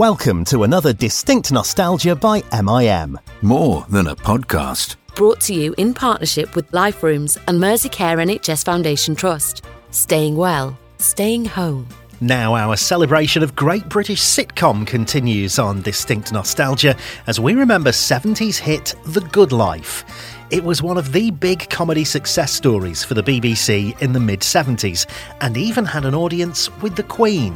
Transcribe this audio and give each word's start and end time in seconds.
Welcome 0.00 0.46
to 0.46 0.62
another 0.62 0.94
Distinct 0.94 1.52
Nostalgia 1.52 2.16
by 2.16 2.42
MIM. 2.58 3.18
More 3.42 3.84
than 3.90 4.06
a 4.06 4.16
podcast. 4.16 4.96
Brought 5.14 5.42
to 5.42 5.52
you 5.52 5.74
in 5.76 5.92
partnership 5.92 6.56
with 6.56 6.72
Life 6.72 7.02
Rooms 7.02 7.36
and 7.46 7.60
Merseycare 7.60 8.16
NHS 8.16 8.64
Foundation 8.64 9.14
Trust. 9.14 9.62
Staying 9.90 10.38
well, 10.38 10.78
staying 10.96 11.44
home. 11.44 11.86
Now, 12.22 12.54
our 12.54 12.78
celebration 12.78 13.42
of 13.42 13.54
great 13.54 13.86
British 13.90 14.22
sitcom 14.22 14.86
continues 14.86 15.58
on 15.58 15.82
Distinct 15.82 16.32
Nostalgia 16.32 16.96
as 17.26 17.38
we 17.38 17.54
remember 17.54 17.90
70s 17.90 18.56
hit 18.56 18.94
The 19.04 19.20
Good 19.20 19.52
Life. 19.52 20.29
It 20.50 20.64
was 20.64 20.82
one 20.82 20.98
of 20.98 21.12
the 21.12 21.30
big 21.30 21.70
comedy 21.70 22.04
success 22.04 22.52
stories 22.52 23.04
for 23.04 23.14
the 23.14 23.22
BBC 23.22 23.96
in 24.02 24.12
the 24.12 24.18
mid 24.18 24.40
70s 24.40 25.06
and 25.40 25.56
even 25.56 25.84
had 25.84 26.04
an 26.04 26.12
audience 26.12 26.76
with 26.78 26.96
the 26.96 27.04
Queen. 27.04 27.54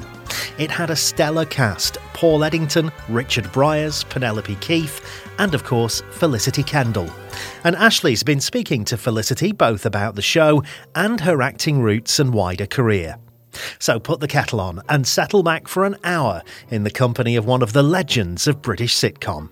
It 0.59 0.71
had 0.71 0.91
a 0.91 0.97
stellar 0.97 1.45
cast 1.45 1.99
Paul 2.13 2.45
Eddington, 2.45 2.93
Richard 3.09 3.51
Briers, 3.51 4.05
Penelope 4.05 4.55
Keith, 4.61 5.05
and 5.41 5.57
of 5.57 5.65
course, 5.65 6.03
Felicity 6.13 6.63
Kendal. 6.63 7.11
And 7.65 7.75
Ashley's 7.75 8.23
been 8.23 8.41
speaking 8.41 8.85
to 8.85 8.97
Felicity 8.97 9.51
both 9.51 9.85
about 9.85 10.15
the 10.15 10.23
show 10.23 10.63
and 10.95 11.21
her 11.21 11.43
acting 11.43 11.83
roots 11.83 12.21
and 12.21 12.33
wider 12.33 12.67
career. 12.67 13.17
So 13.81 13.99
put 13.99 14.21
the 14.21 14.29
kettle 14.29 14.61
on 14.61 14.83
and 14.89 15.05
settle 15.05 15.43
back 15.43 15.67
for 15.67 15.85
an 15.85 15.97
hour 16.05 16.45
in 16.71 16.85
the 16.85 16.93
company 16.93 17.35
of 17.35 17.45
one 17.45 17.63
of 17.63 17.73
the 17.73 17.83
legends 17.83 18.47
of 18.47 18.63
British 18.63 18.95
sitcom. 18.95 19.51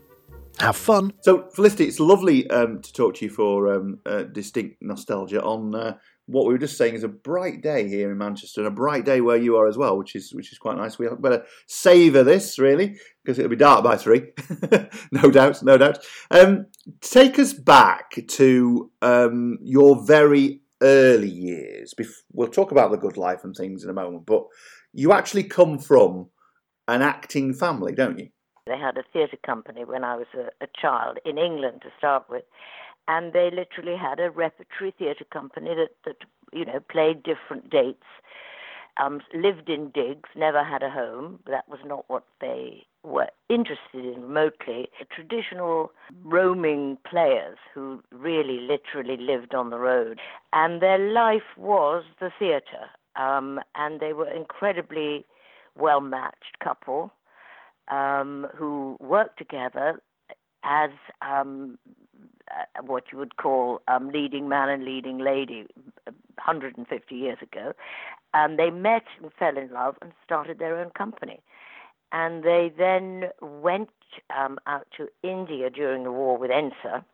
Have 0.63 0.77
fun. 0.77 1.13
So, 1.23 1.49
Felicity, 1.51 1.87
it's 1.87 1.99
lovely 1.99 2.49
um, 2.49 2.81
to 2.83 2.93
talk 2.93 3.17
to 3.17 3.25
you 3.25 3.33
for 3.33 3.75
um, 3.75 3.99
uh, 4.07 4.23
distinct 4.23 4.77
nostalgia 4.81 5.43
on 5.43 5.75
uh, 5.75 5.97
what 6.27 6.47
we 6.47 6.53
were 6.53 6.59
just 6.59 6.79
saying 6.79 6.95
is 6.95 7.03
a 7.03 7.09
bright 7.09 7.65
day 7.65 7.89
here 7.89 8.13
in 8.13 8.17
Manchester 8.17 8.61
and 8.61 8.69
a 8.69 8.71
bright 8.71 9.05
day 9.05 9.21
where 9.21 9.37
you 9.37 9.57
are 9.57 9.67
as 9.67 9.77
well, 9.77 9.99
which 9.99 10.15
is 10.15 10.33
which 10.33 10.53
is 10.53 10.59
quite 10.59 10.77
nice. 10.77 11.01
We 11.01 11.09
better 11.19 11.45
savour 11.67 12.23
this 12.23 12.61
really 12.61 12.97
because 13.25 13.41
it'll 13.41 13.51
be 13.51 13.57
dark 13.57 13.83
by 13.83 13.97
three, 13.97 14.23
no 15.11 15.33
doubt, 15.33 15.65
no 15.65 15.77
doubt. 15.77 15.99
Um, 16.31 16.67
take 17.01 17.41
us 17.41 17.53
back 17.53 18.25
to 18.29 18.89
um, 19.03 19.59
your 19.65 20.01
very 20.05 20.61
early 20.81 21.29
years. 21.29 21.93
We'll 22.33 22.47
talk 22.47 22.71
about 22.71 22.93
the 22.93 22.99
good 22.99 23.17
life 23.17 23.43
and 23.43 23.53
things 23.53 23.83
in 23.83 23.91
a 23.91 23.95
moment, 23.95 24.27
but 24.27 24.45
you 24.93 25.11
actually 25.11 25.43
come 25.43 25.81
from 25.81 26.29
an 26.87 27.03
acting 27.03 27.53
family, 27.53 27.95
don't 27.95 28.21
you? 28.21 28.29
They 28.67 28.79
had 28.79 28.97
a 28.97 29.03
theatre 29.13 29.39
company 29.45 29.85
when 29.85 30.05
I 30.05 30.17
was 30.17 30.29
a, 30.35 30.65
a 30.65 30.69
child 30.81 31.19
in 31.25 31.37
England 31.37 31.83
to 31.83 31.89
start 31.99 32.29
with, 32.31 32.45
and 33.09 33.33
they 33.33 33.51
literally 33.51 33.97
had 33.97 34.21
a 34.21 34.31
repertory 34.31 34.95
theatre 34.97 35.25
company 35.33 35.75
that, 35.75 35.91
that 36.05 36.17
you 36.53 36.65
know 36.65 36.81
played 36.81 37.23
different 37.23 37.71
dates. 37.71 38.07
Um, 39.03 39.23
lived 39.33 39.71
in 39.71 39.91
digs, 39.91 40.29
never 40.37 40.63
had 40.63 40.83
a 40.83 40.91
home. 40.91 41.41
That 41.47 41.67
was 41.67 41.81
not 41.83 42.05
what 42.09 42.25
they 42.43 42.85
were 43.03 43.29
interested 43.49 44.05
in 44.05 44.23
remotely. 44.23 44.91
Traditional 45.11 45.93
roaming 46.23 46.99
players 47.09 47.57
who 47.73 48.03
really 48.13 48.61
literally 48.61 49.17
lived 49.17 49.55
on 49.55 49.71
the 49.71 49.79
road. 49.79 50.21
And 50.53 50.83
their 50.83 50.99
life 50.99 51.57
was 51.57 52.05
the 52.21 52.31
theatre. 52.39 52.91
Um, 53.17 53.61
and 53.75 53.99
they 53.99 54.13
were 54.13 54.31
incredibly 54.31 55.25
well 55.75 56.03
matched 56.03 56.59
couple 56.63 57.13
um, 57.89 58.47
who 58.55 58.97
worked 59.01 59.39
together 59.39 60.01
as 60.65 60.91
um, 61.21 61.79
uh, 62.51 62.83
what 62.83 63.05
you 63.13 63.19
would 63.19 63.37
call 63.37 63.81
um, 63.89 64.11
leading 64.11 64.49
man 64.49 64.69
and 64.69 64.85
leading 64.85 65.19
lady 65.19 65.67
150 66.05 67.15
years 67.15 67.39
ago. 67.43 67.73
And 68.35 68.59
they 68.59 68.71
met 68.71 69.05
and 69.21 69.31
fell 69.39 69.57
in 69.57 69.73
love 69.73 69.97
and 70.01 70.13
started 70.25 70.59
their 70.59 70.79
own 70.79 70.91
company. 70.91 71.41
And 72.13 72.45
they 72.45 72.73
then 72.77 73.31
went 73.41 73.91
um, 74.37 74.59
out 74.67 74.87
to 74.99 75.09
India 75.23 75.71
during 75.71 76.05
the 76.05 76.13
war 76.13 76.37
with 76.37 76.51
ENSA. 76.51 77.05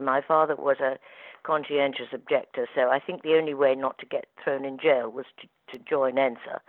My 0.00 0.20
father 0.20 0.54
was 0.56 0.76
a 0.80 0.98
conscientious 1.44 2.08
objector, 2.12 2.66
so 2.74 2.88
I 2.88 3.00
think 3.00 3.22
the 3.22 3.36
only 3.36 3.52
way 3.52 3.74
not 3.74 3.98
to 3.98 4.06
get 4.06 4.26
thrown 4.42 4.64
in 4.64 4.78
jail 4.78 5.10
was 5.10 5.26
to, 5.40 5.76
to 5.76 5.84
join 5.84 6.14
ENSA 6.14 6.60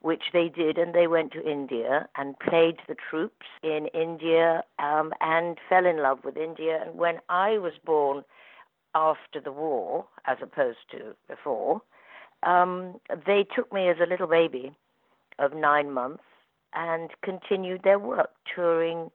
which 0.00 0.24
they 0.32 0.48
did, 0.48 0.78
and 0.78 0.94
they 0.94 1.06
went 1.06 1.32
to 1.32 1.50
India 1.50 2.08
and 2.16 2.38
played 2.38 2.76
the 2.86 2.94
troops 2.94 3.46
in 3.62 3.86
India 3.92 4.62
um, 4.78 5.12
and 5.20 5.58
fell 5.68 5.86
in 5.86 5.98
love 6.02 6.20
with 6.24 6.36
India. 6.36 6.82
And 6.86 6.96
when 6.96 7.18
I 7.28 7.58
was 7.58 7.72
born 7.84 8.24
after 8.94 9.40
the 9.40 9.52
war, 9.52 10.06
as 10.26 10.38
opposed 10.40 10.78
to 10.92 11.14
before, 11.28 11.82
um, 12.44 13.00
they 13.26 13.44
took 13.54 13.72
me 13.72 13.88
as 13.88 13.96
a 14.00 14.08
little 14.08 14.28
baby 14.28 14.72
of 15.38 15.52
nine 15.54 15.92
months 15.92 16.22
and 16.74 17.10
continued 17.22 17.82
their 17.82 17.98
work 17.98 18.30
touring 18.54 19.10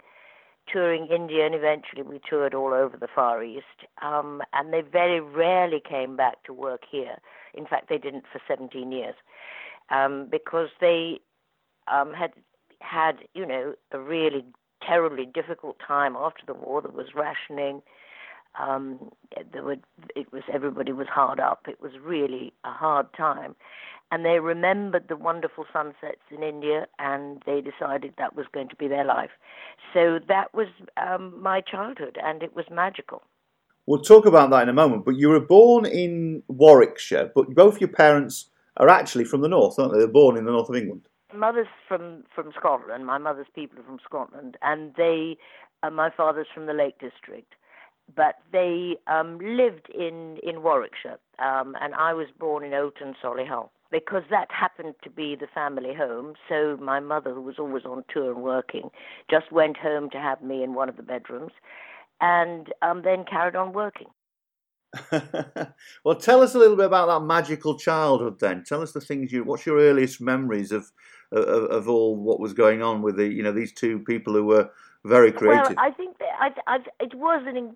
touring 0.71 1.07
India, 1.07 1.45
and 1.45 1.53
eventually 1.53 2.03
we 2.03 2.21
toured 2.29 2.53
all 2.53 2.73
over 2.73 2.95
the 2.95 3.07
Far 3.13 3.43
East. 3.43 3.65
Um, 4.01 4.41
and 4.53 4.71
they 4.71 4.79
very 4.79 5.19
rarely 5.19 5.81
came 5.81 6.15
back 6.15 6.41
to 6.45 6.53
work 6.53 6.83
here. 6.89 7.17
In 7.53 7.65
fact, 7.65 7.89
they 7.89 7.97
didn't 7.97 8.23
for 8.31 8.39
17 8.47 8.89
years 8.89 9.15
um, 9.89 10.27
because 10.29 10.69
they 10.79 11.19
um, 11.91 12.13
had 12.13 12.31
had, 12.79 13.19
you 13.33 13.45
know, 13.45 13.73
a 13.91 13.99
really 13.99 14.43
terribly 14.85 15.25
difficult 15.25 15.77
time 15.85 16.15
after 16.15 16.43
the 16.45 16.53
war. 16.53 16.81
There 16.81 16.91
was 16.91 17.15
rationing. 17.15 17.81
Um, 18.59 19.11
there 19.51 19.63
were, 19.63 19.77
it 20.15 20.31
was 20.31 20.43
everybody 20.53 20.91
was 20.91 21.07
hard 21.07 21.39
up. 21.39 21.65
It 21.67 21.81
was 21.81 21.93
really 22.03 22.53
a 22.63 22.71
hard 22.71 23.07
time, 23.13 23.55
and 24.11 24.23
they 24.23 24.39
remembered 24.39 25.07
the 25.07 25.15
wonderful 25.15 25.65
sunsets 25.73 26.21
in 26.29 26.43
India, 26.43 26.85
and 26.99 27.41
they 27.47 27.61
decided 27.61 28.13
that 28.19 28.35
was 28.35 28.45
going 28.53 28.69
to 28.69 28.75
be 28.75 28.87
their 28.87 29.05
life. 29.05 29.31
So 29.91 30.19
that 30.27 30.53
was 30.53 30.67
um, 30.97 31.41
my 31.41 31.61
childhood, 31.61 32.19
and 32.23 32.43
it 32.43 32.55
was 32.55 32.65
magical. 32.69 33.23
We'll 33.87 34.01
talk 34.01 34.27
about 34.27 34.51
that 34.51 34.63
in 34.63 34.69
a 34.69 34.73
moment. 34.73 35.03
But 35.03 35.15
you 35.17 35.29
were 35.29 35.39
born 35.39 35.85
in 35.85 36.43
Warwickshire, 36.47 37.31
but 37.33 37.55
both 37.55 37.81
your 37.81 37.89
parents 37.89 38.49
are 38.77 38.89
actually 38.89 39.25
from 39.25 39.41
the 39.41 39.47
north, 39.47 39.77
aren't 39.77 39.93
they? 39.93 39.99
They're 39.99 40.07
born 40.07 40.37
in 40.37 40.45
the 40.45 40.51
north 40.51 40.69
of 40.69 40.75
England. 40.75 41.07
My 41.31 41.39
mother's 41.51 41.67
from 41.87 42.23
from 42.33 42.51
Scotland. 42.57 43.05
My 43.05 43.17
mother's 43.17 43.47
people 43.55 43.79
are 43.79 43.83
from 43.83 43.99
Scotland, 44.03 44.57
and 44.61 44.93
they, 44.95 45.37
uh, 45.81 45.89
my 45.89 46.09
father's 46.09 46.47
from 46.53 46.67
the 46.67 46.73
Lake 46.73 46.99
District, 46.99 47.53
but 48.15 48.35
they 48.51 48.97
um, 49.07 49.39
lived 49.39 49.89
in 49.89 50.37
in 50.43 50.61
Warwickshire, 50.61 51.19
um, 51.39 51.75
and 51.81 51.95
I 51.95 52.13
was 52.13 52.27
born 52.39 52.63
in 52.63 52.71
Olton, 52.71 53.15
Solihull, 53.23 53.69
because 53.89 54.23
that 54.29 54.47
happened 54.51 54.95
to 55.03 55.09
be 55.09 55.35
the 55.35 55.47
family 55.47 55.93
home. 55.95 56.33
So 56.47 56.77
my 56.79 56.99
mother, 56.99 57.33
who 57.33 57.41
was 57.41 57.57
always 57.57 57.85
on 57.85 58.03
tour 58.13 58.31
and 58.31 58.43
working, 58.43 58.91
just 59.29 59.51
went 59.51 59.77
home 59.77 60.09
to 60.11 60.17
have 60.19 60.41
me 60.43 60.63
in 60.63 60.75
one 60.75 60.89
of 60.89 60.97
the 60.97 61.03
bedrooms, 61.03 61.53
and 62.21 62.71
um, 62.83 63.01
then 63.03 63.25
carried 63.25 63.55
on 63.55 63.73
working. 63.73 64.07
well, 66.03 66.15
tell 66.15 66.41
us 66.41 66.55
a 66.55 66.59
little 66.59 66.75
bit 66.75 66.85
about 66.85 67.07
that 67.07 67.25
magical 67.25 67.77
childhood. 67.77 68.39
Then, 68.39 68.63
tell 68.63 68.81
us 68.81 68.91
the 68.91 69.01
things 69.01 69.31
you. 69.31 69.43
What's 69.43 69.65
your 69.65 69.79
earliest 69.79 70.21
memories 70.21 70.71
of, 70.71 70.91
of, 71.31 71.45
of 71.65 71.89
all 71.89 72.15
what 72.15 72.39
was 72.39 72.53
going 72.53 72.81
on 72.81 73.01
with 73.01 73.17
the 73.17 73.27
you 73.27 73.43
know 73.43 73.51
these 73.51 73.73
two 73.73 73.99
people 73.99 74.33
who 74.33 74.45
were 74.45 74.69
very 75.03 75.31
creative? 75.31 75.75
Well, 75.75 75.85
I 75.85 75.91
think 75.91 76.17
that 76.19 76.53
I, 76.67 76.77
it 76.99 77.15
was 77.15 77.43
an, 77.47 77.75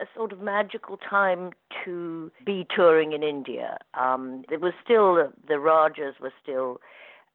a 0.00 0.06
sort 0.14 0.32
of 0.32 0.40
magical 0.40 0.96
time 0.96 1.50
to 1.84 2.30
be 2.44 2.66
touring 2.74 3.12
in 3.12 3.22
India. 3.22 3.78
Um, 3.94 4.44
it 4.50 4.60
was 4.60 4.72
still 4.84 5.32
the 5.48 5.58
Rajas 5.58 6.16
were 6.20 6.32
still. 6.42 6.80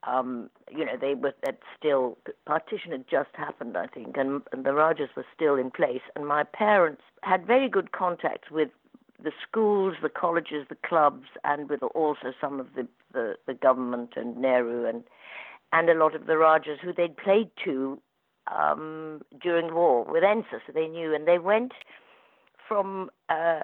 Um, 0.04 0.52
you 0.72 0.86
know, 0.86 0.96
they 1.00 1.16
were 1.16 1.34
that 1.44 1.58
still 1.78 2.20
partition 2.46 2.92
had 2.92 3.06
just 3.10 3.32
happened, 3.34 3.76
I 3.76 3.88
think, 3.88 4.16
and, 4.16 4.42
and 4.54 4.64
the 4.64 4.74
Rajas 4.74 5.10
were 5.18 5.26
still 5.36 5.56
in 5.56 5.72
place. 5.72 6.02
And 6.16 6.28
my 6.28 6.44
parents 6.44 7.02
had 7.24 7.48
very 7.48 7.68
good 7.68 7.92
contact 7.92 8.52
with 8.52 8.70
the 9.24 9.32
schools, 9.48 9.96
the 10.02 10.10
colleges, 10.10 10.66
the 10.70 10.78
clubs, 10.88 11.28
and 11.44 11.70
with 11.70 11.82
also 11.84 12.34
some 12.40 12.60
of 12.60 12.68
the, 12.76 12.88
the, 13.14 13.36
the 13.48 13.54
government 13.54 14.12
and 14.16 14.38
Nehru 14.38 14.86
and 14.86 15.04
and 15.74 15.90
a 15.90 15.94
lot 15.94 16.16
of 16.16 16.28
the 16.28 16.38
Rajas 16.38 16.80
who 16.82 16.94
they'd 16.94 17.18
played 17.18 17.50
to 17.66 18.00
um, 18.50 19.22
during 19.42 19.68
the 19.68 19.74
war 19.74 20.06
with 20.06 20.24
ENSA, 20.24 20.62
so 20.66 20.74
they 20.74 20.88
knew. 20.88 21.14
And 21.14 21.28
they 21.28 21.40
went 21.40 21.74
from 22.68 23.10
uh, 23.30 23.62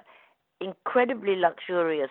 incredibly 0.60 1.36
luxurious 1.36 2.10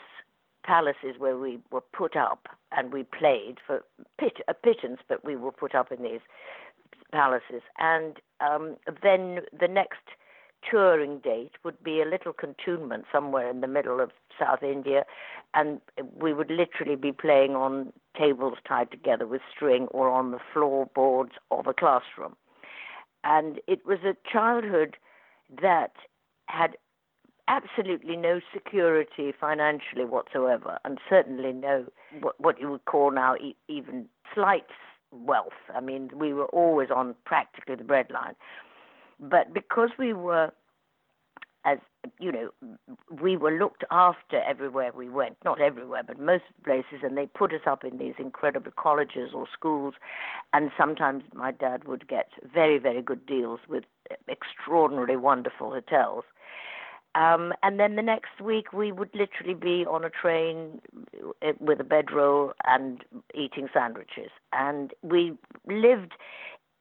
palaces 0.66 1.16
where 1.18 1.38
we 1.38 1.60
were 1.72 1.82
put 1.82 2.16
up 2.16 2.48
and 2.72 2.92
we 2.92 3.04
played 3.04 3.58
for 3.66 3.84
pit, 4.20 4.38
a 4.48 4.54
pittance, 4.54 5.00
but 5.08 5.24
we 5.24 5.36
were 5.36 5.52
put 5.52 5.76
up 5.76 5.92
in 5.92 6.02
these 6.02 6.22
palaces. 7.12 7.62
And 7.78 8.18
um, 8.40 8.78
then 9.02 9.42
the 9.58 9.68
next 9.68 10.02
touring 10.70 11.20
date 11.20 11.52
would 11.64 11.82
be 11.84 12.02
a 12.02 12.06
little 12.06 12.34
cantonment 12.34 13.06
somewhere 13.12 13.50
in 13.50 13.62
the 13.62 13.68
middle 13.68 14.00
of 14.00 14.12
South 14.40 14.64
India, 14.64 15.06
and 15.54 15.82
we 16.20 16.34
would 16.34 16.50
literally 16.50 16.96
be 16.96 17.12
playing 17.12 17.56
on 17.56 17.94
tables 18.18 18.58
tied 18.68 18.92
together 18.92 19.28
with 19.28 19.42
string 19.56 19.88
or 19.88 20.10
on 20.10 20.32
the 20.32 20.40
floorboards 20.54 21.34
of 21.52 21.68
a 21.68 21.74
classroom. 21.74 22.36
And 23.24 23.60
it 23.68 23.86
was 23.86 24.00
a 24.04 24.16
childhood 24.30 24.98
that 25.62 25.94
had 26.48 26.76
absolutely 27.48 28.16
no 28.16 28.40
security 28.54 29.34
financially 29.38 30.06
whatsoever, 30.06 30.80
and 30.86 31.00
certainly 31.10 31.52
no 31.52 31.86
what, 32.22 32.40
what 32.40 32.60
you 32.60 32.72
would 32.72 32.86
call 32.86 33.12
now 33.12 33.36
e- 33.36 33.56
even 33.68 34.06
slight 34.34 34.68
wealth. 35.12 35.54
I 35.74 35.80
mean, 35.80 36.10
we 36.16 36.34
were 36.34 36.46
always 36.46 36.90
on 36.90 37.16
practically 37.26 37.76
the 37.76 37.84
breadline. 37.84 38.36
But 39.30 39.54
because 39.54 39.90
we 39.98 40.12
were, 40.12 40.52
as 41.64 41.78
you 42.20 42.32
know, 42.32 42.50
we 43.22 43.38
were 43.38 43.52
looked 43.52 43.86
after 43.90 44.42
everywhere 44.44 44.92
we 44.94 45.08
went, 45.08 45.38
not 45.46 45.62
everywhere, 45.62 46.04
but 46.06 46.20
most 46.20 46.44
places, 46.66 47.00
and 47.04 47.18
they 47.18 47.26
put 47.28 47.54
us 47.54 47.62
up 47.66 47.86
in 47.86 47.98
these 47.98 48.16
incredible 48.20 48.74
colleges 48.78 49.30
or 49.34 49.48
schools. 49.52 49.94
And 50.52 50.72
sometimes 50.78 51.24
my 51.34 51.52
dad 51.52 51.86
would 51.86 52.08
get 52.08 52.30
very, 52.54 52.78
very 52.80 53.02
good 53.02 53.26
deals 53.26 53.62
with 53.70 53.86
extraordinarily 54.30 55.16
wonderful 55.16 55.72
hotels. 55.72 56.26
Um, 57.16 57.54
and 57.62 57.80
then 57.80 57.96
the 57.96 58.02
next 58.02 58.42
week, 58.42 58.74
we 58.74 58.92
would 58.92 59.12
literally 59.14 59.54
be 59.54 59.86
on 59.86 60.04
a 60.04 60.10
train 60.10 60.82
uh, 61.42 61.54
with 61.60 61.80
a 61.80 61.84
bedroll 61.84 62.54
and 62.66 63.04
eating 63.36 63.70
sandwiches. 63.72 64.32
And 64.52 64.94
we 65.04 65.34
lived 65.68 66.14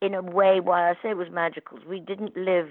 in 0.03 0.15
a 0.15 0.21
way, 0.21 0.61
why 0.61 0.91
I 0.91 0.95
say 1.03 1.11
it 1.11 1.17
was 1.17 1.29
magical, 1.31 1.79
we 1.89 2.01
didn't 2.01 2.37
live 2.37 2.69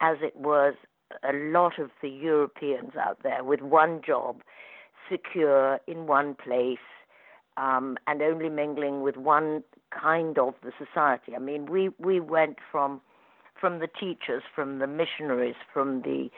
as 0.00 0.16
it 0.20 0.36
was 0.36 0.74
a 1.22 1.32
lot 1.32 1.78
of 1.78 1.90
the 2.02 2.08
Europeans 2.08 2.92
out 3.00 3.18
there 3.22 3.44
with 3.44 3.62
one 3.62 4.00
job, 4.04 4.42
secure 5.10 5.78
in 5.86 6.06
one 6.06 6.34
place, 6.34 6.78
um, 7.56 7.96
and 8.06 8.20
only 8.20 8.48
mingling 8.48 9.02
with 9.02 9.16
one 9.16 9.62
kind 9.90 10.38
of 10.38 10.54
the 10.62 10.72
society. 10.76 11.36
I 11.36 11.38
mean, 11.38 11.66
we, 11.66 11.90
we 11.98 12.20
went 12.20 12.58
from 12.70 13.00
from 13.60 13.78
the 13.78 13.86
teachers, 13.86 14.42
from 14.52 14.80
the 14.80 14.88
missionaries, 14.88 15.54
from 15.72 16.02
the 16.02 16.30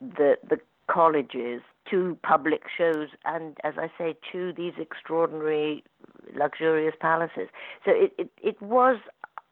the 0.00 0.36
the 0.48 0.58
colleges 0.90 1.60
to 1.90 2.16
public 2.22 2.62
shows 2.76 3.08
and 3.24 3.56
as 3.64 3.74
I 3.76 3.90
say 3.98 4.16
to 4.32 4.52
these 4.52 4.72
extraordinary 4.78 5.84
luxurious 6.34 6.94
palaces. 7.00 7.48
So 7.84 7.92
it, 7.92 8.12
it, 8.18 8.30
it 8.42 8.62
was 8.62 8.98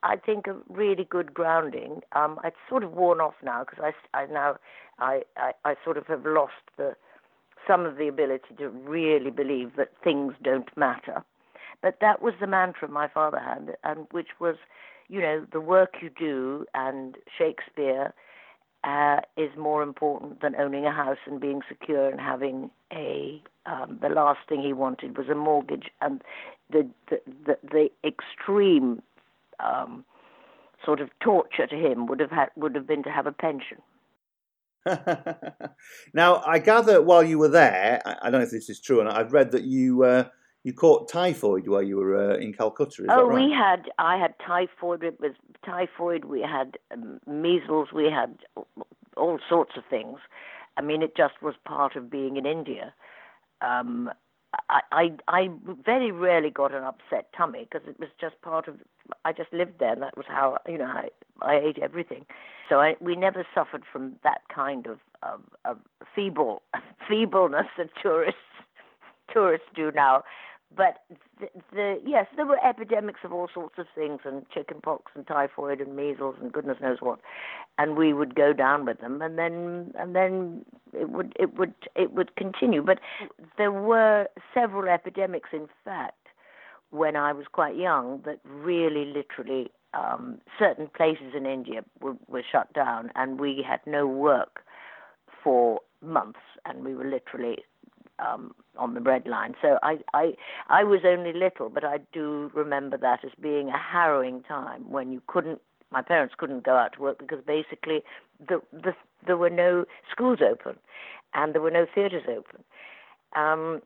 I 0.02 0.16
think 0.16 0.46
a 0.46 0.56
really 0.68 1.04
good 1.04 1.34
grounding. 1.34 2.00
Um, 2.12 2.38
it's 2.44 2.56
sort 2.68 2.84
of 2.84 2.92
worn 2.92 3.20
off 3.20 3.34
now 3.42 3.64
because 3.64 3.92
I, 4.14 4.18
I 4.18 4.26
now 4.26 4.56
I, 4.98 5.22
I, 5.36 5.52
I 5.64 5.74
sort 5.84 5.96
of 5.96 6.06
have 6.06 6.24
lost 6.24 6.52
the 6.76 6.94
some 7.66 7.84
of 7.84 7.96
the 7.96 8.08
ability 8.08 8.54
to 8.58 8.68
really 8.68 9.30
believe 9.30 9.76
that 9.76 9.90
things 10.02 10.34
don't 10.42 10.74
matter. 10.76 11.22
But 11.82 11.98
that 12.00 12.22
was 12.22 12.34
the 12.40 12.46
mantra 12.46 12.88
my 12.88 13.08
father 13.08 13.38
had, 13.38 13.76
and 13.84 14.06
which 14.10 14.28
was, 14.38 14.56
you 15.08 15.20
know, 15.20 15.46
the 15.52 15.60
work 15.60 15.96
you 16.00 16.10
do 16.10 16.66
and 16.74 17.16
Shakespeare 17.36 18.12
uh, 18.84 19.20
is 19.36 19.50
more 19.58 19.82
important 19.82 20.40
than 20.40 20.56
owning 20.56 20.86
a 20.86 20.92
house 20.92 21.18
and 21.26 21.40
being 21.40 21.60
secure 21.68 22.08
and 22.08 22.20
having 22.20 22.70
a. 22.92 23.42
Um, 23.66 23.98
the 24.00 24.08
last 24.08 24.40
thing 24.48 24.62
he 24.62 24.72
wanted 24.72 25.18
was 25.18 25.28
a 25.28 25.34
mortgage, 25.34 25.90
and 26.00 26.22
the 26.70 26.88
the 27.10 27.20
the, 27.46 27.58
the 27.62 27.90
extreme 28.04 29.02
um, 29.64 30.04
sort 30.84 31.00
of 31.00 31.10
torture 31.22 31.66
to 31.66 31.76
him 31.76 32.06
would 32.06 32.20
have 32.20 32.30
had 32.30 32.48
would 32.56 32.74
have 32.74 32.86
been 32.86 33.02
to 33.02 33.10
have 33.10 33.26
a 33.26 33.32
pension. 33.32 33.78
now, 36.14 36.42
I 36.46 36.58
gather 36.58 37.02
while 37.02 37.22
you 37.22 37.38
were 37.38 37.48
there, 37.48 38.00
I, 38.06 38.30
don't 38.30 38.40
know 38.40 38.46
if 38.46 38.50
this 38.50 38.70
is 38.70 38.80
true, 38.80 39.00
and 39.00 39.08
I've 39.08 39.32
read 39.32 39.50
that 39.52 39.64
you 39.64 40.04
uh, 40.04 40.24
you 40.64 40.72
caught 40.72 41.08
typhoid 41.08 41.68
while 41.68 41.82
you 41.82 41.96
were 41.96 42.32
uh, 42.32 42.36
in 42.36 42.52
Calcutta. 42.52 43.06
oh, 43.10 43.26
right? 43.26 43.44
we 43.44 43.52
had. 43.52 43.90
I 43.98 44.16
had 44.16 44.34
typhoid. 44.46 45.02
It 45.02 45.20
was 45.20 45.32
typhoid. 45.64 46.24
We 46.24 46.40
had 46.40 46.78
um, 46.92 47.20
measles. 47.26 47.88
We 47.94 48.04
had 48.04 48.38
all 49.16 49.38
sorts 49.48 49.72
of 49.76 49.84
things. 49.90 50.18
I 50.76 50.82
mean, 50.82 51.02
it 51.02 51.16
just 51.16 51.42
was 51.42 51.54
part 51.66 51.96
of 51.96 52.10
being 52.10 52.36
in 52.36 52.46
India. 52.46 52.94
Um, 53.60 54.10
I, 54.68 55.12
I 55.28 55.50
very 55.84 56.10
rarely 56.10 56.50
got 56.50 56.74
an 56.74 56.82
upset 56.82 57.32
tummy 57.36 57.68
because 57.70 57.86
it 57.88 57.98
was 58.00 58.08
just 58.20 58.40
part 58.42 58.68
of. 58.68 58.76
I 59.24 59.32
just 59.32 59.52
lived 59.52 59.78
there, 59.78 59.92
and 59.92 60.02
that 60.02 60.16
was 60.16 60.26
how 60.28 60.58
you 60.68 60.78
know 60.78 60.86
I 60.86 61.08
I 61.40 61.56
ate 61.56 61.78
everything. 61.78 62.26
So 62.68 62.80
I, 62.80 62.96
we 63.00 63.16
never 63.16 63.46
suffered 63.54 63.84
from 63.90 64.16
that 64.24 64.42
kind 64.54 64.86
of 64.86 64.98
of, 65.22 65.40
of 65.64 65.78
feeble 66.14 66.62
feebleness 67.08 67.66
that 67.78 67.90
tourists 68.02 68.40
tourists 69.32 69.68
do 69.74 69.92
now 69.94 70.24
but 70.76 71.02
the, 71.40 71.48
the, 71.72 72.00
yes, 72.06 72.26
there 72.36 72.46
were 72.46 72.58
epidemics 72.64 73.20
of 73.24 73.32
all 73.32 73.48
sorts 73.52 73.76
of 73.78 73.86
things, 73.94 74.20
and 74.24 74.46
chickenpox 74.54 75.12
and 75.14 75.26
typhoid 75.26 75.80
and 75.80 75.96
measles 75.96 76.36
and 76.40 76.52
goodness 76.52 76.78
knows 76.80 76.98
what, 77.00 77.18
and 77.78 77.96
we 77.96 78.12
would 78.12 78.34
go 78.34 78.52
down 78.52 78.84
with 78.84 79.00
them, 79.00 79.20
and 79.20 79.36
then 79.38 79.92
and 79.98 80.14
then 80.14 80.64
it 80.92 81.10
would 81.10 81.32
it 81.38 81.58
would 81.58 81.74
it 81.96 82.12
would 82.12 82.36
continue. 82.36 82.82
But 82.82 83.00
there 83.58 83.72
were 83.72 84.28
several 84.54 84.88
epidemics, 84.88 85.50
in 85.52 85.68
fact, 85.84 86.28
when 86.90 87.16
I 87.16 87.32
was 87.32 87.46
quite 87.50 87.76
young, 87.76 88.20
that 88.24 88.40
really, 88.44 89.04
literally, 89.04 89.70
um, 89.94 90.40
certain 90.58 90.88
places 90.96 91.34
in 91.36 91.46
India 91.46 91.84
were, 92.00 92.14
were 92.28 92.42
shut 92.50 92.72
down, 92.72 93.10
and 93.16 93.40
we 93.40 93.64
had 93.68 93.80
no 93.86 94.06
work 94.06 94.60
for 95.42 95.80
months, 96.02 96.40
and 96.64 96.84
we 96.84 96.94
were 96.94 97.04
literally 97.04 97.58
um, 98.24 98.52
on 98.76 98.94
the 98.94 99.00
breadline. 99.00 99.54
So 99.62 99.78
I, 99.82 99.98
I, 100.14 100.32
I 100.68 100.84
was 100.84 101.00
only 101.04 101.32
little, 101.32 101.68
but 101.68 101.84
I 101.84 101.98
do 102.12 102.50
remember 102.54 102.96
that 102.98 103.24
as 103.24 103.30
being 103.40 103.68
a 103.68 103.78
harrowing 103.78 104.42
time 104.42 104.90
when 104.90 105.12
you 105.12 105.22
couldn't. 105.26 105.60
My 105.92 106.02
parents 106.02 106.34
couldn't 106.38 106.62
go 106.62 106.76
out 106.76 106.92
to 106.92 107.00
work 107.00 107.18
because 107.18 107.40
basically 107.44 108.02
the, 108.38 108.60
the, 108.72 108.92
there 109.26 109.36
were 109.36 109.50
no 109.50 109.84
schools 110.10 110.38
open, 110.40 110.76
and 111.34 111.52
there 111.52 111.62
were 111.62 111.70
no 111.70 111.86
theatres 111.92 112.22
open. 112.28 112.62
Um, 113.34 113.82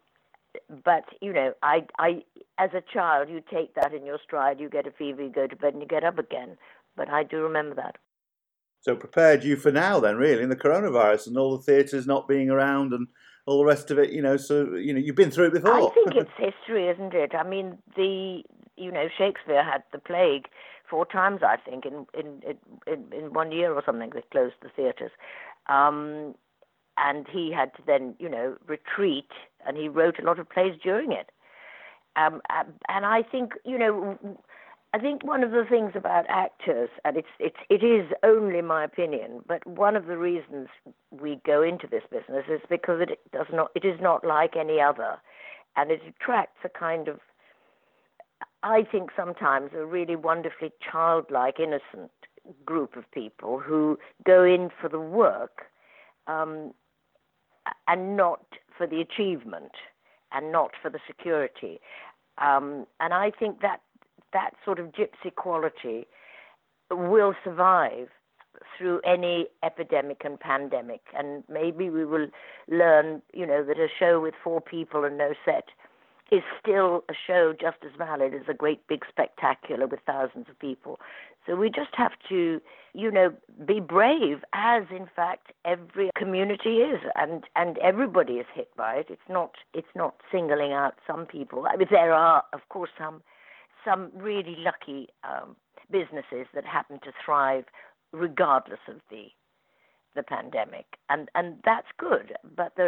but 0.84 1.04
you 1.20 1.32
know, 1.32 1.54
I, 1.62 1.86
I, 1.98 2.22
as 2.58 2.70
a 2.74 2.82
child, 2.92 3.28
you 3.30 3.42
take 3.50 3.74
that 3.74 3.94
in 3.94 4.04
your 4.04 4.18
stride. 4.22 4.60
You 4.60 4.68
get 4.68 4.86
a 4.86 4.90
fever, 4.90 5.22
you 5.22 5.30
go 5.30 5.46
to 5.46 5.56
bed, 5.56 5.72
and 5.72 5.82
you 5.82 5.88
get 5.88 6.04
up 6.04 6.18
again. 6.18 6.56
But 6.96 7.08
I 7.08 7.24
do 7.24 7.38
remember 7.38 7.74
that. 7.76 7.96
So 8.82 8.94
prepared 8.94 9.44
you 9.44 9.56
for 9.56 9.72
now, 9.72 9.98
then, 9.98 10.16
really, 10.16 10.42
in 10.42 10.50
the 10.50 10.56
coronavirus 10.56 11.28
and 11.28 11.38
all 11.38 11.56
the 11.56 11.62
theatres 11.62 12.06
not 12.06 12.28
being 12.28 12.50
around 12.50 12.92
and 12.92 13.08
all 13.46 13.58
the 13.58 13.64
rest 13.64 13.90
of 13.90 13.98
it. 13.98 14.10
You 14.12 14.22
know, 14.22 14.36
so 14.36 14.74
you 14.74 14.92
know 14.92 15.00
you've 15.00 15.16
been 15.16 15.30
through 15.30 15.46
it 15.46 15.54
before. 15.54 15.74
I 15.74 15.94
think 15.94 16.14
it's 16.14 16.30
history, 16.36 16.88
isn't 16.88 17.14
it? 17.14 17.34
I 17.34 17.46
mean, 17.46 17.78
the 17.96 18.42
you 18.76 18.90
know 18.90 19.08
Shakespeare 19.16 19.64
had 19.64 19.82
the 19.92 19.98
plague 19.98 20.46
four 20.88 21.06
times, 21.06 21.40
I 21.42 21.56
think, 21.56 21.84
in 21.86 22.06
in 22.18 22.56
in, 22.86 23.12
in 23.12 23.32
one 23.32 23.52
year 23.52 23.72
or 23.72 23.82
something. 23.84 24.10
They 24.14 24.22
closed 24.30 24.56
the 24.62 24.68
theatres, 24.74 25.12
um, 25.68 26.34
and 26.96 27.26
he 27.30 27.52
had 27.52 27.74
to 27.76 27.82
then 27.86 28.14
you 28.18 28.28
know 28.28 28.56
retreat, 28.66 29.30
and 29.66 29.76
he 29.76 29.88
wrote 29.88 30.18
a 30.18 30.24
lot 30.24 30.38
of 30.38 30.48
plays 30.48 30.74
during 30.82 31.12
it. 31.12 31.30
Um, 32.16 32.40
and 32.88 33.04
I 33.06 33.22
think 33.22 33.54
you 33.64 33.78
know 33.78 34.18
I 34.94 34.98
think 34.98 35.24
one 35.24 35.42
of 35.42 35.50
the 35.50 35.64
things 35.68 35.90
about 35.96 36.24
actors, 36.28 36.88
and 37.04 37.16
it's 37.16 37.34
it's 37.40 37.56
it 37.68 37.82
is 37.82 38.12
only 38.22 38.62
my 38.62 38.84
opinion, 38.84 39.40
but 39.44 39.66
one 39.66 39.96
of 39.96 40.06
the 40.06 40.16
reasons 40.16 40.68
we 41.10 41.40
go 41.44 41.62
into 41.64 41.88
this 41.88 42.04
business 42.12 42.44
is 42.48 42.60
because 42.70 43.00
it 43.00 43.18
does 43.32 43.48
not 43.52 43.72
it 43.74 43.84
is 43.84 44.00
not 44.00 44.24
like 44.24 44.54
any 44.56 44.80
other, 44.80 45.16
and 45.74 45.90
it 45.90 46.00
attracts 46.06 46.58
a 46.64 46.68
kind 46.68 47.08
of 47.08 47.18
I 48.62 48.84
think 48.84 49.10
sometimes 49.16 49.72
a 49.74 49.84
really 49.84 50.14
wonderfully 50.14 50.70
childlike, 50.80 51.58
innocent 51.58 52.12
group 52.64 52.96
of 52.96 53.10
people 53.10 53.58
who 53.58 53.98
go 54.24 54.44
in 54.44 54.70
for 54.80 54.88
the 54.88 55.00
work 55.00 55.62
um, 56.28 56.72
and 57.88 58.16
not 58.16 58.44
for 58.78 58.86
the 58.86 59.00
achievement 59.00 59.72
and 60.30 60.52
not 60.52 60.70
for 60.80 60.88
the 60.88 61.00
security. 61.04 61.80
Um, 62.38 62.86
and 63.00 63.12
I 63.12 63.32
think 63.36 63.60
that 63.60 63.80
that 64.34 64.50
sort 64.64 64.78
of 64.78 64.92
gypsy 64.92 65.34
quality 65.34 66.06
will 66.90 67.34
survive 67.42 68.08
through 68.76 69.00
any 69.00 69.46
epidemic 69.62 70.22
and 70.24 70.38
pandemic. 70.38 71.00
And 71.16 71.42
maybe 71.48 71.88
we 71.90 72.04
will 72.04 72.28
learn, 72.68 73.22
you 73.32 73.46
know, 73.46 73.64
that 73.64 73.78
a 73.78 73.88
show 73.98 74.20
with 74.20 74.34
four 74.42 74.60
people 74.60 75.04
and 75.04 75.16
no 75.16 75.32
set 75.44 75.64
is 76.30 76.42
still 76.60 77.04
a 77.10 77.14
show 77.26 77.54
just 77.58 77.76
as 77.84 77.92
valid 77.96 78.34
as 78.34 78.42
a 78.48 78.54
great 78.54 78.86
big 78.88 79.04
spectacular 79.08 79.86
with 79.86 80.00
thousands 80.06 80.46
of 80.48 80.58
people. 80.58 80.98
So 81.46 81.54
we 81.54 81.68
just 81.68 81.94
have 81.94 82.12
to, 82.30 82.60
you 82.94 83.10
know, 83.10 83.34
be 83.66 83.78
brave, 83.78 84.38
as 84.54 84.84
in 84.90 85.06
fact 85.14 85.52
every 85.64 86.10
community 86.16 86.78
is, 86.78 87.00
and 87.14 87.44
and 87.54 87.76
everybody 87.78 88.34
is 88.34 88.46
hit 88.54 88.74
by 88.76 88.94
it. 88.94 89.06
It's 89.10 89.28
not 89.28 89.52
it's 89.74 89.94
not 89.94 90.14
singling 90.32 90.72
out 90.72 90.94
some 91.06 91.26
people. 91.26 91.66
I 91.70 91.76
mean, 91.76 91.88
there 91.90 92.14
are, 92.14 92.42
of 92.54 92.60
course, 92.70 92.90
some 92.96 93.22
some 93.84 94.10
really 94.14 94.56
lucky 94.58 95.08
um, 95.24 95.56
businesses 95.90 96.46
that 96.54 96.64
happen 96.64 97.00
to 97.00 97.12
thrive 97.24 97.64
regardless 98.12 98.80
of 98.88 98.96
the 99.10 99.26
the 100.14 100.22
pandemic, 100.22 100.86
and 101.10 101.28
and 101.34 101.56
that's 101.64 101.88
good. 101.98 102.34
But 102.56 102.78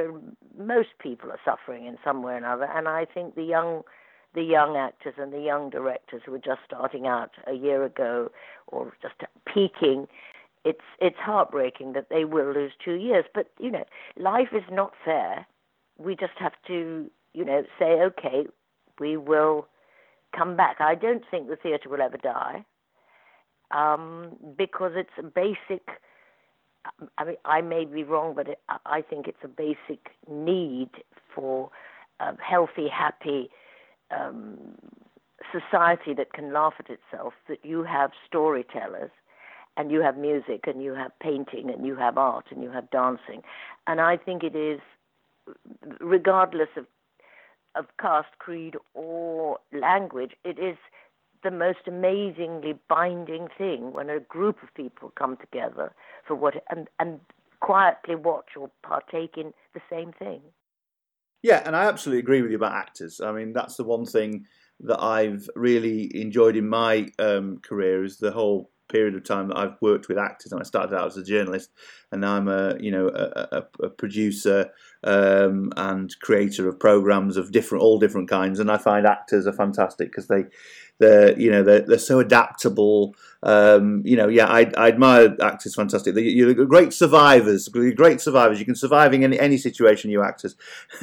most 0.56 0.90
people 1.00 1.32
are 1.32 1.40
suffering 1.44 1.86
in 1.86 1.98
some 2.04 2.22
way 2.22 2.34
or 2.34 2.36
another, 2.36 2.68
and 2.72 2.86
I 2.86 3.04
think 3.04 3.34
the 3.34 3.42
young 3.42 3.82
the 4.34 4.42
young 4.42 4.76
actors 4.76 5.14
and 5.18 5.32
the 5.32 5.40
young 5.40 5.70
directors 5.70 6.22
who 6.24 6.34
are 6.34 6.38
just 6.38 6.60
starting 6.64 7.06
out 7.06 7.30
a 7.46 7.54
year 7.54 7.84
ago 7.84 8.30
or 8.68 8.92
just 9.02 9.14
peaking 9.52 10.06
it's 10.66 10.80
it's 11.00 11.16
heartbreaking 11.18 11.92
that 11.92 12.08
they 12.10 12.24
will 12.24 12.52
lose 12.52 12.72
two 12.84 12.94
years. 12.94 13.24
But 13.32 13.50
you 13.58 13.70
know 13.70 13.84
life 14.16 14.48
is 14.52 14.64
not 14.70 14.92
fair. 15.04 15.46
We 15.96 16.16
just 16.16 16.36
have 16.38 16.54
to 16.66 17.10
you 17.32 17.44
know 17.44 17.62
say 17.78 18.02
okay 18.02 18.46
we 18.98 19.16
will 19.16 19.68
come 20.36 20.56
back. 20.56 20.76
I 20.80 20.94
don't 20.94 21.24
think 21.30 21.48
the 21.48 21.56
theatre 21.56 21.88
will 21.88 22.02
ever 22.02 22.18
die 22.18 22.64
um, 23.70 24.36
because 24.56 24.92
it's 24.94 25.10
a 25.18 25.22
basic. 25.22 25.88
I 27.18 27.24
mean, 27.24 27.36
I 27.44 27.62
may 27.62 27.84
be 27.84 28.04
wrong, 28.04 28.34
but 28.34 28.48
it, 28.48 28.60
I 28.84 29.02
think 29.02 29.26
it's 29.26 29.42
a 29.42 29.48
basic 29.48 30.10
need 30.30 30.90
for 31.34 31.70
a 32.20 32.36
healthy, 32.40 32.88
happy 32.88 33.50
um, 34.16 34.56
society 35.52 36.14
that 36.14 36.32
can 36.32 36.52
laugh 36.52 36.74
at 36.78 36.88
itself. 36.88 37.34
That 37.48 37.64
you 37.64 37.82
have 37.82 38.12
storytellers, 38.26 39.10
and 39.76 39.90
you 39.90 40.00
have 40.00 40.16
music, 40.16 40.64
and 40.66 40.82
you 40.82 40.94
have 40.94 41.10
painting, 41.20 41.70
and 41.70 41.84
you 41.84 41.96
have 41.96 42.16
art, 42.16 42.46
and 42.50 42.62
you 42.62 42.70
have 42.70 42.88
dancing, 42.90 43.42
and 43.86 44.00
I 44.00 44.16
think 44.16 44.44
it 44.44 44.54
is, 44.54 44.80
regardless 46.00 46.68
of 46.76 46.86
of 47.76 47.86
caste, 48.00 48.38
creed, 48.38 48.76
or 48.94 49.58
language, 49.72 50.32
it 50.44 50.58
is 50.58 50.76
the 51.42 51.50
most 51.50 51.86
amazingly 51.86 52.74
binding 52.88 53.48
thing 53.56 53.92
when 53.92 54.10
a 54.10 54.20
group 54.20 54.62
of 54.62 54.74
people 54.74 55.12
come 55.16 55.36
together 55.36 55.92
for 56.26 56.34
what 56.34 56.54
and 56.70 56.88
and 56.98 57.20
quietly 57.60 58.14
watch 58.14 58.50
or 58.56 58.70
partake 58.82 59.36
in 59.36 59.52
the 59.74 59.80
same 59.90 60.12
thing. 60.12 60.40
Yeah, 61.42 61.62
and 61.64 61.76
I 61.76 61.84
absolutely 61.84 62.20
agree 62.20 62.42
with 62.42 62.50
you 62.50 62.56
about 62.56 62.74
actors. 62.74 63.20
I 63.20 63.32
mean, 63.32 63.52
that's 63.52 63.76
the 63.76 63.84
one 63.84 64.04
thing 64.04 64.46
that 64.80 65.00
I've 65.00 65.48
really 65.54 66.10
enjoyed 66.20 66.56
in 66.56 66.68
my 66.68 67.08
um, 67.18 67.58
career 67.58 68.04
is 68.04 68.18
the 68.18 68.32
whole 68.32 68.70
period 68.88 69.14
of 69.14 69.24
time 69.24 69.48
that 69.48 69.58
I've 69.58 69.76
worked 69.80 70.08
with 70.08 70.18
actors. 70.18 70.52
And 70.52 70.60
I 70.60 70.64
started 70.64 70.94
out 70.96 71.06
as 71.06 71.16
a 71.16 71.24
journalist, 71.24 71.70
and 72.12 72.20
now 72.20 72.34
I'm 72.34 72.48
a 72.48 72.76
you 72.80 72.90
know 72.90 73.08
a, 73.08 73.48
a, 73.52 73.86
a 73.86 73.90
producer 73.90 74.70
um, 75.04 75.72
and 75.76 76.14
creator 76.20 76.68
of 76.68 76.78
programs 76.78 77.36
of 77.36 77.52
different 77.52 77.82
all 77.82 77.98
different 77.98 78.28
kinds. 78.28 78.60
And 78.60 78.70
I 78.70 78.78
find 78.78 79.06
actors 79.06 79.46
are 79.46 79.52
fantastic 79.52 80.10
because 80.10 80.28
they 80.28 80.44
they're 80.98 81.38
you 81.38 81.50
know 81.50 81.62
they're, 81.62 81.82
they're 81.82 81.98
so 81.98 82.20
adaptable. 82.20 83.14
Um, 83.42 84.02
you 84.04 84.16
know, 84.16 84.28
yeah, 84.28 84.46
I, 84.46 84.70
I 84.76 84.88
admire 84.88 85.36
actors. 85.40 85.74
Fantastic. 85.74 86.14
They, 86.14 86.22
you're 86.22 86.54
great 86.54 86.92
survivors. 86.92 87.68
You're 87.72 87.92
great 87.92 88.20
survivors. 88.20 88.58
You 88.58 88.64
can 88.64 88.74
survive 88.74 89.12
in 89.14 89.22
any, 89.22 89.38
any 89.38 89.58
situation. 89.58 90.10
You 90.10 90.22
actors. 90.22 90.56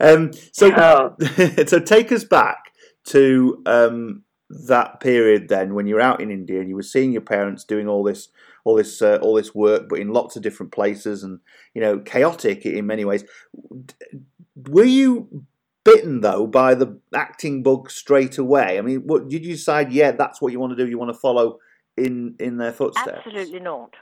um, 0.00 0.32
so 0.52 0.72
oh. 0.74 1.16
so 1.66 1.78
take 1.78 2.10
us 2.12 2.24
back 2.24 2.72
to 3.04 3.62
um, 3.66 4.22
that 4.48 5.00
period 5.00 5.48
then 5.48 5.74
when 5.74 5.86
you 5.86 5.96
were 5.96 6.00
out 6.00 6.20
in 6.20 6.30
India 6.30 6.60
and 6.60 6.68
you 6.68 6.76
were 6.76 6.82
seeing 6.82 7.12
your 7.12 7.20
parents 7.20 7.64
doing 7.64 7.88
all 7.88 8.04
this 8.04 8.28
all 8.64 8.76
this 8.76 9.02
uh, 9.02 9.18
all 9.20 9.34
this 9.34 9.54
work 9.54 9.88
but 9.88 9.98
in 9.98 10.12
lots 10.12 10.36
of 10.36 10.42
different 10.42 10.70
places 10.70 11.22
and 11.24 11.40
you 11.74 11.80
know 11.80 11.98
chaotic 11.98 12.64
in 12.64 12.86
many 12.86 13.04
ways 13.04 13.24
were 14.68 14.84
you 14.84 15.46
bitten 15.86 16.20
though 16.20 16.46
by 16.46 16.74
the 16.74 16.98
acting 17.14 17.62
bug 17.62 17.90
straight 17.90 18.36
away. 18.38 18.78
I 18.78 18.82
mean, 18.82 19.00
what 19.00 19.28
did 19.28 19.44
you 19.44 19.52
decide? 19.52 19.92
Yeah, 19.92 20.10
that's 20.10 20.42
what 20.42 20.52
you 20.52 20.60
want 20.60 20.76
to 20.76 20.84
do. 20.84 20.90
You 20.90 20.98
want 20.98 21.12
to 21.12 21.18
follow 21.18 21.58
in 21.96 22.34
in 22.38 22.58
their 22.58 22.72
footsteps. 22.72 23.22
Absolutely 23.24 23.60
not. 23.60 23.94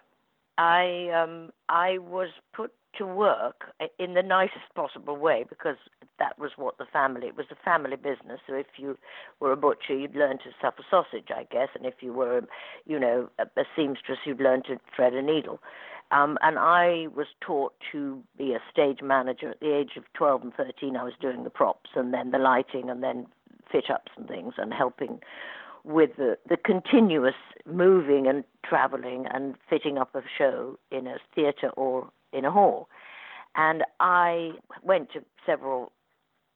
I 0.59 1.11
um, 1.11 1.51
I 1.69 1.99
was 1.99 2.31
put 2.53 2.73
to 2.99 3.07
work 3.07 3.73
in 3.99 4.15
the 4.15 4.23
nicest 4.23 4.75
possible 4.75 5.17
way 5.17 5.45
because 5.49 5.77
that 6.19 6.39
was 6.39 6.53
what 6.57 6.79
the 6.79 6.87
family 6.93 7.29
it 7.29 7.37
was 7.37 7.47
a 7.51 7.65
family 7.65 7.97
business. 7.97 8.41
So 8.47 8.55
if 8.55 8.67
you 8.77 8.99
were 9.41 9.53
a 9.53 9.57
butcher 9.57 9.97
you'd 9.97 10.15
learn 10.15 10.39
to 10.39 10.51
stuff 10.59 10.75
a 10.79 10.83
sausage 10.91 11.29
i 11.31 11.45
guess. 11.51 11.69
And 11.75 11.87
if 11.87 11.95
you 12.01 12.13
were 12.13 12.43
you 12.87 12.99
know 12.99 13.29
a, 13.39 13.45
a 13.61 13.65
seamstress 13.77 14.19
you'd 14.25 14.41
learn 14.41 14.63
to 14.65 14.79
thread 14.95 15.15
a 15.15 15.23
needle. 15.23 15.61
Um, 16.11 16.39
and 16.43 16.59
I 16.59 17.09
was 17.15 17.27
taught 17.41 17.73
to 17.93 18.23
be 18.37 18.53
a 18.53 18.61
stage 18.71 19.01
manager 19.03 19.51
at 19.51 19.61
the 19.61 19.75
age 19.75 19.97
of 19.97 20.05
12 20.15 20.43
and 20.43 20.55
13. 20.55 20.97
I 20.97 21.03
was 21.03 21.15
doing 21.21 21.45
the 21.45 21.51
props 21.51 21.91
and 21.97 22.13
then 22.13 22.31
the 22.31 22.39
lighting 22.39 22.91
and 22.91 23.03
then 23.03 23.27
fit 23.73 23.91
ups 23.91 24.13
and 24.17 24.29
things 24.29 24.55
and 24.59 24.73
helping 24.73 25.21
with 25.85 26.11
the, 26.17 26.39
the 26.49 26.57
continuous 26.57 27.35
moving 27.67 28.27
and 28.27 28.45
traveling 28.65 29.27
and 29.33 29.55
fitting 29.69 29.99
up 29.99 30.15
a 30.15 30.23
show 30.37 30.79
in 30.91 31.07
a 31.07 31.17
theatre 31.35 31.71
or 31.71 32.09
in 32.35 32.45
a 32.45 32.51
hall. 32.51 32.89
And 33.57 33.85
I 34.01 34.53
went 34.83 35.13
to 35.13 35.21
several, 35.47 35.93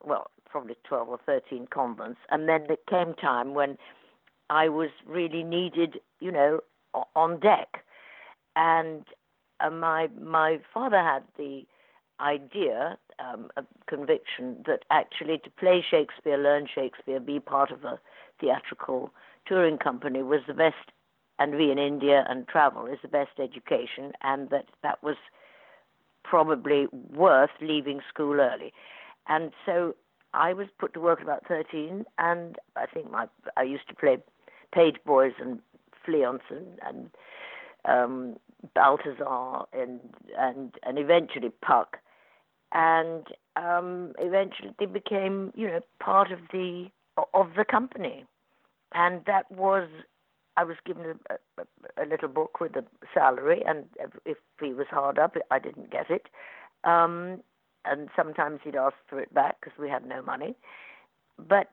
well, 0.04 0.30
probably 0.50 0.74
12 0.84 1.08
or 1.08 1.18
13 1.24 1.68
convents. 1.70 2.18
And 2.30 2.48
then 2.48 2.64
there 2.66 2.76
came 2.88 3.14
time 3.14 3.54
when 3.54 3.78
I 4.50 4.68
was 4.68 4.90
really 5.06 5.42
needed, 5.42 6.00
you 6.20 6.32
know, 6.32 6.60
on 7.14 7.38
deck. 7.40 7.84
And 8.56 9.04
uh, 9.60 9.70
my 9.70 10.08
my 10.20 10.60
father 10.72 10.98
had 10.98 11.22
the 11.36 11.64
idea, 12.20 12.98
um, 13.20 13.48
a 13.56 13.64
conviction 13.86 14.56
that 14.66 14.84
actually 14.90 15.38
to 15.38 15.50
play 15.50 15.84
Shakespeare, 15.88 16.36
learn 16.36 16.66
Shakespeare, 16.72 17.20
be 17.20 17.38
part 17.38 17.70
of 17.70 17.84
a 17.84 18.00
theatrical 18.40 19.10
touring 19.46 19.78
company 19.78 20.22
was 20.22 20.40
the 20.46 20.54
best, 20.54 20.92
and 21.38 21.56
be 21.56 21.70
in 21.70 21.78
India 21.78 22.24
and 22.28 22.48
travel 22.48 22.86
is 22.86 22.98
the 23.02 23.08
best 23.08 23.38
education, 23.38 24.12
and 24.22 24.50
that 24.50 24.66
that 24.82 25.02
was 25.02 25.16
probably 26.28 26.86
worth 27.14 27.50
leaving 27.60 28.00
school 28.08 28.40
early. 28.40 28.72
And 29.28 29.52
so 29.64 29.94
I 30.34 30.52
was 30.52 30.68
put 30.78 30.94
to 30.94 31.00
work 31.00 31.20
at 31.20 31.24
about 31.24 31.46
13, 31.46 32.04
and 32.18 32.56
I 32.76 32.86
think 32.86 33.10
my 33.10 33.26
I 33.56 33.62
used 33.62 33.88
to 33.88 33.94
play 33.94 34.18
page 34.74 34.96
boys 35.06 35.32
and 35.40 35.60
fleance 36.06 36.40
and, 36.50 36.78
and 36.86 37.10
um, 37.84 38.36
Balthazar 38.74 39.64
and 39.72 40.00
and 40.38 40.74
and 40.82 40.98
eventually 40.98 41.50
Puck, 41.62 41.98
and 42.72 43.26
um, 43.56 44.12
eventually 44.18 44.74
they 44.78 44.86
became 44.86 45.52
you 45.54 45.68
know 45.68 45.80
part 46.00 46.30
of 46.30 46.40
the 46.52 46.88
of 47.34 47.48
the 47.56 47.64
company, 47.64 48.24
and 48.94 49.22
that 49.26 49.50
was 49.50 49.88
I 50.58 50.64
was 50.64 50.76
given 50.84 51.04
a, 51.30 51.34
a, 51.60 52.04
a 52.04 52.06
little 52.06 52.28
book 52.28 52.60
with 52.60 52.74
a 52.76 52.84
salary, 53.14 53.62
and 53.66 53.84
if 54.24 54.38
he 54.60 54.72
was 54.72 54.86
hard 54.90 55.18
up, 55.18 55.36
I 55.50 55.58
didn't 55.58 55.90
get 55.90 56.10
it, 56.10 56.26
um, 56.84 57.42
and 57.84 58.08
sometimes 58.16 58.60
he'd 58.64 58.76
ask 58.76 58.96
for 59.08 59.20
it 59.20 59.32
back 59.32 59.56
because 59.60 59.78
we 59.78 59.88
had 59.88 60.04
no 60.04 60.20
money, 60.22 60.54
but 61.38 61.68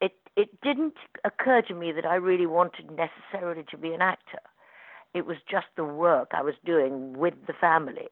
it 0.00 0.12
it 0.36 0.60
didn't 0.60 0.96
occur 1.24 1.62
to 1.62 1.74
me 1.74 1.92
that 1.92 2.04
I 2.04 2.16
really 2.16 2.46
wanted 2.46 2.90
necessarily 2.90 3.64
to 3.70 3.78
be 3.78 3.92
an 3.92 4.02
actor. 4.02 4.40
It 5.14 5.24
was 5.24 5.38
just 5.50 5.68
the 5.76 5.84
work 5.84 6.32
I 6.32 6.42
was 6.42 6.54
doing 6.64 7.16
with 7.16 7.34
the 7.46 7.54
family. 7.54 8.08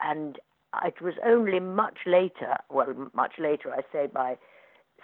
And 0.00 0.38
it 0.84 1.00
was 1.00 1.14
only 1.24 1.60
much 1.60 1.98
later, 2.06 2.56
well, 2.68 3.10
much 3.14 3.34
later, 3.38 3.72
I 3.72 3.82
say 3.92 4.06
by 4.06 4.36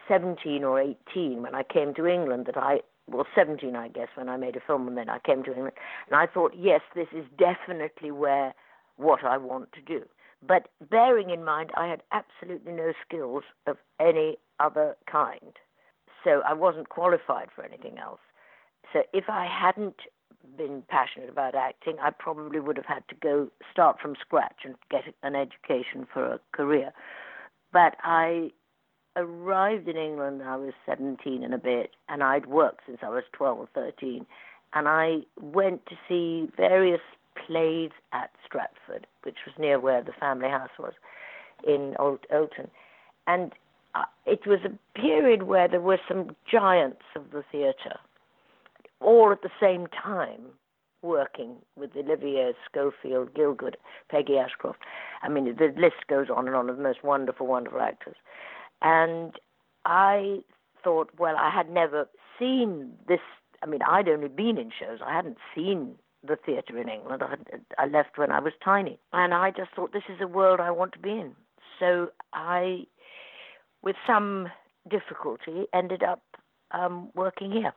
17 0.08 0.64
or 0.64 0.80
18, 0.80 1.42
when 1.42 1.54
I 1.54 1.62
came 1.62 1.94
to 1.94 2.06
England, 2.06 2.46
that 2.46 2.56
I, 2.56 2.80
well, 3.08 3.26
17, 3.34 3.76
I 3.76 3.88
guess, 3.88 4.08
when 4.14 4.28
I 4.28 4.36
made 4.36 4.56
a 4.56 4.60
film, 4.60 4.88
and 4.88 4.96
then 4.96 5.08
I 5.08 5.18
came 5.18 5.42
to 5.44 5.52
England. 5.52 5.76
And 6.08 6.16
I 6.16 6.26
thought, 6.26 6.52
yes, 6.58 6.80
this 6.94 7.08
is 7.14 7.24
definitely 7.38 8.10
where 8.10 8.54
what 8.96 9.24
I 9.24 9.36
want 9.36 9.72
to 9.72 9.80
do. 9.80 10.04
But 10.46 10.68
bearing 10.90 11.30
in 11.30 11.44
mind, 11.44 11.70
I 11.76 11.86
had 11.86 12.02
absolutely 12.12 12.72
no 12.72 12.92
skills 13.06 13.44
of 13.66 13.76
any 14.00 14.38
other 14.60 14.96
kind. 15.10 15.52
So 16.24 16.42
I 16.46 16.52
wasn't 16.52 16.88
qualified 16.88 17.48
for 17.54 17.64
anything 17.64 17.98
else. 17.98 18.20
So 18.92 19.02
if 19.12 19.24
I 19.28 19.46
hadn't 19.46 19.96
been 20.56 20.82
passionate 20.88 21.28
about 21.28 21.54
acting, 21.54 21.96
I 22.00 22.10
probably 22.10 22.60
would 22.60 22.76
have 22.76 22.86
had 22.86 23.06
to 23.08 23.14
go 23.14 23.48
start 23.70 23.98
from 24.00 24.14
scratch 24.20 24.60
and 24.64 24.74
get 24.90 25.02
an 25.22 25.34
education 25.34 26.06
for 26.12 26.24
a 26.24 26.40
career. 26.52 26.92
But 27.72 27.96
I 28.02 28.50
arrived 29.16 29.88
in 29.88 29.96
England 29.96 30.42
I 30.44 30.56
was 30.56 30.72
17 30.86 31.42
and 31.42 31.54
a 31.54 31.58
bit, 31.58 31.90
and 32.08 32.22
I'd 32.22 32.46
worked 32.46 32.82
since 32.86 32.98
I 33.02 33.08
was 33.08 33.24
12 33.32 33.58
or 33.58 33.68
13. 33.74 34.26
And 34.74 34.88
I 34.88 35.20
went 35.40 35.86
to 35.86 35.94
see 36.08 36.50
various 36.56 37.00
plays 37.46 37.90
at 38.12 38.30
Stratford, 38.44 39.06
which 39.22 39.36
was 39.46 39.54
near 39.58 39.78
where 39.80 40.02
the 40.02 40.12
family 40.12 40.48
house 40.48 40.70
was 40.78 40.92
in 41.66 41.94
Old 41.98 42.20
Olton. 42.32 42.68
And 43.26 43.52
uh, 43.94 44.04
it 44.26 44.46
was 44.46 44.60
a 44.64 44.98
period 44.98 45.44
where 45.44 45.68
there 45.68 45.80
were 45.80 45.98
some 46.06 46.36
giants 46.50 47.02
of 47.14 47.30
the 47.32 47.42
theatre 47.50 47.98
all 49.00 49.30
at 49.32 49.42
the 49.42 49.50
same 49.60 49.86
time 49.88 50.40
working 51.02 51.56
with 51.76 51.90
Olivier 51.96 52.52
Scofield, 52.68 53.32
Gielgud, 53.34 53.74
Peggy 54.10 54.38
Ashcroft. 54.38 54.80
I 55.22 55.28
mean, 55.28 55.44
the 55.44 55.72
list 55.76 56.06
goes 56.08 56.28
on 56.34 56.46
and 56.46 56.56
on 56.56 56.68
of 56.68 56.76
the 56.76 56.82
most 56.82 57.04
wonderful, 57.04 57.46
wonderful 57.46 57.80
actors. 57.80 58.16
And 58.82 59.32
I 59.84 60.40
thought, 60.82 61.10
well, 61.18 61.36
I 61.36 61.50
had 61.50 61.70
never 61.70 62.08
seen 62.38 62.92
this. 63.08 63.20
I 63.62 63.66
mean, 63.66 63.80
I'd 63.82 64.08
only 64.08 64.28
been 64.28 64.58
in 64.58 64.70
shows. 64.78 64.98
I 65.04 65.14
hadn't 65.14 65.38
seen 65.54 65.96
the 66.26 66.36
theatre 66.36 66.78
in 66.78 66.88
England. 66.88 67.22
I, 67.22 67.30
had, 67.30 67.46
I 67.78 67.86
left 67.86 68.18
when 68.18 68.30
I 68.30 68.40
was 68.40 68.52
tiny. 68.64 68.98
And 69.12 69.32
I 69.32 69.50
just 69.50 69.70
thought, 69.74 69.92
this 69.92 70.02
is 70.08 70.20
a 70.20 70.26
world 70.26 70.60
I 70.60 70.70
want 70.70 70.92
to 70.92 70.98
be 70.98 71.10
in. 71.10 71.32
So 71.78 72.10
I, 72.32 72.84
with 73.82 73.96
some 74.06 74.48
difficulty, 74.88 75.64
ended 75.74 76.02
up 76.02 76.22
um, 76.70 77.10
working 77.14 77.52
here. 77.52 77.72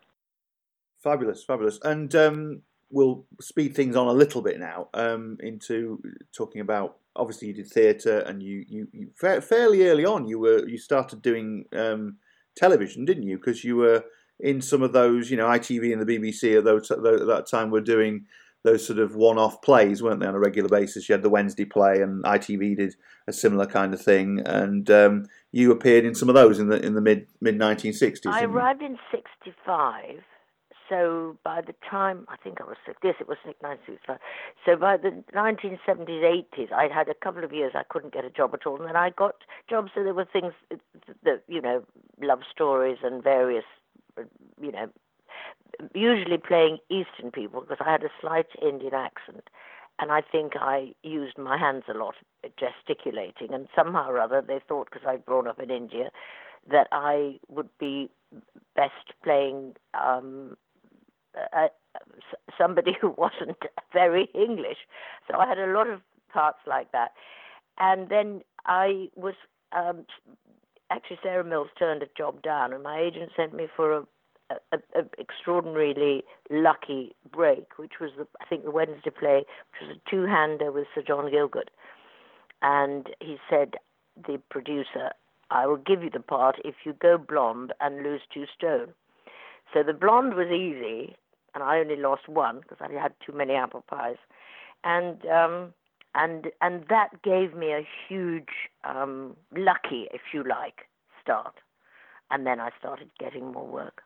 Fabulous, 1.01 1.43
fabulous. 1.43 1.79
And 1.83 2.13
um, 2.15 2.61
we'll 2.89 3.25
speed 3.39 3.75
things 3.75 3.95
on 3.95 4.07
a 4.07 4.13
little 4.13 4.41
bit 4.41 4.59
now 4.59 4.89
um, 4.93 5.37
into 5.41 6.01
talking 6.35 6.61
about. 6.61 6.97
Obviously, 7.15 7.49
you 7.49 7.53
did 7.53 7.67
theatre, 7.67 8.19
and 8.19 8.41
you, 8.41 8.63
you, 8.67 8.87
you 8.93 9.09
fairly 9.15 9.87
early 9.87 10.05
on 10.05 10.27
you 10.27 10.39
were 10.39 10.67
you 10.67 10.77
started 10.77 11.21
doing 11.21 11.65
um, 11.73 12.17
television, 12.55 13.05
didn't 13.05 13.23
you? 13.23 13.37
Because 13.37 13.63
you 13.63 13.75
were 13.75 14.03
in 14.39 14.61
some 14.61 14.81
of 14.81 14.93
those, 14.93 15.29
you 15.29 15.37
know, 15.37 15.47
ITV 15.47 15.91
and 15.91 16.01
the 16.01 16.17
BBC 16.17 16.57
at, 16.57 16.63
those, 16.63 16.89
at 16.91 17.01
that 17.01 17.45
time 17.49 17.71
were 17.71 17.81
doing 17.81 18.25
those 18.63 18.85
sort 18.85 18.99
of 18.99 19.15
one-off 19.15 19.61
plays, 19.61 20.03
weren't 20.03 20.19
they, 20.19 20.27
on 20.27 20.35
a 20.35 20.39
regular 20.39 20.69
basis? 20.69 21.07
You 21.07 21.13
had 21.13 21.23
the 21.23 21.29
Wednesday 21.29 21.65
play, 21.65 22.01
and 22.01 22.23
ITV 22.23 22.77
did 22.77 22.95
a 23.27 23.33
similar 23.33 23.65
kind 23.65 23.93
of 23.93 24.01
thing, 24.01 24.41
and 24.45 24.89
um, 24.89 25.25
you 25.51 25.71
appeared 25.71 26.05
in 26.05 26.15
some 26.15 26.29
of 26.29 26.35
those 26.35 26.59
in 26.59 26.67
the 26.67 26.83
in 26.85 26.93
the 26.93 27.01
mid 27.01 27.27
mid 27.39 27.57
1960s. 27.57 28.27
I 28.27 28.43
arrived 28.43 28.81
in 28.81 28.97
'65, 29.11 30.19
so 30.89 31.37
by 31.43 31.61
the 31.61 31.75
time 31.89 32.25
I 32.27 32.35
think 32.37 32.59
I 32.59 32.65
was 32.65 32.77
yes, 33.03 33.15
it 33.19 33.27
was 33.27 33.37
1965. 33.45 34.17
So 34.65 34.75
by 34.75 34.97
the 34.97 35.23
1970s, 35.33 36.43
80s, 36.57 36.73
I'd 36.73 36.91
had 36.91 37.07
a 37.07 37.13
couple 37.13 37.43
of 37.43 37.53
years 37.53 37.73
I 37.75 37.83
couldn't 37.89 38.13
get 38.13 38.25
a 38.25 38.29
job 38.29 38.53
at 38.53 38.65
all, 38.65 38.77
and 38.77 38.85
then 38.85 38.95
I 38.95 39.11
got 39.11 39.35
jobs. 39.69 39.91
So 39.93 40.03
there 40.03 40.13
were 40.13 40.25
things 40.25 40.53
that 41.23 41.43
you 41.47 41.61
know, 41.61 41.83
love 42.21 42.39
stories 42.51 42.97
and 43.03 43.23
various, 43.23 43.65
you 44.61 44.71
know, 44.71 44.89
usually 45.93 46.37
playing 46.37 46.79
Eastern 46.89 47.31
people 47.31 47.61
because 47.61 47.77
I 47.79 47.91
had 47.91 48.03
a 48.03 48.09
slight 48.19 48.47
Indian 48.61 48.93
accent. 48.93 49.49
And 50.01 50.13
I 50.13 50.21
think 50.21 50.53
I 50.55 50.93
used 51.03 51.37
my 51.37 51.57
hands 51.57 51.83
a 51.89 51.93
lot, 51.93 52.15
gesticulating. 52.57 53.53
And 53.53 53.67
somehow 53.75 54.09
or 54.09 54.19
other, 54.19 54.41
they 54.41 54.61
thought, 54.65 54.89
because 54.89 55.05
I'd 55.05 55.25
grown 55.25 55.45
up 55.45 55.59
in 55.59 55.69
India, 55.69 56.09
that 56.71 56.87
I 56.93 57.39
would 57.49 57.69
be 57.79 58.09
best 58.75 59.13
playing 59.23 59.75
um, 59.93 60.55
a, 61.53 61.69
somebody 62.57 62.95
who 63.01 63.09
wasn't 63.17 63.57
very 63.93 64.29
English. 64.33 64.77
So 65.29 65.37
I 65.37 65.47
had 65.47 65.59
a 65.59 65.71
lot 65.73 65.89
of 65.89 66.01
parts 66.31 66.59
like 66.67 66.91
that. 66.91 67.11
And 67.77 68.09
then 68.09 68.41
I 68.65 69.09
was 69.15 69.35
um, 69.71 70.05
actually 70.89 71.19
Sarah 71.23 71.43
Miles 71.43 71.69
turned 71.77 72.03
a 72.03 72.07
job 72.17 72.41
down, 72.41 72.73
and 72.73 72.83
my 72.83 72.99
agent 72.99 73.31
sent 73.35 73.53
me 73.53 73.67
for 73.75 73.93
a 73.93 74.03
a, 74.71 74.77
a, 74.95 75.05
extraordinarily 75.19 76.23
lucky 76.49 77.15
break, 77.31 77.77
which 77.77 77.93
was 78.01 78.09
the, 78.17 78.25
I 78.41 78.45
think 78.45 78.63
the 78.63 78.71
Wednesday 78.71 79.11
play, 79.11 79.45
which 79.45 79.87
was 79.87 79.95
a 79.95 80.09
two-hander 80.09 80.71
with 80.71 80.87
Sir 80.95 81.03
John 81.05 81.25
Gielgud, 81.25 81.67
and 82.63 83.09
he 83.19 83.37
said, 83.47 83.75
the 84.27 84.41
producer, 84.49 85.11
I 85.51 85.65
will 85.65 85.77
give 85.77 86.03
you 86.03 86.09
the 86.09 86.19
part 86.19 86.57
if 86.65 86.75
you 86.83 86.93
go 86.93 87.17
blonde 87.17 87.73
and 87.79 88.03
lose 88.03 88.21
two 88.33 88.45
stone. 88.55 88.93
So 89.73 89.83
the 89.83 89.93
blonde 89.93 90.33
was 90.33 90.47
easy, 90.47 91.15
and 91.53 91.63
I 91.63 91.79
only 91.79 91.95
lost 91.95 92.27
one 92.27 92.59
because 92.61 92.77
I 92.81 92.91
had 93.01 93.13
too 93.25 93.33
many 93.33 93.53
apple 93.53 93.83
pies, 93.87 94.17
and 94.83 95.25
um, 95.25 95.73
and 96.15 96.47
and 96.61 96.85
that 96.89 97.21
gave 97.23 97.53
me 97.53 97.71
a 97.71 97.87
huge 98.07 98.69
um, 98.83 99.35
lucky, 99.55 100.07
if 100.13 100.21
you 100.33 100.43
like, 100.43 100.87
start, 101.21 101.55
and 102.31 102.45
then 102.45 102.59
I 102.59 102.69
started 102.79 103.09
getting 103.19 103.51
more 103.51 103.67
work. 103.67 104.01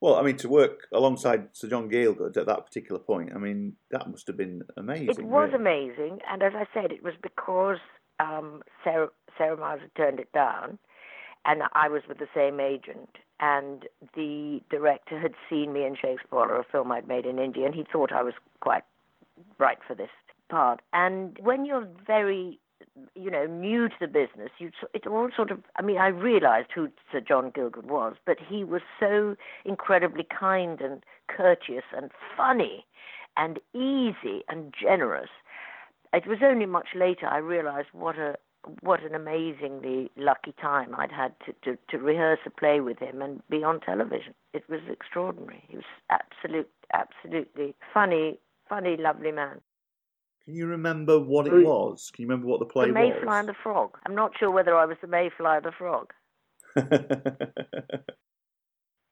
Well, 0.00 0.16
I 0.16 0.22
mean, 0.22 0.36
to 0.38 0.48
work 0.48 0.88
alongside 0.92 1.50
Sir 1.52 1.68
John 1.68 1.88
Gielgud 1.88 2.36
at 2.36 2.46
that 2.46 2.66
particular 2.66 2.98
point, 2.98 3.30
I 3.32 3.38
mean, 3.38 3.76
that 3.92 4.10
must 4.10 4.26
have 4.26 4.36
been 4.36 4.62
amazing. 4.76 5.10
It 5.10 5.24
was 5.24 5.50
really. 5.52 5.62
amazing, 5.62 6.18
and 6.28 6.42
as 6.42 6.54
I 6.56 6.66
said, 6.74 6.90
it 6.90 7.04
was 7.04 7.14
because 7.22 7.78
um, 8.18 8.62
Sarah, 8.82 9.10
Sarah 9.38 9.56
Miles 9.56 9.80
had 9.80 9.94
turned 9.94 10.18
it 10.18 10.32
down, 10.32 10.78
and 11.44 11.62
I 11.72 11.88
was 11.88 12.02
with 12.08 12.18
the 12.18 12.28
same 12.34 12.60
agent, 12.60 13.10
and 13.40 13.86
the 14.14 14.60
director 14.70 15.18
had 15.18 15.34
seen 15.50 15.72
me 15.72 15.84
in 15.84 15.94
Shakespeare, 15.94 16.56
a 16.56 16.64
film 16.64 16.92
I'd 16.92 17.08
made 17.08 17.26
in 17.26 17.38
India, 17.38 17.66
and 17.66 17.74
he 17.74 17.84
thought 17.90 18.12
I 18.12 18.22
was 18.22 18.34
quite 18.60 18.84
right 19.58 19.78
for 19.86 19.94
this 19.94 20.10
part. 20.48 20.80
And 20.92 21.38
when 21.40 21.64
you're 21.64 21.88
very 22.06 22.58
you 23.14 23.30
know, 23.30 23.46
new 23.46 23.88
to 23.88 23.94
the 24.00 24.06
business, 24.06 24.50
you 24.58 24.70
it 24.92 25.06
all 25.06 25.30
sort 25.34 25.50
of. 25.50 25.60
I 25.76 25.82
mean, 25.82 25.98
I 25.98 26.08
realised 26.08 26.68
who 26.74 26.88
Sir 27.10 27.20
John 27.20 27.50
Gielgud 27.52 27.84
was, 27.84 28.16
but 28.26 28.38
he 28.38 28.64
was 28.64 28.82
so 28.98 29.36
incredibly 29.64 30.24
kind 30.24 30.80
and 30.80 31.02
courteous 31.28 31.84
and 31.96 32.10
funny, 32.36 32.84
and 33.36 33.58
easy 33.74 34.44
and 34.48 34.74
generous. 34.78 35.30
It 36.12 36.26
was 36.26 36.38
only 36.42 36.66
much 36.66 36.88
later 36.94 37.26
I 37.26 37.38
realised 37.38 37.88
what 37.92 38.18
a 38.18 38.36
what 38.80 39.02
an 39.02 39.14
amazingly 39.14 40.10
lucky 40.16 40.54
time 40.60 40.94
I'd 40.96 41.12
had 41.12 41.34
to, 41.46 41.52
to, 41.64 41.78
to 41.90 41.98
rehearse 41.98 42.40
a 42.46 42.50
play 42.50 42.80
with 42.80 42.98
him 42.98 43.22
and 43.22 43.42
be 43.50 43.64
on 43.64 43.80
television. 43.80 44.34
It 44.52 44.64
was 44.68 44.80
extraordinary. 44.90 45.64
He 45.68 45.76
was 45.76 45.84
absolute, 46.10 46.70
absolutely 46.92 47.74
funny, 47.92 48.38
funny, 48.68 48.96
lovely 48.96 49.32
man. 49.32 49.60
Can 50.44 50.54
you 50.54 50.66
remember 50.66 51.20
what 51.20 51.46
it 51.46 51.64
was? 51.64 52.10
Can 52.12 52.22
you 52.22 52.28
remember 52.28 52.48
what 52.48 52.58
the 52.58 52.66
play 52.66 52.86
was? 52.86 52.94
the 52.94 53.00
Mayfly 53.00 53.26
was? 53.26 53.38
and 53.38 53.48
the 53.48 53.54
Frog. 53.62 53.96
I'm 54.04 54.14
not 54.14 54.32
sure 54.38 54.50
whether 54.50 54.76
I 54.76 54.86
was 54.86 54.96
the 55.00 55.06
Mayfly 55.06 55.58
or 55.58 55.60
the 55.60 55.72
Frog. 55.72 56.12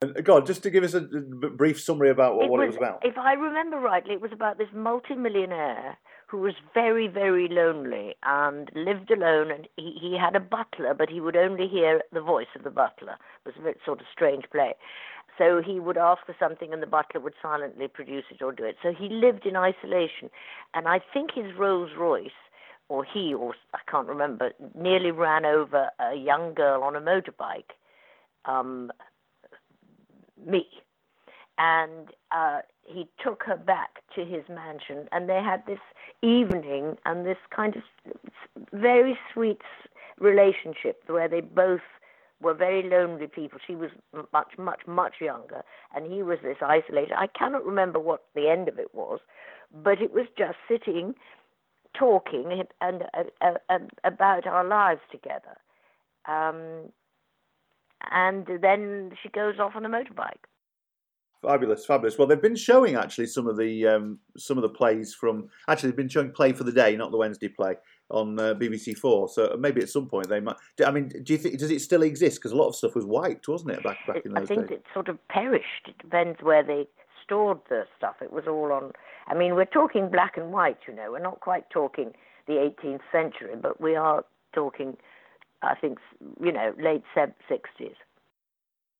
Uh, 0.03 0.07
God, 0.23 0.47
just 0.47 0.63
to 0.63 0.71
give 0.71 0.83
us 0.83 0.95
a 0.95 1.03
brief 1.03 1.79
summary 1.79 2.09
about 2.09 2.37
what 2.37 2.45
it, 2.45 2.47
it 2.47 2.51
was, 2.51 2.63
it 2.63 2.67
was 2.69 2.77
about. 2.77 2.99
If 3.03 3.19
I 3.19 3.35
remember 3.35 3.77
rightly, 3.79 4.15
it 4.15 4.21
was 4.23 4.33
about 4.33 4.57
this 4.57 4.69
multimillionaire 4.75 5.99
who 6.31 6.39
was 6.39 6.55
very, 6.75 7.09
very 7.09 7.49
lonely 7.49 8.15
and 8.23 8.71
lived 8.75 9.11
alone. 9.11 9.51
And 9.51 9.67
he, 9.77 9.97
he 10.01 10.17
had 10.17 10.37
a 10.37 10.41
butler, 10.41 10.95
but 10.95 11.09
he 11.09 11.21
would 11.21 11.37
only 11.37 11.67
hear 11.67 12.03
the 12.13 12.21
voice 12.21 12.47
of 12.55 12.63
the 12.63 12.71
butler. 12.71 13.15
It 13.15 13.47
was 13.47 13.55
a 13.59 13.63
bit 13.63 13.79
sort 13.85 14.01
of 14.01 14.07
strange 14.13 14.45
play. 14.53 14.75
So 15.37 15.61
he 15.65 15.81
would 15.81 15.97
ask 15.97 16.25
for 16.25 16.37
something 16.39 16.73
and 16.73 16.81
the 16.81 16.87
butler 16.87 17.21
would 17.21 17.35
silently 17.43 17.89
produce 17.89 18.25
it 18.31 18.43
or 18.43 18.53
do 18.53 18.65
it. 18.65 18.77
So 18.81 18.93
he 18.97 19.09
lived 19.09 19.45
in 19.45 19.57
isolation. 19.57 20.31
And 20.73 20.87
I 20.87 21.01
think 21.13 21.31
his 21.35 21.53
Rolls 21.59 21.91
Royce, 21.99 22.31
or 22.89 23.05
he, 23.05 23.35
or 23.35 23.55
I 23.75 23.79
can't 23.91 24.07
remember, 24.07 24.53
nearly 24.75 25.11
ran 25.11 25.45
over 25.45 25.89
a 25.99 26.15
young 26.15 26.55
girl 26.55 26.85
on 26.85 26.95
a 26.95 27.01
motorbike, 27.01 27.73
um, 28.45 28.93
me. 30.47 30.67
And 31.63 32.09
uh, 32.33 32.61
he 32.85 33.07
took 33.23 33.43
her 33.45 33.57
back 33.57 33.99
to 34.15 34.25
his 34.25 34.45
mansion, 34.49 35.09
and 35.13 35.29
they 35.29 35.43
had 35.43 35.63
this 35.67 35.79
evening 36.23 36.97
and 37.05 37.27
this 37.27 37.37
kind 37.55 37.77
of 37.77 37.83
very 38.73 39.19
sweet 39.33 39.61
relationship 40.19 41.03
where 41.07 41.29
they 41.29 41.43
both 41.43 41.83
were 42.41 42.55
very 42.55 42.89
lonely 42.89 43.27
people. 43.27 43.59
She 43.67 43.77
was 43.77 43.91
much, 44.33 44.53
much, 44.57 44.87
much 44.87 45.17
younger, 45.21 45.63
and 45.95 46.11
he 46.11 46.23
was 46.23 46.39
this 46.43 46.57
isolated. 46.63 47.13
I 47.15 47.27
cannot 47.27 47.67
remember 47.67 47.99
what 47.99 48.25
the 48.35 48.49
end 48.49 48.67
of 48.67 48.79
it 48.79 48.95
was, 48.95 49.21
but 49.71 50.01
it 50.01 50.15
was 50.15 50.29
just 50.39 50.57
sitting, 50.67 51.15
talking, 51.93 52.65
and, 52.81 53.05
uh, 53.43 53.53
uh, 53.69 53.79
about 54.05 54.47
our 54.47 54.65
lives 54.65 55.03
together. 55.13 55.59
Um, 56.27 56.91
and 58.11 58.47
then 58.63 59.13
she 59.23 59.29
goes 59.29 59.59
off 59.59 59.77
on 59.77 59.85
a 59.85 59.91
motorbike. 59.91 60.47
Fabulous, 61.43 61.87
fabulous. 61.87 62.19
Well, 62.19 62.27
they've 62.29 62.41
been 62.41 62.55
showing 62.55 62.97
actually 62.97 63.27
some 63.27 63.47
of 63.47 63.57
the 63.57 63.87
um, 63.87 64.19
some 64.37 64.59
of 64.59 64.63
the 64.63 64.69
plays 64.69 65.15
from. 65.15 65.49
Actually, 65.69 65.91
they've 65.91 65.97
been 65.97 66.09
showing 66.09 66.33
Play 66.33 66.53
for 66.53 66.65
Today, 66.65 66.95
not 66.97 67.13
the 67.13 67.17
Wednesday 67.17 67.49
play, 67.49 67.77
on 68.11 68.39
uh, 68.39 68.55
BBC 68.55 68.99
Four. 68.99 69.27
So 69.31 69.57
maybe 69.59 69.81
at 69.81 69.89
some 69.89 70.07
point 70.07 70.29
they 70.29 70.41
might. 70.41 70.57
I 70.85 70.91
mean, 70.91 71.09
do 71.09 71.33
you 71.33 71.39
think 71.39 71.59
does 71.59 71.71
it 71.71 71.81
still 71.81 72.03
exist? 72.03 72.37
Because 72.37 72.53
a 72.53 72.57
lot 72.57 72.69
of 72.69 72.77
stuff 72.77 72.95
was 72.95 73.07
wiped, 73.07 73.49
wasn't 73.49 73.71
it, 73.71 73.83
back 73.83 74.07
back 74.07 74.27
in 74.27 74.35
those 74.35 74.49
days? 74.49 74.51
I 74.51 74.55
think 74.55 74.69
days? 74.69 74.79
it 74.81 74.85
sort 74.93 75.09
of 75.09 75.17
perished. 75.29 75.89
It 75.89 75.97
depends 75.97 76.43
where 76.43 76.63
they 76.63 76.87
stored 77.25 77.61
the 77.71 77.85
stuff. 77.97 78.17
It 78.21 78.35
was 78.35 78.45
all 78.47 78.71
on. 78.71 78.93
I 79.27 79.35
mean, 79.35 79.55
we're 79.55 79.65
talking 79.65 80.11
black 80.11 80.37
and 80.37 80.53
white. 80.53 80.79
You 80.87 80.95
know, 80.95 81.11
we're 81.13 81.21
not 81.21 81.41
quite 81.41 81.71
talking 81.71 82.13
the 82.49 82.71
18th 82.85 83.01
century, 83.11 83.55
but 83.61 83.81
we 83.81 83.97
are 83.97 84.27
talking. 84.53 84.99
I 85.63 85.75
think 85.75 85.99
you 86.43 86.53
know, 86.53 86.75
late 86.79 87.05
60s 87.17 87.95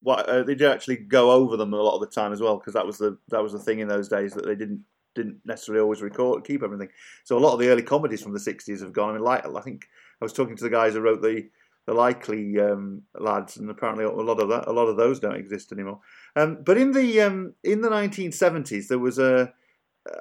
what 0.03 0.29
uh, 0.29 0.43
they 0.43 0.55
did 0.55 0.71
actually 0.71 0.97
go 0.97 1.31
over 1.31 1.57
them 1.57 1.75
a 1.75 1.77
lot 1.77 1.95
of 1.95 2.01
the 2.01 2.07
time 2.07 2.33
as 2.33 2.41
well 2.41 2.57
because 2.57 2.75
that 2.75 2.87
was 2.87 2.99
the 2.99 3.19
that 3.29 3.43
was 3.43 3.53
the 3.53 3.59
thing 3.59 3.81
in 3.81 3.89
those 3.89 4.09
days 4.09 4.33
that 4.33 4.47
they 4.47 4.55
didn't 4.55 4.85
didn't 5.15 5.41
necessarily 5.45 5.83
always 5.83 6.03
record 6.03 6.45
keep 6.45 6.63
everything. 6.63 6.89
So 7.25 7.37
a 7.37 7.41
lot 7.41 7.53
of 7.53 7.59
the 7.59 7.69
early 7.69 7.83
comedies 7.83 8.23
from 8.23 8.33
the 8.33 8.39
'60s 8.39 8.81
have 8.81 8.93
gone. 8.93 9.11
I 9.11 9.13
mean, 9.15 9.23
like 9.23 9.47
I 9.47 9.61
think 9.61 9.87
I 10.21 10.25
was 10.25 10.33
talking 10.33 10.57
to 10.57 10.65
the 10.65 10.71
guys 10.71 10.95
who 10.95 11.01
wrote 11.01 11.23
the 11.23 11.49
the 11.87 11.95
likely 11.95 12.59
um, 12.61 13.03
lads, 13.19 13.57
and 13.57 13.71
apparently 13.71 14.05
a 14.05 14.11
lot 14.11 14.41
of 14.41 14.49
that 14.49 14.69
a 14.69 14.73
lot 14.73 14.87
of 14.87 14.97
those 14.97 15.21
don't 15.21 15.37
exist 15.37 15.73
anymore. 15.73 16.01
Um, 16.37 16.63
but 16.65 16.77
in 16.77 16.93
the 16.93 17.21
um, 17.21 17.55
in 17.65 17.81
the 17.81 17.89
1970s, 17.89 18.89
there 18.89 18.99
was 18.99 19.19
a 19.19 19.53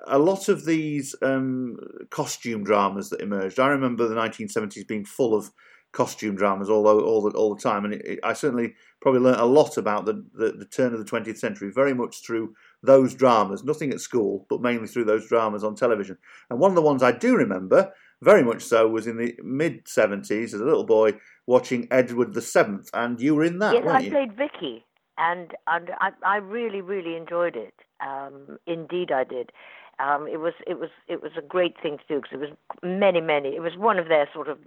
a 0.07 0.19
lot 0.19 0.49
of 0.49 0.65
these 0.65 1.15
um, 1.21 1.77
costume 2.09 2.63
dramas 2.63 3.09
that 3.09 3.21
emerged. 3.21 3.59
I 3.59 3.67
remember 3.67 4.07
the 4.07 4.15
1970s 4.15 4.87
being 4.87 5.05
full 5.05 5.35
of 5.35 5.51
costume 5.91 6.35
dramas 6.35 6.69
all 6.69 6.87
all 6.87 7.21
the, 7.21 7.37
all 7.37 7.55
the 7.55 7.61
time, 7.61 7.85
and 7.85 7.93
it, 7.93 8.05
it, 8.05 8.19
I 8.23 8.33
certainly 8.33 8.75
probably 9.01 9.21
learnt 9.21 9.39
a 9.39 9.45
lot 9.45 9.77
about 9.77 10.05
the, 10.05 10.25
the, 10.33 10.51
the 10.51 10.65
turn 10.65 10.93
of 10.93 10.99
the 10.99 11.09
20th 11.09 11.37
century, 11.37 11.71
very 11.73 11.93
much 11.93 12.25
through 12.25 12.53
those 12.83 13.15
dramas. 13.15 13.63
Nothing 13.63 13.91
at 13.91 14.01
school, 14.01 14.45
but 14.49 14.61
mainly 14.61 14.87
through 14.87 15.05
those 15.05 15.27
dramas 15.27 15.63
on 15.63 15.75
television. 15.75 16.17
And 16.49 16.59
one 16.59 16.71
of 16.71 16.75
the 16.75 16.81
ones 16.81 17.01
I 17.01 17.11
do 17.11 17.35
remember, 17.35 17.91
very 18.21 18.43
much 18.43 18.61
so, 18.63 18.87
was 18.87 19.07
in 19.07 19.17
the 19.17 19.37
mid 19.43 19.85
70s 19.85 20.45
as 20.45 20.53
a 20.53 20.65
little 20.65 20.85
boy 20.85 21.13
watching 21.47 21.87
Edward 21.89 22.33
the 22.33 22.41
Seventh, 22.41 22.89
and 22.93 23.19
you 23.19 23.35
were 23.35 23.43
in 23.43 23.59
that, 23.59 23.73
yes, 23.73 23.83
weren't 23.83 23.97
I 23.97 24.05
you? 24.05 24.11
played 24.11 24.33
Vicky, 24.37 24.85
and 25.17 25.51
and 25.67 25.91
I, 25.99 26.11
I 26.23 26.37
really 26.37 26.81
really 26.81 27.15
enjoyed 27.15 27.55
it. 27.55 27.73
Um, 28.05 28.57
indeed, 28.67 29.11
I 29.11 29.23
did. 29.23 29.51
Um, 29.99 30.27
it 30.27 30.39
was 30.39 30.53
it 30.65 30.79
was 30.79 30.89
it 31.07 31.21
was 31.21 31.31
a 31.37 31.41
great 31.41 31.75
thing 31.81 31.97
to 31.97 32.03
do 32.07 32.21
because 32.21 32.33
it 32.33 32.39
was 32.39 32.49
many 32.83 33.21
many. 33.21 33.49
It 33.49 33.61
was 33.61 33.75
one 33.77 33.99
of 33.99 34.07
their 34.07 34.29
sort 34.33 34.47
of 34.47 34.57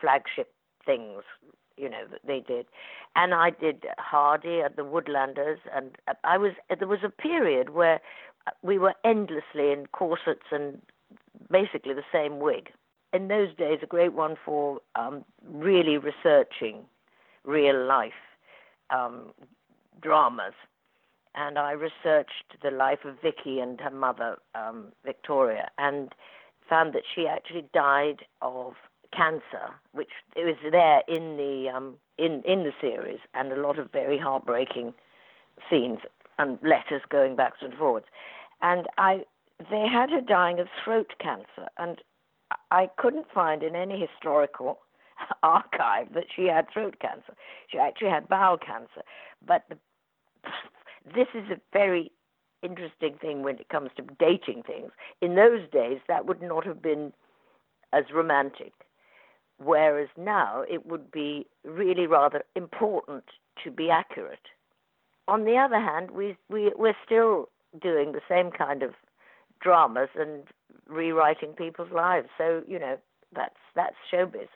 flagship 0.00 0.52
things, 0.84 1.22
you 1.76 1.88
know, 1.88 2.04
that 2.10 2.20
they 2.26 2.40
did. 2.40 2.66
And 3.16 3.34
I 3.34 3.50
did 3.50 3.84
Hardy 3.98 4.60
at 4.60 4.76
the 4.76 4.82
Woodlanders, 4.82 5.58
and 5.74 5.96
I 6.24 6.38
was 6.38 6.52
there 6.78 6.88
was 6.88 7.00
a 7.04 7.10
period 7.10 7.70
where 7.70 8.00
we 8.62 8.78
were 8.78 8.94
endlessly 9.04 9.72
in 9.72 9.86
corsets 9.92 10.46
and 10.50 10.80
basically 11.50 11.94
the 11.94 12.02
same 12.12 12.40
wig. 12.40 12.70
In 13.12 13.28
those 13.28 13.54
days, 13.54 13.78
a 13.82 13.86
great 13.86 14.12
one 14.12 14.36
for 14.44 14.80
um, 14.96 15.24
really 15.46 15.98
researching 15.98 16.84
real 17.44 17.86
life 17.86 18.12
um, 18.90 19.32
dramas. 20.00 20.54
And 21.34 21.58
I 21.58 21.72
researched 21.72 22.56
the 22.62 22.70
life 22.70 23.04
of 23.04 23.20
Vicky 23.20 23.58
and 23.60 23.80
her 23.80 23.90
mother, 23.90 24.38
um, 24.54 24.92
Victoria, 25.04 25.70
and 25.78 26.12
found 26.68 26.94
that 26.94 27.02
she 27.14 27.26
actually 27.26 27.64
died 27.72 28.24
of 28.40 28.74
cancer, 29.12 29.74
which 29.92 30.10
was 30.36 30.56
there 30.70 31.02
in 31.08 31.36
the 31.36 31.70
um, 31.74 31.94
in 32.18 32.42
in 32.44 32.64
the 32.64 32.72
series, 32.80 33.20
and 33.34 33.52
a 33.52 33.60
lot 33.60 33.78
of 33.78 33.90
very 33.92 34.18
heartbreaking 34.18 34.94
scenes 35.68 35.98
and 36.38 36.58
letters 36.62 37.02
going 37.08 37.36
backwards 37.36 37.70
and 37.70 37.74
forwards. 37.78 38.06
And 38.60 38.86
I, 38.98 39.24
they 39.70 39.86
had 39.86 40.10
her 40.10 40.20
dying 40.20 40.58
of 40.58 40.68
throat 40.82 41.12
cancer, 41.20 41.68
and 41.78 42.00
I 42.70 42.90
couldn't 42.96 43.26
find 43.32 43.62
in 43.62 43.76
any 43.76 43.98
historical 44.00 44.78
archive 45.42 46.12
that 46.14 46.26
she 46.34 46.46
had 46.46 46.66
throat 46.72 46.96
cancer. 47.00 47.34
She 47.68 47.78
actually 47.78 48.10
had 48.10 48.28
bowel 48.28 48.58
cancer. 48.58 49.02
But 49.46 49.64
the, 49.68 49.78
this 51.04 51.28
is 51.34 51.50
a 51.50 51.60
very 51.72 52.10
interesting 52.62 53.16
thing 53.20 53.42
when 53.42 53.56
it 53.56 53.68
comes 53.68 53.90
to 53.96 54.02
dating 54.18 54.62
things. 54.62 54.90
In 55.20 55.34
those 55.34 55.68
days, 55.70 55.98
that 56.08 56.26
would 56.26 56.42
not 56.42 56.66
have 56.66 56.80
been 56.80 57.12
as 57.92 58.04
romantic. 58.12 58.72
Whereas 59.58 60.08
now, 60.16 60.64
it 60.68 60.86
would 60.86 61.10
be 61.12 61.46
really 61.64 62.06
rather 62.06 62.42
important 62.56 63.24
to 63.62 63.70
be 63.70 63.90
accurate. 63.90 64.46
On 65.28 65.44
the 65.44 65.56
other 65.56 65.78
hand, 65.78 66.10
we, 66.10 66.36
we, 66.50 66.72
we're 66.76 66.96
still 67.04 67.48
doing 67.80 68.12
the 68.12 68.20
same 68.28 68.50
kind 68.50 68.82
of 68.82 68.94
dramas 69.60 70.08
and 70.18 70.44
rewriting 70.88 71.52
people's 71.52 71.92
lives. 71.92 72.28
So, 72.36 72.62
you 72.66 72.78
know, 72.78 72.96
that's, 73.34 73.56
that's 73.76 73.96
showbiz. 74.12 74.48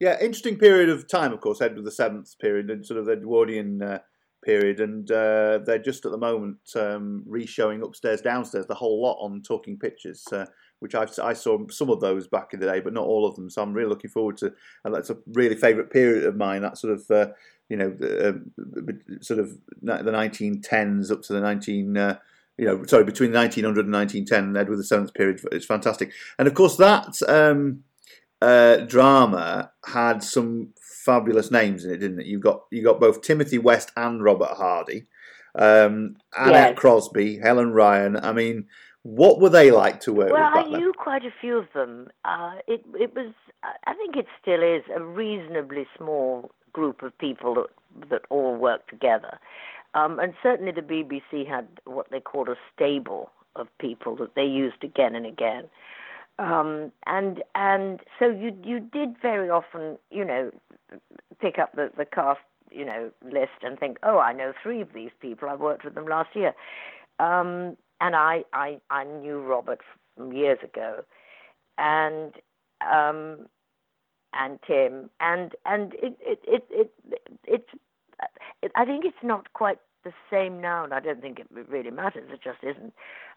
Yeah, 0.00 0.16
interesting 0.20 0.58
period 0.58 0.88
of 0.88 1.08
time, 1.08 1.32
of 1.32 1.40
course, 1.40 1.60
Edward 1.60 1.92
Seventh 1.92 2.38
period, 2.38 2.70
and 2.70 2.86
sort 2.86 3.00
of 3.00 3.08
Edwardian 3.08 3.82
uh, 3.82 3.98
period, 4.44 4.80
and 4.80 5.10
uh, 5.10 5.58
they're 5.64 5.78
just 5.78 6.04
at 6.04 6.12
the 6.12 6.18
moment 6.18 6.58
um, 6.76 7.22
re-showing 7.26 7.82
upstairs, 7.82 8.20
downstairs, 8.20 8.66
the 8.66 8.74
whole 8.74 9.02
lot 9.02 9.18
on 9.20 9.42
Talking 9.42 9.78
Pictures, 9.78 10.24
uh, 10.32 10.46
which 10.80 10.94
I've, 10.94 11.10
I 11.18 11.32
saw 11.32 11.58
some 11.70 11.90
of 11.90 12.00
those 12.00 12.28
back 12.28 12.54
in 12.54 12.60
the 12.60 12.66
day, 12.66 12.80
but 12.80 12.92
not 12.92 13.06
all 13.06 13.26
of 13.26 13.34
them. 13.34 13.50
So 13.50 13.62
I'm 13.62 13.72
really 13.72 13.88
looking 13.88 14.10
forward 14.10 14.36
to, 14.38 14.52
and 14.84 14.94
that's 14.94 15.10
a 15.10 15.16
really 15.32 15.56
favourite 15.56 15.90
period 15.90 16.24
of 16.24 16.36
mine. 16.36 16.62
That 16.62 16.78
sort 16.78 16.94
of, 16.94 17.10
uh, 17.10 17.32
you 17.68 17.76
know, 17.76 17.96
uh, 18.00 19.20
sort 19.20 19.40
of 19.40 19.58
the 19.82 19.92
1910s 19.92 21.10
up 21.10 21.22
to 21.22 21.32
the 21.32 21.40
19. 21.40 21.96
Uh, 21.96 22.18
you 22.58 22.64
know, 22.64 22.84
sorry, 22.86 23.04
between 23.04 23.32
1900 23.32 23.84
and 23.84 23.94
1910, 23.94 24.60
Edward 24.60 24.76
the 24.76 24.84
Seventh 24.84 25.14
period, 25.14 25.40
is 25.52 25.64
fantastic. 25.64 26.10
And 26.40 26.48
of 26.48 26.54
course, 26.54 26.76
that 26.76 27.22
um, 27.28 27.84
uh, 28.42 28.78
drama 28.78 29.70
had 29.86 30.22
some 30.22 30.74
fabulous 31.04 31.50
names 31.50 31.84
in 31.84 31.92
it, 31.92 31.98
didn't 31.98 32.20
it? 32.20 32.26
You 32.26 32.38
got 32.38 32.62
you 32.70 32.82
got 32.82 33.00
both 33.00 33.22
Timothy 33.22 33.58
West 33.58 33.92
and 33.96 34.22
Robert 34.22 34.56
Hardy, 34.56 35.06
um, 35.54 36.16
Annette 36.36 36.74
yes. 36.74 36.78
Crosbie, 36.78 37.38
Helen 37.38 37.72
Ryan. 37.72 38.16
I 38.16 38.32
mean, 38.32 38.66
what 39.02 39.40
were 39.40 39.48
they 39.48 39.70
like 39.70 40.00
to 40.00 40.12
work 40.12 40.32
well, 40.32 40.50
with? 40.54 40.66
Well, 40.66 40.74
I 40.74 40.78
knew 40.78 40.92
quite 40.92 41.24
a 41.24 41.32
few 41.40 41.56
of 41.58 41.66
them. 41.74 42.08
Uh, 42.24 42.56
it 42.66 42.84
it 42.94 43.14
was, 43.14 43.32
I 43.62 43.94
think, 43.94 44.16
it 44.16 44.26
still 44.40 44.62
is 44.62 44.82
a 44.94 45.02
reasonably 45.02 45.86
small 45.96 46.50
group 46.72 47.02
of 47.02 47.16
people 47.18 47.54
that 47.54 48.10
that 48.10 48.22
all 48.28 48.56
work 48.56 48.86
together, 48.88 49.38
um, 49.94 50.18
and 50.18 50.34
certainly 50.42 50.72
the 50.72 50.82
BBC 50.82 51.48
had 51.48 51.66
what 51.84 52.10
they 52.10 52.20
called 52.20 52.48
a 52.48 52.56
stable 52.74 53.30
of 53.56 53.66
people 53.78 54.16
that 54.16 54.34
they 54.34 54.44
used 54.44 54.84
again 54.84 55.14
and 55.14 55.26
again. 55.26 55.64
Um, 56.38 56.92
and 57.06 57.42
and 57.54 58.00
so 58.18 58.28
you 58.28 58.56
you 58.64 58.78
did 58.78 59.16
very 59.20 59.50
often, 59.50 59.98
you 60.10 60.24
know, 60.24 60.52
pick 61.40 61.58
up 61.58 61.72
the, 61.74 61.90
the 61.96 62.04
cast, 62.04 62.40
you 62.70 62.84
know, 62.84 63.10
list 63.24 63.62
and 63.62 63.78
think, 63.78 63.98
oh, 64.02 64.18
I 64.18 64.32
know 64.32 64.52
three 64.62 64.80
of 64.80 64.92
these 64.94 65.10
people. 65.20 65.48
I 65.48 65.54
worked 65.54 65.84
with 65.84 65.94
them 65.94 66.06
last 66.06 66.30
year, 66.34 66.54
um, 67.18 67.76
and 68.00 68.14
I, 68.14 68.44
I 68.52 68.78
I 68.90 69.04
knew 69.04 69.40
Robert 69.40 69.80
from 70.16 70.32
years 70.32 70.58
ago, 70.62 71.04
and 71.78 72.34
um, 72.80 73.46
and 74.34 74.58
Tim, 74.66 75.10
and 75.20 75.54
and 75.64 75.94
it 75.94 76.16
it 76.20 76.40
it, 76.46 76.64
it 76.70 76.92
it's 77.44 77.68
it, 78.62 78.72
I 78.74 78.84
think 78.84 79.04
it's 79.04 79.16
not 79.22 79.52
quite 79.52 79.78
the 80.04 80.12
same 80.30 80.60
now, 80.60 80.84
and 80.84 80.94
I 80.94 81.00
don't 81.00 81.20
think 81.20 81.38
it 81.38 81.46
really 81.50 81.90
matters. 81.90 82.28
It 82.32 82.40
just 82.42 82.62
isn't. 82.62 82.92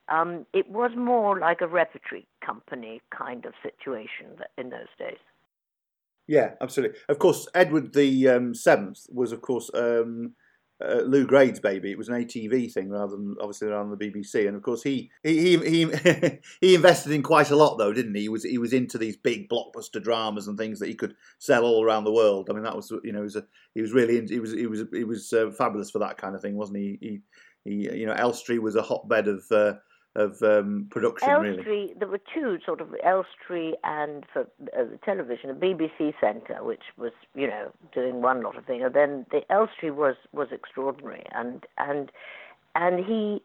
Um, 0.09 0.45
it 0.53 0.69
was 0.69 0.91
more 0.95 1.39
like 1.39 1.61
a 1.61 1.67
repertory 1.67 2.27
company 2.45 3.01
kind 3.15 3.45
of 3.45 3.53
situation 3.63 4.37
in 4.57 4.69
those 4.69 4.91
days. 4.97 5.17
Yeah, 6.27 6.51
absolutely. 6.61 6.97
Of 7.09 7.19
course, 7.19 7.47
Edward 7.53 7.93
the 7.93 8.29
um, 8.29 8.53
Seventh 8.53 9.05
was, 9.09 9.31
of 9.31 9.41
course, 9.41 9.69
um, 9.73 10.33
uh, 10.83 11.01
Lew 11.01 11.25
Grade's 11.27 11.59
baby. 11.59 11.91
It 11.91 11.97
was 11.97 12.09
an 12.09 12.15
ATV 12.15 12.71
thing 12.71 12.89
rather 12.89 13.15
than 13.15 13.35
obviously 13.39 13.71
on 13.71 13.91
the 13.91 13.97
BBC. 13.97 14.47
And 14.47 14.55
of 14.55 14.63
course, 14.63 14.81
he 14.81 15.11
he 15.23 15.57
he 15.57 16.39
he 16.61 16.75
invested 16.75 17.11
in 17.11 17.21
quite 17.21 17.51
a 17.51 17.55
lot, 17.55 17.77
though, 17.77 17.93
didn't 17.93 18.15
he? 18.15 18.21
He 18.21 18.29
was 18.29 18.43
he 18.43 18.57
was 18.57 18.73
into 18.73 18.97
these 18.97 19.17
big 19.17 19.49
blockbuster 19.49 20.01
dramas 20.01 20.47
and 20.47 20.57
things 20.57 20.79
that 20.79 20.87
he 20.87 20.95
could 20.95 21.15
sell 21.39 21.65
all 21.65 21.83
around 21.83 22.05
the 22.05 22.11
world. 22.13 22.49
I 22.49 22.53
mean, 22.53 22.63
that 22.63 22.75
was 22.75 22.91
you 23.03 23.11
know 23.11 23.19
he 23.19 23.23
was 23.23 23.35
a, 23.35 23.45
he 23.75 23.81
was 23.81 23.91
really 23.93 24.25
he 24.25 24.39
was 24.39 24.53
he 24.53 24.67
was 24.67 24.83
he 24.91 25.03
was 25.03 25.31
uh, 25.33 25.51
fabulous 25.51 25.91
for 25.91 25.99
that 25.99 26.17
kind 26.17 26.35
of 26.35 26.41
thing, 26.41 26.55
wasn't 26.55 26.79
he? 26.79 26.97
He, 27.01 27.19
he 27.65 27.99
you 27.99 28.05
know 28.07 28.13
Elstree 28.13 28.59
was 28.59 28.75
a 28.75 28.81
hotbed 28.81 29.27
of 29.27 29.43
uh, 29.51 29.73
of 30.15 30.41
um, 30.41 30.87
production. 30.89 31.29
Elstree, 31.29 31.65
really. 31.65 31.93
there 31.97 32.07
were 32.07 32.19
two 32.33 32.57
sort 32.65 32.81
of 32.81 32.93
Elstree 33.03 33.75
and 33.83 34.25
for 34.31 34.47
uh, 34.77 34.83
television, 35.05 35.49
a 35.49 35.53
BBC 35.53 36.13
centre, 36.19 36.63
which 36.63 36.83
was 36.97 37.11
you 37.33 37.47
know 37.47 37.71
doing 37.93 38.21
one 38.21 38.43
lot 38.43 38.57
of 38.57 38.65
things, 38.65 38.83
and 38.85 38.93
then 38.93 39.25
the 39.31 39.41
Elstree 39.51 39.91
was 39.91 40.15
was 40.33 40.49
extraordinary, 40.51 41.23
and 41.31 41.65
and 41.77 42.11
and 42.75 43.05
he, 43.05 43.41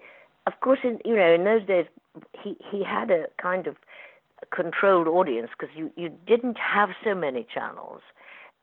of 0.46 0.58
course, 0.60 0.80
in 0.82 0.98
you 1.04 1.16
know 1.16 1.32
in 1.32 1.44
those 1.44 1.66
days 1.66 1.86
he 2.42 2.56
he 2.70 2.82
had 2.82 3.10
a 3.10 3.26
kind 3.40 3.66
of 3.66 3.76
controlled 4.54 5.06
audience 5.06 5.50
because 5.58 5.74
you 5.76 5.90
you 5.96 6.10
didn't 6.26 6.58
have 6.58 6.90
so 7.04 7.14
many 7.14 7.46
channels 7.52 8.02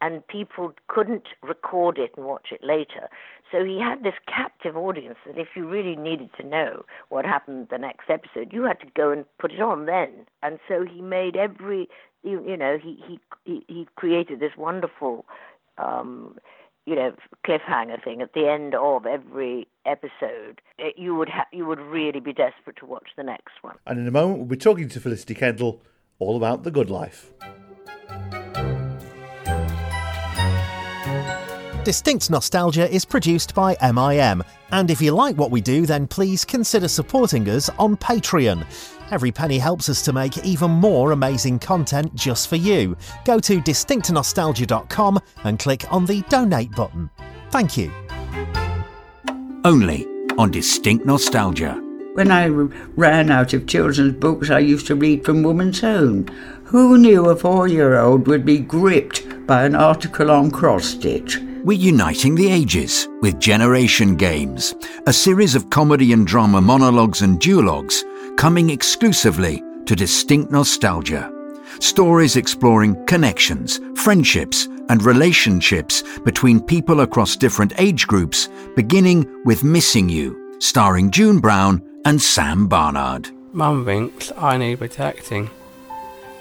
and 0.04 0.28
people 0.28 0.74
couldn't 0.90 1.30
record 1.42 1.98
it 1.98 2.12
and 2.18 2.26
watch 2.26 2.48
it 2.52 2.62
later. 2.62 3.08
So 3.50 3.64
he 3.64 3.80
had 3.80 4.04
this 4.04 4.16
captive 4.28 4.76
audience 4.76 5.16
that 5.26 5.38
if 5.38 5.50
you 5.56 5.66
really 5.66 5.96
needed 5.96 6.30
to 6.38 6.46
know 6.46 6.84
what 7.08 7.24
happened 7.24 7.68
the 7.72 7.78
next 7.78 8.10
episode, 8.10 8.52
you 8.52 8.64
had 8.64 8.82
to 8.82 8.88
go 8.98 9.12
and 9.12 9.24
put 9.40 9.54
it 9.54 9.62
on 9.62 9.86
then. 9.86 10.26
And 10.42 10.60
so 10.68 10.84
he 10.84 11.02
made 11.02 11.38
every, 11.38 11.88
you, 12.22 12.44
you 12.46 12.58
know, 12.58 12.78
he, 12.84 13.00
he, 13.46 13.64
he, 13.70 13.88
created 13.96 14.42
this 14.42 14.52
wonderful, 14.58 15.26
um, 15.78 16.38
you 16.86 16.96
know, 16.96 17.14
cliffhanger 17.48 18.04
thing 18.04 18.22
at 18.22 18.34
the 18.34 18.50
end 18.50 18.76
of 18.76 19.06
every 19.06 19.70
episode. 19.86 20.62
It, 20.78 20.96
you 20.98 21.16
would 21.16 21.30
ha- 21.30 21.48
you 21.54 21.66
would 21.66 21.80
really 21.80 22.20
be 22.20 22.34
desperate 22.34 22.76
to 22.78 22.86
watch 22.86 23.10
the 23.16 23.24
next 23.24 23.54
one. 23.62 23.76
And 23.88 24.00
in 24.00 24.08
a 24.08 24.12
moment, 24.12 24.40
we'll 24.40 24.48
be 24.48 24.58
talking 24.58 24.90
to 24.90 25.00
Felicity 25.00 25.36
Kendal 25.36 25.82
all 26.20 26.36
about 26.36 26.64
the 26.64 26.72
good 26.72 26.90
life. 26.90 27.32
Distinct 31.84 32.30
Nostalgia 32.30 32.90
is 32.90 33.04
produced 33.04 33.54
by 33.54 33.76
MIM, 33.82 34.42
and 34.72 34.90
if 34.90 35.02
you 35.02 35.12
like 35.12 35.36
what 35.36 35.52
we 35.52 35.60
do, 35.60 35.86
then 35.86 36.08
please 36.08 36.46
consider 36.46 36.88
supporting 36.88 37.50
us 37.50 37.70
on 37.78 37.98
Patreon. 37.98 38.66
Every 39.12 39.34
penny 39.34 39.60
helps 39.60 39.90
us 39.90 40.02
to 40.04 40.14
make 40.14 40.38
even 40.46 40.72
more 40.72 41.12
amazing 41.12 41.60
content 41.60 42.16
just 42.16 42.48
for 42.48 42.56
you. 42.56 42.96
Go 43.26 43.38
to 43.40 43.60
distinctnostalgia.com 43.60 45.20
and 45.44 45.60
click 45.60 45.92
on 45.92 46.06
the 46.06 46.22
donate 46.30 46.72
button. 46.72 47.10
Thank 47.52 47.76
you. 47.76 47.92
Only 49.66 50.06
on 50.38 50.52
Distinct 50.52 51.06
Nostalgia. 51.06 51.74
When 52.14 52.32
I 52.32 52.48
ran 52.48 53.30
out 53.30 53.52
of 53.52 53.68
children's 53.68 54.14
books, 54.14 54.50
I 54.50 54.60
used 54.60 54.88
to 54.88 54.96
read 54.96 55.26
from 55.26 55.44
Woman's 55.44 55.84
Own. 55.84 56.30
Who 56.64 56.98
knew 56.98 57.30
a 57.30 57.36
four 57.36 57.68
year 57.68 58.00
old 58.00 58.26
would 58.28 58.46
be 58.46 58.60
gripped 58.60 59.46
by 59.46 59.66
an 59.66 59.76
article 59.76 60.32
on 60.32 60.50
cross 60.50 60.86
stitch? 60.86 61.42
We're 61.64 61.78
uniting 61.78 62.36
the 62.36 62.52
ages 62.52 63.08
with 63.22 63.40
Generation 63.40 64.18
Games, 64.18 64.76
a 65.08 65.14
series 65.14 65.56
of 65.56 65.70
comedy 65.70 66.12
and 66.12 66.28
drama 66.28 66.60
monologues 66.60 67.22
and 67.22 67.40
duologues 67.40 68.04
coming 68.36 68.70
exclusively 68.70 69.64
to 69.86 69.96
distinct 69.96 70.52
nostalgia. 70.52 71.32
Stories 71.80 72.36
exploring 72.36 73.06
connections, 73.06 73.80
friendships, 73.96 74.68
and 74.90 75.04
relationships 75.04 76.04
between 76.26 76.60
people 76.60 77.00
across 77.00 77.38
different 77.38 77.72
age 77.78 78.08
groups, 78.08 78.50
beginning 78.76 79.26
with 79.46 79.64
Missing 79.64 80.10
You, 80.10 80.58
starring 80.60 81.12
June 81.12 81.40
Brown 81.40 81.82
and 82.04 82.22
Sam 82.22 82.68
Barnard. 82.68 83.30
Mum 83.54 83.86
thinks 83.86 84.34
I 84.36 84.58
need 84.58 84.80
protecting, 84.80 85.50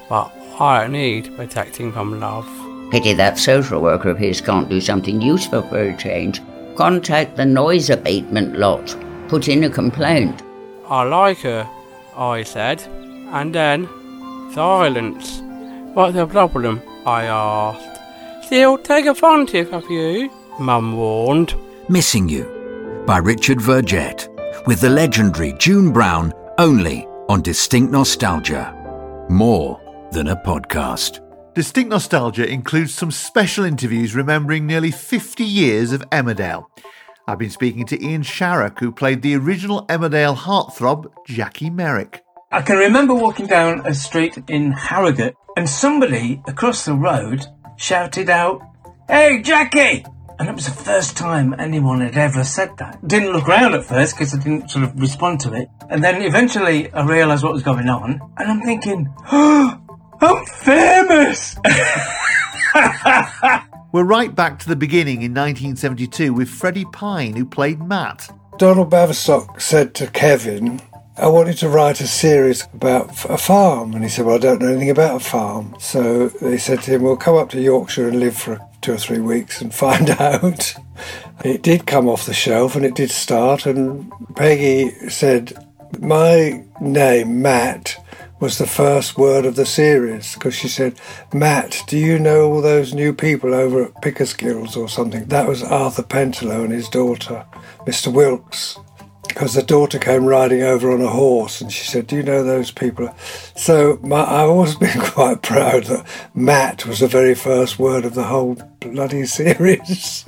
but 0.08 0.32
I 0.58 0.80
don't 0.80 0.92
need 0.92 1.37
protecting 1.37 1.92
from 1.92 2.18
love. 2.18 2.62
Pity 2.92 3.14
that 3.14 3.38
social 3.38 3.81
worker 3.81 4.11
of 4.11 4.18
his 4.18 4.42
can't 4.42 4.68
do 4.68 4.78
something 4.78 5.18
useful 5.18 5.62
for 5.62 5.81
a 5.81 5.96
change. 5.96 6.42
Contact 6.76 7.37
the 7.37 7.46
noise 7.46 7.88
abatement 7.88 8.59
lot. 8.59 8.94
Put 9.28 9.48
in 9.48 9.64
a 9.64 9.70
complaint. 9.70 10.42
I 10.87 11.05
like 11.05 11.38
her, 11.38 11.66
I 12.14 12.42
said. 12.42 12.83
And 13.33 13.55
then, 13.55 13.88
silence. 14.52 15.40
What's 15.94 16.16
the 16.16 16.26
problem? 16.26 16.83
I 17.07 17.24
asked. 17.24 18.50
She'll 18.50 18.76
take 18.76 19.07
advantage 19.07 19.68
of 19.68 19.90
you, 19.90 20.31
Mum 20.61 20.94
warned. 20.94 21.55
Missing 21.88 22.28
You 22.28 23.05
by 23.07 23.16
Richard 23.16 23.59
Vergette, 23.59 24.28
with 24.66 24.83
the 24.83 24.90
legendary 24.90 25.55
June 25.55 25.92
Brown 25.92 26.31
only 26.59 27.07
on 27.31 27.40
Distinct 27.40 27.90
Nostalgia. 27.90 28.76
More 29.31 29.81
than 30.12 30.28
a 30.28 30.37
podcast. 30.37 31.20
Distinct 31.55 31.91
Nostalgia 31.91 32.49
includes 32.49 32.95
some 32.95 33.11
special 33.11 33.67
interviews 33.67 34.15
remembering 34.15 34.67
nearly 34.67 34.91
50 34.91 35.45
years 35.45 35.93
of 35.93 36.01
Emmerdale. 36.09 36.65
I've 37.29 37.38
been 37.38 37.51
speaking 37.51 37.85
to 37.87 38.03
Ian 38.03 38.23
Sharrock, 38.23 38.79
who 38.79 38.91
played 38.91 39.21
the 39.21 39.37
original 39.37 39.87
Emmerdale 39.88 40.35
heartthrob, 40.35 41.12
Jackie 41.27 41.69
Merrick. 41.69 42.23
I 42.51 42.62
can 42.62 42.79
remember 42.79 43.12
walking 43.15 43.47
down 43.47 43.87
a 43.87 43.93
street 43.93 44.38
in 44.49 44.73
Harrogate 44.73 45.37
and 45.55 45.69
somebody 45.69 46.43
across 46.47 46.87
the 46.87 46.95
road 46.95 47.45
shouted 47.77 48.31
out, 48.31 48.62
Hey, 49.07 49.43
Jackie! 49.43 50.07
And 50.38 50.49
it 50.49 50.55
was 50.55 50.65
the 50.65 50.85
first 50.85 51.19
time 51.19 51.55
anyone 51.59 52.01
had 52.01 52.17
ever 52.17 52.45
said 52.45 52.79
that. 52.79 53.07
Didn't 53.07 53.33
look 53.33 53.47
around 53.47 53.75
at 53.75 53.85
first 53.85 54.17
because 54.17 54.35
I 54.35 54.38
didn't 54.38 54.71
sort 54.71 54.85
of 54.85 54.99
respond 54.99 55.41
to 55.41 55.53
it. 55.53 55.69
And 55.91 56.03
then 56.03 56.23
eventually 56.23 56.91
I 56.93 57.05
realised 57.05 57.45
what 57.45 57.53
was 57.53 57.62
going 57.62 57.88
on. 57.88 58.21
And 58.38 58.51
I'm 58.51 58.62
thinking, 58.62 59.12
oh, 59.31 59.82
I'm 60.22 60.46
famous! 60.46 61.56
We're 63.92 64.04
right 64.04 64.35
back 64.35 64.61
to 64.61 64.68
the 64.68 64.76
beginning 64.76 65.22
in 65.22 65.32
1972 65.32 66.32
with 66.32 66.48
Freddie 66.48 66.87
Pyne, 66.92 67.35
who 67.35 67.44
played 67.44 67.82
Matt. 67.82 68.30
Donald 68.56 68.90
Baverstock 68.90 69.61
said 69.61 69.94
to 69.96 70.06
Kevin, 70.06 70.80
I 71.16 71.26
wanted 71.26 71.58
to 71.58 71.68
write 71.68 72.00
a 72.00 72.06
series 72.06 72.66
about 72.72 73.11
a 73.28 73.37
farm. 73.37 73.94
And 73.94 74.02
he 74.02 74.08
said, 74.08 74.24
Well, 74.24 74.37
I 74.37 74.38
don't 74.38 74.62
know 74.62 74.68
anything 74.68 74.90
about 74.90 75.16
a 75.16 75.20
farm. 75.20 75.74
So 75.78 76.28
they 76.28 76.56
said 76.56 76.82
to 76.82 76.92
him, 76.92 77.02
Well, 77.02 77.16
come 77.16 77.37
up 77.37 77.50
to 77.50 77.61
Yorkshire 77.61 78.08
and 78.08 78.20
live 78.20 78.37
for 78.37 78.61
two 78.80 78.92
or 78.92 78.98
three 78.98 79.18
weeks 79.18 79.61
and 79.61 79.74
find 79.74 80.11
out. 80.11 80.74
It 81.44 81.62
did 81.62 81.87
come 81.87 82.08
off 82.08 82.26
the 82.26 82.32
shelf 82.32 82.76
and 82.76 82.85
it 82.85 82.94
did 82.94 83.11
start. 83.11 83.66
And 83.66 84.11
Peggy 84.37 84.90
said, 85.11 85.52
My 86.00 86.64
name, 86.80 87.42
Matt, 87.42 87.96
was 88.42 88.59
the 88.59 88.66
first 88.66 89.16
word 89.16 89.46
of 89.46 89.55
the 89.55 89.64
series 89.64 90.35
because 90.35 90.52
she 90.52 90.66
said, 90.66 91.00
Matt, 91.33 91.81
do 91.87 91.96
you 91.96 92.18
know 92.18 92.50
all 92.50 92.61
those 92.61 92.92
new 92.92 93.12
people 93.12 93.55
over 93.55 93.85
at 93.85 94.02
Pickersgills 94.02 94.76
or 94.76 94.88
something? 94.88 95.26
That 95.26 95.46
was 95.46 95.62
Arthur 95.62 96.02
Pentelow 96.02 96.64
and 96.64 96.72
his 96.72 96.88
daughter, 96.88 97.46
Mr. 97.87 98.12
Wilkes. 98.12 98.81
Because 99.28 99.55
the 99.55 99.62
daughter 99.62 99.96
came 100.00 100.24
riding 100.24 100.61
over 100.61 100.90
on 100.90 101.00
a 101.00 101.07
horse 101.07 101.61
and 101.61 101.72
she 101.72 101.87
said, 101.87 102.09
Do 102.09 102.16
you 102.16 102.24
know 102.24 102.42
those 102.42 102.72
people? 102.72 103.14
So 103.55 104.00
my, 104.02 104.24
I've 104.24 104.50
always 104.50 104.74
been 104.87 105.00
quite 105.00 105.42
proud 105.42 105.85
that 105.85 106.05
Matt 106.35 106.85
was 106.85 106.98
the 106.98 107.07
very 107.07 107.37
first 107.37 107.78
word 107.78 108.05
of 108.05 108.14
the 108.14 108.24
whole 108.24 108.57
bloody 108.81 109.24
series. 109.26 110.24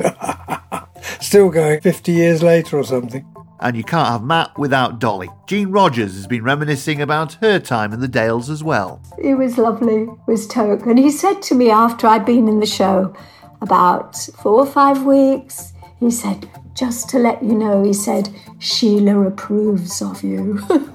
Still 1.20 1.50
going 1.50 1.80
50 1.80 2.12
years 2.12 2.44
later 2.44 2.78
or 2.78 2.84
something. 2.84 3.26
And 3.60 3.76
you 3.76 3.84
can't 3.84 4.08
have 4.08 4.22
Matt 4.22 4.58
without 4.58 4.98
Dolly. 4.98 5.30
Jean 5.46 5.70
Rogers 5.70 6.14
has 6.14 6.26
been 6.26 6.42
reminiscing 6.42 7.00
about 7.00 7.34
her 7.34 7.58
time 7.58 7.92
in 7.92 8.00
the 8.00 8.08
Dales 8.08 8.50
as 8.50 8.64
well. 8.64 9.00
It 9.18 9.34
was 9.34 9.58
lovely, 9.58 10.08
was 10.26 10.46
Toke. 10.46 10.86
And 10.86 10.98
he 10.98 11.10
said 11.10 11.40
to 11.42 11.54
me 11.54 11.70
after 11.70 12.06
I'd 12.06 12.26
been 12.26 12.48
in 12.48 12.60
the 12.60 12.66
show 12.66 13.14
about 13.60 14.16
four 14.42 14.60
or 14.60 14.66
five 14.66 15.04
weeks, 15.04 15.72
he 16.00 16.10
said, 16.10 16.50
just 16.74 17.08
to 17.10 17.18
let 17.18 17.42
you 17.42 17.54
know, 17.54 17.84
he 17.84 17.92
said, 17.92 18.28
Sheila 18.58 19.20
approves 19.26 20.02
of 20.02 20.22
you. 20.22 20.58
and 20.70 20.90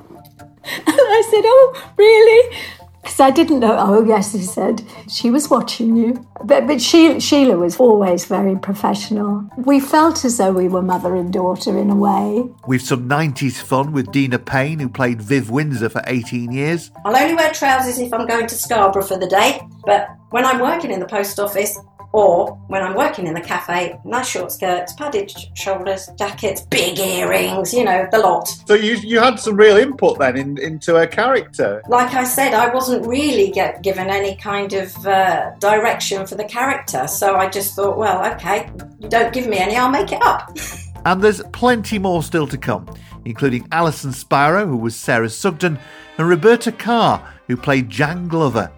I 0.88 1.24
said, 1.30 1.44
Oh, 1.46 1.92
really? 1.98 2.58
Because 3.02 3.20
I 3.20 3.32
didn't 3.32 3.60
know. 3.60 3.76
Oh, 3.78 4.04
yes, 4.04 4.34
he 4.34 4.42
said. 4.42 4.84
She 5.10 5.32
was 5.32 5.50
watching 5.50 5.96
you. 5.96 6.26
But, 6.44 6.68
but 6.68 6.82
she, 6.82 7.20
Sheila 7.20 7.58
was 7.58 7.78
always 7.78 8.26
very 8.26 8.58
professional. 8.58 9.50
We 9.58 9.80
felt 9.80 10.24
as 10.26 10.38
though 10.38 10.52
we 10.52 10.68
were 10.68 10.82
mother 10.82 11.16
and 11.16 11.32
daughter 11.32 11.78
in 11.78 11.90
a 11.90 11.96
way. 11.96 12.50
We've 12.68 12.82
some 12.82 13.10
90s 13.10 13.62
fun 13.62 13.92
with 13.92 14.12
Deena 14.12 14.40
Payne, 14.40 14.80
who 14.80 14.90
played 14.90 15.22
Viv 15.22 15.50
Windsor 15.50 15.90
for 15.90 16.02
18 16.08 16.52
years. 16.52 16.92
I'll 17.06 17.16
only 17.16 17.36
wear 17.36 17.52
trousers 17.52 18.00
if 18.00 18.14
I'm 18.14 18.28
going 18.28 18.48
to 18.48 18.56
Scarborough 18.56 19.04
for 19.04 19.18
the 19.18 19.28
day, 19.28 19.62
but 19.86 20.10
when 20.30 20.46
I'm 20.46 20.60
working 20.60 20.92
in 20.92 21.00
the 21.00 21.08
post 21.08 21.40
office, 21.40 21.78
or 22.12 22.56
when 22.68 22.82
I'm 22.82 22.96
working 22.96 23.28
in 23.28 23.34
the 23.34 23.42
cafe, 23.42 24.00
nice 24.04 24.28
short 24.28 24.52
skirts, 24.52 24.94
padded 24.94 25.32
sh- 25.32 25.46
shoulders, 25.54 26.10
jackets, 26.18 26.62
big 26.62 27.00
earrings, 27.00 27.74
you 27.74 27.84
know, 27.84 28.08
the 28.12 28.20
lot. 28.20 28.48
So 28.68 28.74
you 28.74 28.96
you 28.96 29.20
had 29.20 29.40
some 29.40 29.56
real 29.56 29.78
input 29.78 30.20
then 30.20 30.38
in, 30.38 30.58
into 30.58 30.96
her 30.96 31.08
character. 31.08 31.82
Like 31.88 32.14
I 32.14 32.24
said, 32.24 32.54
I 32.54 32.74
wasn't 32.74 33.06
really 33.06 33.52
get 33.52 33.82
given 33.82 34.10
any 34.10 34.36
kind 34.36 34.74
of 34.74 35.06
uh, 35.06 35.52
direction 35.60 36.26
for 36.26 36.36
the 36.36 36.46
character, 36.46 37.08
so 37.08 37.36
I 37.36 37.50
just 37.50 37.76
thought, 37.76 37.98
well, 37.98 38.26
okay, 38.34 38.70
you 39.00 39.10
don't 39.10 39.34
give 39.34 39.48
me 39.48 39.58
any, 39.58 39.76
I'll 39.76 39.90
make 39.92 40.12
it 40.12 40.22
up. 40.22 40.58
And 41.06 41.24
there's 41.24 41.42
plenty 41.54 41.98
more 41.98 42.22
still 42.22 42.46
to 42.48 42.58
come, 42.58 42.86
including 43.24 43.64
Alyson 43.70 44.14
Spiro, 44.14 44.66
who 44.66 44.76
was 44.76 44.98
Sarah 44.98 45.30
Sugden, 45.30 45.80
and 46.18 46.28
Roberta 46.28 46.74
Kerr, 46.74 47.22
who 47.48 47.56
played 47.56 47.90
Jan 47.90 48.28
Glover. 48.28 48.70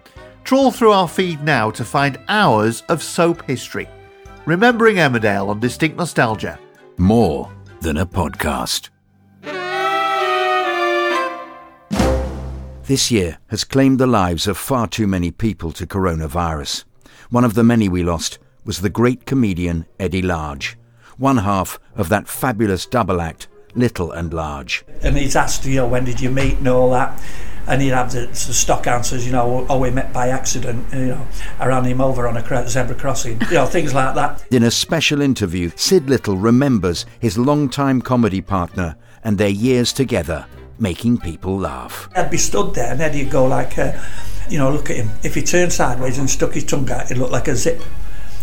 Trawl 0.44 0.70
through 0.70 0.92
our 0.92 1.08
feed 1.08 1.42
now 1.42 1.70
to 1.70 1.84
find 1.84 2.18
hours 2.28 2.82
of 2.88 3.02
soap 3.02 3.42
history. 3.46 3.88
Remembering 4.44 4.96
Emmerdale 4.96 5.48
on 5.48 5.60
Distinct 5.60 5.96
Nostalgia. 5.96 6.58
More 6.98 7.50
than 7.80 7.96
a 7.96 8.06
podcast. 8.06 8.88
This 12.86 13.10
year 13.10 13.38
has 13.46 13.62
claimed 13.64 14.00
the 14.00 14.06
lives 14.06 14.48
of 14.48 14.58
far 14.58 14.88
too 14.88 15.06
many 15.06 15.30
people 15.30 15.70
to 15.72 15.86
coronavirus. 15.86 16.84
One 17.30 17.44
of 17.44 17.54
the 17.54 17.62
many 17.62 17.88
we 17.88 18.02
lost 18.02 18.38
was 18.64 18.80
the 18.80 18.90
great 18.90 19.24
comedian 19.24 19.86
Eddie 19.98 20.22
Large, 20.22 20.76
one 21.16 21.38
half 21.38 21.78
of 21.94 22.08
that 22.08 22.28
fabulous 22.28 22.84
double 22.84 23.20
act, 23.20 23.46
Little 23.74 24.10
and 24.10 24.34
Large. 24.34 24.84
And 25.02 25.16
he's 25.16 25.36
asked, 25.36 25.64
you 25.64 25.76
know, 25.76 25.86
when 25.86 26.04
did 26.04 26.20
you 26.20 26.30
meet 26.30 26.58
and 26.58 26.68
all 26.68 26.90
that. 26.90 27.18
And 27.66 27.80
he'd 27.80 27.90
have 27.90 28.10
the, 28.10 28.26
the 28.26 28.34
stock 28.36 28.86
answers, 28.86 29.24
you 29.24 29.32
know, 29.32 29.66
oh, 29.68 29.78
we 29.78 29.90
met 29.90 30.12
by 30.12 30.28
accident, 30.28 30.84
you 30.92 31.06
know, 31.06 31.26
I 31.60 31.66
ran 31.66 31.84
him 31.84 32.00
over 32.00 32.26
on 32.26 32.36
a 32.36 32.68
zebra 32.68 32.96
crossing, 32.96 33.40
you 33.42 33.54
know, 33.54 33.66
things 33.66 33.94
like 33.94 34.14
that. 34.16 34.44
In 34.50 34.64
a 34.64 34.70
special 34.70 35.20
interview, 35.20 35.70
Syd 35.76 36.08
Little 36.08 36.36
remembers 36.36 37.06
his 37.20 37.38
long-time 37.38 38.02
comedy 38.02 38.40
partner 38.40 38.96
and 39.22 39.38
their 39.38 39.48
years 39.48 39.92
together, 39.92 40.46
making 40.78 41.18
people 41.18 41.56
laugh. 41.56 42.08
I'd 42.16 42.30
be 42.30 42.36
stood 42.36 42.74
there 42.74 42.92
and 42.92 43.00
Eddie'd 43.00 43.30
go 43.30 43.44
like, 43.44 43.78
uh, 43.78 43.92
you 44.48 44.58
know, 44.58 44.70
look 44.70 44.90
at 44.90 44.96
him. 44.96 45.10
If 45.22 45.36
he 45.36 45.42
turned 45.42 45.72
sideways 45.72 46.18
and 46.18 46.28
stuck 46.28 46.54
his 46.54 46.64
tongue 46.64 46.90
out, 46.90 47.10
it 47.10 47.16
looked 47.16 47.32
like 47.32 47.46
a 47.48 47.54
zip. 47.54 47.80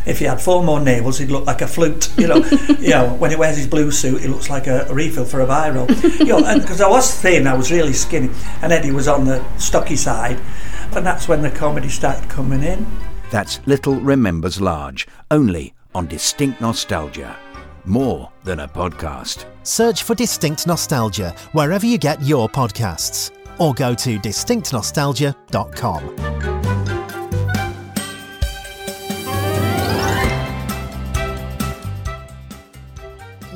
If 0.05 0.19
he 0.19 0.25
had 0.25 0.41
four 0.41 0.63
more 0.63 0.79
navels, 0.79 1.19
he'd 1.19 1.31
look 1.31 1.45
like 1.45 1.62
a 1.62 1.67
flute. 1.67 2.09
You 2.17 2.27
know, 2.27 2.35
you 2.79 2.89
know, 2.89 3.15
when 3.19 3.31
he 3.31 3.38
wears 3.38 3.57
his 3.57 3.67
blue 3.67 3.91
suit, 3.91 4.21
he 4.21 4.27
looks 4.27 4.49
like 4.49 4.67
a, 4.67 4.88
a 4.89 4.93
refill 4.93 5.25
for 5.25 5.41
a 5.41 5.47
biro. 5.47 5.88
You 6.19 6.39
know, 6.39 6.59
because 6.59 6.81
I 6.81 6.89
was 6.89 7.13
thin, 7.19 7.47
I 7.47 7.53
was 7.53 7.71
really 7.71 7.93
skinny, 7.93 8.29
and 8.62 8.71
Eddie 8.71 8.91
was 8.91 9.07
on 9.07 9.25
the 9.25 9.43
stocky 9.57 9.95
side, 9.95 10.39
and 10.95 11.05
that's 11.05 11.27
when 11.27 11.41
the 11.41 11.51
comedy 11.51 11.89
started 11.89 12.29
coming 12.29 12.63
in. 12.63 12.85
That's 13.31 13.59
Little 13.67 13.95
Remembers 13.95 14.59
Large, 14.59 15.07
only 15.29 15.73
on 15.93 16.07
Distinct 16.07 16.62
Nostalgia. 16.62 17.38
More 17.85 18.31
than 18.43 18.59
a 18.59 18.67
podcast. 18.67 19.45
Search 19.63 20.03
for 20.03 20.13
Distinct 20.15 20.67
Nostalgia 20.67 21.33
wherever 21.53 21.85
you 21.85 21.97
get 21.97 22.21
your 22.21 22.49
podcasts, 22.49 23.31
or 23.59 23.73
go 23.73 23.93
to 23.95 24.19
distinctnostalgia.com. 24.19 26.59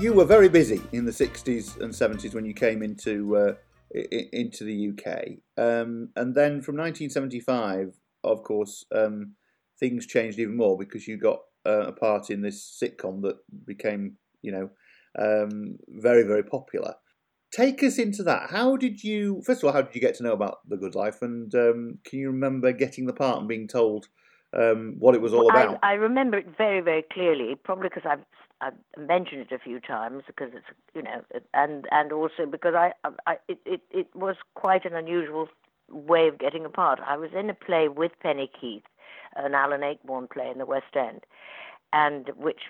You 0.03 0.11
were 0.11 0.25
very 0.25 0.49
busy 0.49 0.81
in 0.91 1.05
the 1.05 1.13
60s 1.13 1.79
and 1.79 1.93
70s 1.93 2.33
when 2.33 2.43
you 2.43 2.53
came 2.53 2.83
into 2.83 3.37
uh, 3.37 3.53
i- 3.95 4.27
into 4.33 4.65
the 4.65 4.89
UK. 4.89 5.37
Um, 5.57 6.09
and 6.17 6.35
then 6.35 6.61
from 6.61 6.75
1975, 6.75 7.93
of 8.25 8.43
course, 8.43 8.83
um, 8.93 9.35
things 9.79 10.05
changed 10.05 10.39
even 10.39 10.57
more 10.57 10.77
because 10.77 11.07
you 11.07 11.15
got 11.15 11.39
uh, 11.65 11.85
a 11.87 11.93
part 11.93 12.29
in 12.29 12.41
this 12.41 12.59
sitcom 12.83 13.21
that 13.21 13.37
became, 13.65 14.17
you 14.41 14.51
know, 14.51 14.69
um, 15.17 15.77
very, 15.87 16.23
very 16.23 16.43
popular. 16.43 16.95
Take 17.53 17.81
us 17.81 17.97
into 17.97 18.23
that. 18.23 18.49
How 18.49 18.75
did 18.75 19.05
you, 19.05 19.41
first 19.45 19.63
of 19.63 19.67
all, 19.67 19.73
how 19.73 19.83
did 19.83 19.95
you 19.95 20.01
get 20.01 20.15
to 20.15 20.23
know 20.23 20.33
about 20.33 20.67
The 20.67 20.75
Good 20.75 20.95
Life? 20.95 21.21
And 21.21 21.55
um, 21.55 21.99
can 22.03 22.19
you 22.19 22.27
remember 22.27 22.73
getting 22.73 23.05
the 23.05 23.13
part 23.13 23.39
and 23.39 23.47
being 23.47 23.69
told 23.69 24.07
um, 24.53 24.95
what 24.99 25.15
it 25.15 25.21
was 25.21 25.33
all 25.33 25.47
about? 25.49 25.79
I, 25.81 25.91
I 25.91 25.93
remember 25.93 26.39
it 26.39 26.47
very, 26.57 26.81
very 26.81 27.03
clearly, 27.03 27.55
probably 27.63 27.87
because 27.87 28.03
I've, 28.05 28.25
I've 28.65 28.79
mentioned 29.13 29.41
it 29.45 29.51
a 29.59 29.59
few 29.59 29.79
times, 29.79 30.23
because 30.27 30.51
it's, 30.53 30.71
you 30.97 31.03
know, 31.07 31.19
and 31.53 31.85
and 31.91 32.11
also 32.19 32.45
because 32.55 32.75
I, 32.85 32.87
I 33.31 33.33
it, 33.47 33.59
it, 33.65 33.81
it 33.91 34.07
was 34.15 34.35
quite 34.55 34.85
an 34.89 34.95
unusual 35.03 35.47
way 35.89 36.27
of 36.27 36.35
getting 36.39 36.63
a 36.65 36.69
part. 36.69 36.99
I 37.13 37.17
was 37.23 37.31
in 37.39 37.49
a 37.49 37.53
play 37.53 37.85
with 38.01 38.13
Penny 38.21 38.49
Keith, 38.59 38.87
an 39.35 39.53
Alan 39.53 39.81
Ayckbourn 39.81 40.29
play 40.29 40.49
in 40.49 40.59
the 40.59 40.65
West 40.65 40.95
End, 40.95 41.21
and 41.91 42.31
which 42.37 42.61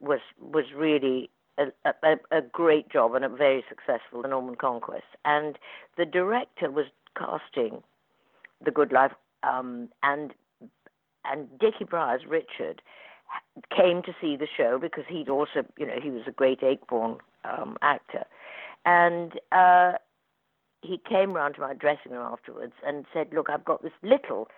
was 0.00 0.22
was 0.40 0.66
really 0.86 1.30
a, 1.58 1.66
a, 2.10 2.16
a 2.38 2.42
great 2.42 2.88
job 2.90 3.14
and 3.14 3.24
a 3.24 3.28
very 3.28 3.62
successful, 3.68 4.22
The 4.22 4.28
Norman 4.28 4.56
Conquest. 4.56 5.10
And 5.24 5.58
the 5.96 6.06
director 6.06 6.70
was 6.70 6.86
casting 7.16 7.82
The 8.64 8.70
Good 8.70 8.92
Life, 8.92 9.12
um, 9.42 9.88
and 10.02 10.32
and 11.24 11.48
Dickie 11.58 11.84
Briers, 11.84 12.22
Richard, 12.26 12.82
came 13.74 14.02
to 14.02 14.14
see 14.20 14.36
the 14.36 14.46
show 14.56 14.78
because 14.78 15.04
he'd 15.08 15.28
also, 15.28 15.64
you 15.78 15.86
know, 15.86 15.98
he 16.02 16.10
was 16.10 16.22
a 16.26 16.30
great 16.30 16.60
Ayckbourn 16.60 17.18
um, 17.44 17.76
actor, 17.82 18.24
and 18.84 19.32
uh, 19.52 19.92
he 20.82 21.00
came 21.08 21.32
round 21.32 21.54
to 21.56 21.60
my 21.60 21.74
dressing 21.74 22.12
room 22.12 22.26
afterwards 22.32 22.72
and 22.86 23.04
said, 23.12 23.28
"Look, 23.32 23.48
I've 23.50 23.64
got 23.64 23.82
this 23.82 23.92
little." 24.02 24.48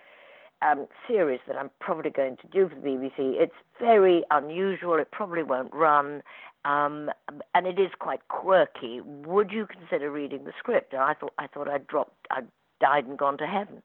Um, 0.64 0.87
series 1.08 1.40
that 1.48 1.56
I'm 1.56 1.70
probably 1.80 2.11
going 2.11 2.37
to 2.37 2.46
do 2.46 2.68
for 2.68 2.76
the 2.76 2.80
BBC. 2.82 3.12
It's 3.18 3.52
very 3.80 4.22
unusual. 4.30 4.94
It 4.94 5.11
probably 5.11 5.42
won't 5.42 5.74
run, 5.74 6.22
um, 6.64 7.11
and 7.52 7.66
it 7.66 7.80
is 7.80 7.90
quite 7.98 8.28
quirky. 8.28 9.00
Would 9.00 9.50
you 9.50 9.66
consider 9.66 10.08
reading 10.08 10.44
the 10.44 10.52
script? 10.56 10.92
And 10.92 11.02
I 11.02 11.14
thought 11.14 11.32
I 11.37 11.48
thought 11.48 11.66
I'd 11.66 11.88
dropped, 11.88 12.28
I'd 12.30 12.46
died 12.80 13.06
and 13.06 13.18
gone 13.18 13.38
to 13.38 13.46
heaven. 13.46 13.82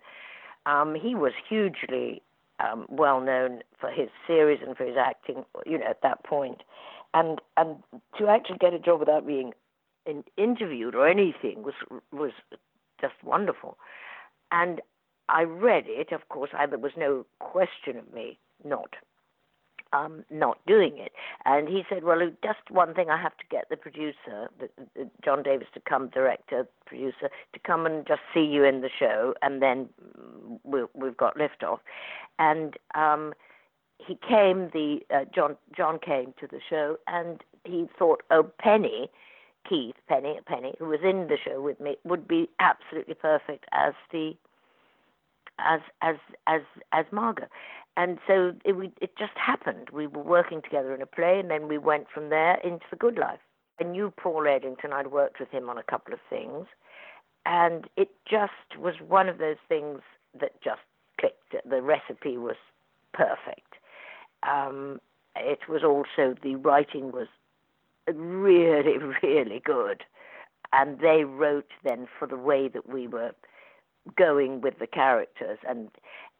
Um, 0.67 0.93
he 0.93 1.15
was 1.15 1.31
hugely 1.49 2.21
um, 2.59 2.85
well 2.89 3.21
known 3.21 3.61
for 3.79 3.89
his 3.89 4.09
series 4.25 4.59
and 4.65 4.75
for 4.75 4.85
his 4.85 4.97
acting, 4.97 5.45
you 5.65 5.77
know, 5.77 5.85
at 5.85 6.01
that 6.01 6.23
point, 6.23 6.63
and 7.13 7.39
and 7.55 7.77
to 8.17 8.27
actually 8.27 8.57
get 8.57 8.73
a 8.73 8.79
job 8.79 8.99
without 8.99 9.25
being 9.25 9.53
in, 10.05 10.23
interviewed 10.37 10.95
or 10.95 11.07
anything 11.07 11.63
was 11.63 11.75
was 12.11 12.31
just 12.99 13.13
wonderful. 13.23 13.77
And 14.51 14.81
I 15.29 15.43
read 15.43 15.85
it. 15.87 16.11
Of 16.11 16.29
course, 16.29 16.51
I, 16.57 16.65
there 16.65 16.79
was 16.79 16.93
no 16.97 17.25
question 17.39 17.97
of 17.97 18.13
me 18.13 18.39
not 18.63 18.95
um, 19.93 20.23
not 20.29 20.59
doing 20.65 20.97
it. 20.97 21.11
And 21.45 21.67
he 21.67 21.83
said, 21.89 22.03
"Well, 22.03 22.19
just 22.43 22.69
one 22.69 22.93
thing. 22.93 23.09
I 23.09 23.21
have 23.21 23.37
to 23.37 23.45
get 23.49 23.69
the 23.69 23.77
producer, 23.77 24.49
the, 24.59 24.69
the 24.95 25.09
John 25.23 25.43
Davies, 25.43 25.67
to 25.73 25.79
come, 25.79 26.09
director, 26.09 26.67
producer, 26.85 27.29
to 27.53 27.59
come 27.65 27.85
and 27.85 28.05
just 28.07 28.21
see 28.33 28.43
you 28.43 28.63
in 28.63 28.81
the 28.81 28.89
show, 28.97 29.33
and 29.41 29.61
then 29.61 29.89
we, 30.63 30.83
we've 30.93 31.17
got 31.17 31.37
liftoff." 31.37 31.79
And 32.39 32.75
um, 32.95 33.33
he 33.99 34.17
came. 34.27 34.69
The 34.73 34.99
uh, 35.13 35.25
John 35.33 35.57
John 35.75 35.99
came 35.99 36.33
to 36.39 36.47
the 36.47 36.59
show, 36.69 36.97
and 37.07 37.43
he 37.63 37.87
thought, 37.97 38.23
"Oh, 38.31 38.51
Penny." 38.59 39.09
Keith 39.67 39.95
Penny, 40.07 40.39
Penny, 40.45 40.75
who 40.79 40.85
was 40.85 41.01
in 41.03 41.27
the 41.27 41.37
show 41.37 41.61
with 41.61 41.81
me, 41.81 41.97
would 42.05 42.25
be 42.25 42.49
absolutely 42.57 43.15
perfect 43.15 43.65
as 43.73 43.93
the 44.13 44.33
as 45.59 45.81
as 46.01 46.15
as 46.47 46.61
as 46.93 47.05
Margot 47.11 47.47
and 47.97 48.19
so 48.27 48.53
it, 48.63 48.73
we, 48.73 48.91
it 49.01 49.17
just 49.17 49.33
happened. 49.35 49.89
We 49.91 50.05
were 50.05 50.21
working 50.21 50.61
together 50.61 50.93
in 50.93 51.01
a 51.01 51.07
play, 51.07 51.39
and 51.39 51.49
then 51.49 51.67
we 51.67 51.79
went 51.79 52.05
from 52.13 52.29
there 52.29 52.59
into 52.63 52.85
The 52.91 52.95
Good 52.95 53.17
Life. 53.17 53.39
I 53.81 53.85
knew 53.85 54.13
Paul 54.15 54.47
Eddington. 54.47 54.93
I'd 54.93 55.07
worked 55.07 55.39
with 55.39 55.49
him 55.49 55.67
on 55.67 55.79
a 55.79 55.83
couple 55.83 56.13
of 56.13 56.19
things, 56.29 56.67
and 57.45 57.85
it 57.97 58.09
just 58.29 58.77
was 58.79 58.95
one 59.05 59.27
of 59.27 59.39
those 59.39 59.57
things 59.67 60.01
that 60.39 60.61
just 60.63 60.81
clicked. 61.19 61.55
The 61.67 61.81
recipe 61.81 62.37
was 62.37 62.55
perfect. 63.13 63.73
Um, 64.47 64.99
it 65.35 65.67
was 65.67 65.83
also 65.83 66.35
the 66.43 66.55
writing 66.55 67.11
was 67.11 67.27
really, 68.07 68.97
really 69.23 69.61
good, 69.65 70.03
and 70.71 70.99
they 70.99 71.23
wrote 71.23 71.71
then 71.83 72.07
for 72.19 72.27
the 72.27 72.37
way 72.37 72.67
that 72.67 72.87
we 72.87 73.07
were 73.07 73.31
going 74.15 74.61
with 74.61 74.79
the 74.79 74.87
characters, 74.87 75.59
and 75.67 75.89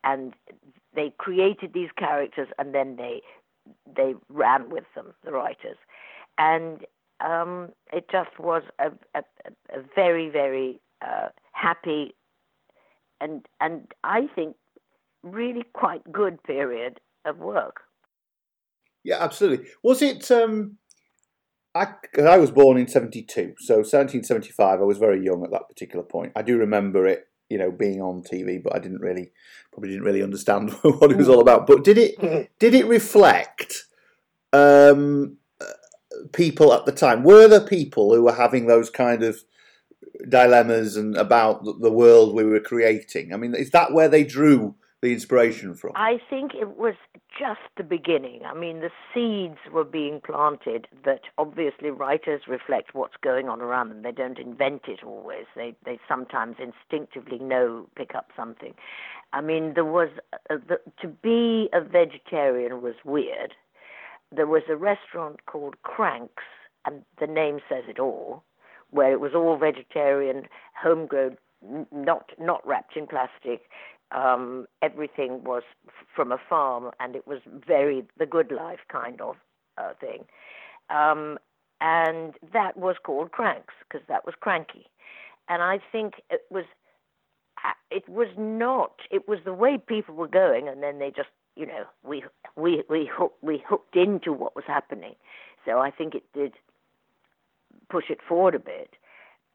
and 0.04 0.34
they 0.96 1.14
created 1.18 1.74
these 1.74 1.90
characters 1.98 2.48
and 2.58 2.74
then 2.74 2.96
they 2.96 3.22
they 3.96 4.14
ran 4.30 4.70
with 4.70 4.86
them, 4.96 5.14
the 5.26 5.32
writers, 5.32 5.78
and 6.38 6.86
um, 7.20 7.70
it 7.92 8.06
just 8.12 8.40
was 8.40 8.64
a, 8.80 8.92
a, 9.16 9.24
a 9.74 9.82
very 9.96 10.30
very 10.30 10.80
uh, 11.02 11.30
happy 11.52 12.14
and 13.20 13.46
and 13.60 13.92
I 14.04 14.28
think 14.36 14.56
really 15.24 15.64
quite 15.74 16.12
good 16.12 16.42
period 16.44 17.00
of 17.26 17.38
work. 17.40 17.82
Yeah, 19.04 19.24
absolutely. 19.24 19.68
Was 19.84 20.02
it? 20.02 20.30
Um, 20.32 20.78
I 21.74 21.94
I 22.20 22.38
was 22.38 22.52
born 22.52 22.78
in 22.78 22.88
'72, 22.88 23.56
so 23.60 23.76
1775. 23.76 24.80
I 24.80 24.84
was 24.84 24.98
very 24.98 25.24
young 25.24 25.44
at 25.44 25.52
that 25.52 25.68
particular 25.70 26.04
point. 26.04 26.34
I 26.36 26.42
do 26.42 26.58
remember 26.58 27.08
it 27.08 27.27
you 27.50 27.58
know 27.58 27.72
being 27.72 28.02
on 28.02 28.22
TV, 28.24 28.62
but 28.62 28.76
I 28.76 28.80
didn't 28.80 29.02
really 29.02 29.32
probably 29.72 29.90
didn't 29.90 30.06
really 30.06 30.24
understand 30.24 30.72
what 30.82 31.12
it 31.12 31.18
was 31.18 31.30
all 31.30 31.42
about. 31.42 31.68
But 31.68 31.84
did 31.84 31.98
it 31.98 32.50
did 32.60 32.74
it 32.74 32.88
reflect 32.88 33.86
um, 34.54 35.38
people 36.34 36.74
at 36.74 36.86
the 36.86 36.92
time? 36.92 37.24
Were 37.24 37.48
there 37.48 37.62
people 37.62 38.14
who 38.14 38.24
were 38.24 38.34
having 38.36 38.68
those 38.68 38.90
kind 38.90 39.24
of 39.24 39.38
dilemmas 40.28 40.98
and 40.98 41.16
about 41.16 41.64
the 41.64 41.92
world 41.92 42.36
we 42.36 42.44
were 42.44 42.60
creating? 42.60 43.34
I 43.34 43.38
mean, 43.38 43.56
is 43.56 43.72
that 43.72 43.94
where 43.94 44.10
they 44.10 44.24
drew 44.24 44.76
the 45.02 45.14
inspiration 45.14 45.76
from? 45.76 45.92
I 45.96 46.20
think 46.30 46.54
it 46.56 46.78
was 46.78 46.96
just 47.38 47.60
the 47.76 47.84
beginning. 47.84 48.42
I 48.46 48.54
mean, 48.56 48.80
the 48.80 48.90
seeds 49.14 49.60
were 49.72 49.84
being 49.84 50.22
planted 50.22 50.88
that 51.06 51.22
obviously 51.38 51.92
writers 51.92 52.42
reflect 52.48 52.96
what's 52.96 53.16
going 53.22 53.48
on 53.48 53.62
around 53.62 53.90
them. 53.90 54.02
They 54.02 54.12
don't 54.12 54.40
invent 54.40 54.84
it 54.88 55.04
always. 55.04 55.46
They 55.56 55.76
they 55.86 56.00
sometimes 56.08 56.56
instinctively 56.60 57.38
know 57.38 57.88
pick 57.96 58.16
up 58.16 58.32
something. 58.36 58.74
I 59.34 59.42
mean, 59.42 59.74
there 59.76 59.86
was 59.86 60.10
uh, 60.50 60.58
the, 60.68 60.80
to 61.02 61.08
be 61.08 61.70
a 61.74 61.82
vegetarian 61.82 62.82
was 62.82 62.96
weird. 63.06 63.54
There 64.36 64.48
was 64.48 64.64
a 64.68 64.76
restaurant 64.76 65.46
called 65.46 65.76
Cranks, 65.84 66.44
and 66.86 67.04
the 67.20 67.28
name 67.28 67.60
says 67.70 67.84
it 67.88 68.00
all, 68.00 68.44
where 68.90 69.12
it 69.12 69.20
was 69.20 69.34
all 69.36 69.58
vegetarian, 69.58 70.48
homegrown, 70.74 71.38
not 71.92 72.32
not 72.40 72.66
wrapped 72.68 72.98
in 72.98 73.06
plastic 73.06 73.70
um, 74.12 74.68
everything 74.82 75.44
was 75.44 75.64
f- 75.88 75.94
from 76.16 76.32
a 76.32 76.38
farm, 76.50 76.92
and 77.00 77.16
it 77.16 77.28
was 77.28 77.40
very 77.46 78.06
the 78.18 78.26
good 78.26 78.52
life 78.52 78.80
kind 78.90 79.22
of 79.22 79.36
uh, 79.78 79.94
thing. 80.00 80.26
Um, 80.90 81.38
and 81.82 82.34
that 82.54 82.78
was 82.78 82.96
called 83.04 83.32
cranks 83.32 83.74
because 83.88 84.06
that 84.08 84.26
was 84.26 84.36
cranky. 84.40 84.88
And 85.50 85.62
I 85.62 85.80
think 85.92 86.16
it 86.30 86.42
was, 86.50 86.66
uh, 87.64 87.74
it 87.92 88.08
was 88.10 88.28
not. 88.38 88.94
It 89.12 89.28
was 89.28 89.40
the 89.46 89.54
way 89.54 89.78
people 89.78 90.16
were 90.16 90.28
going, 90.28 90.68
and 90.68 90.82
then 90.82 91.00
they 91.00 91.12
just, 91.12 91.30
you 91.56 91.66
know, 91.66 91.86
we 92.04 92.24
we 92.56 92.84
we 92.90 93.10
hooked, 93.12 93.44
we 93.44 93.64
hooked 93.68 93.96
into 93.96 94.34
what 94.34 94.56
was 94.56 94.66
happening. 94.68 95.16
So 95.66 95.80
I 95.80 95.92
think 95.92 96.16
it 96.16 96.24
did 96.34 96.54
push 97.90 98.06
it 98.10 98.20
forward 98.28 98.56
a 98.56 98.60
bit 98.60 98.96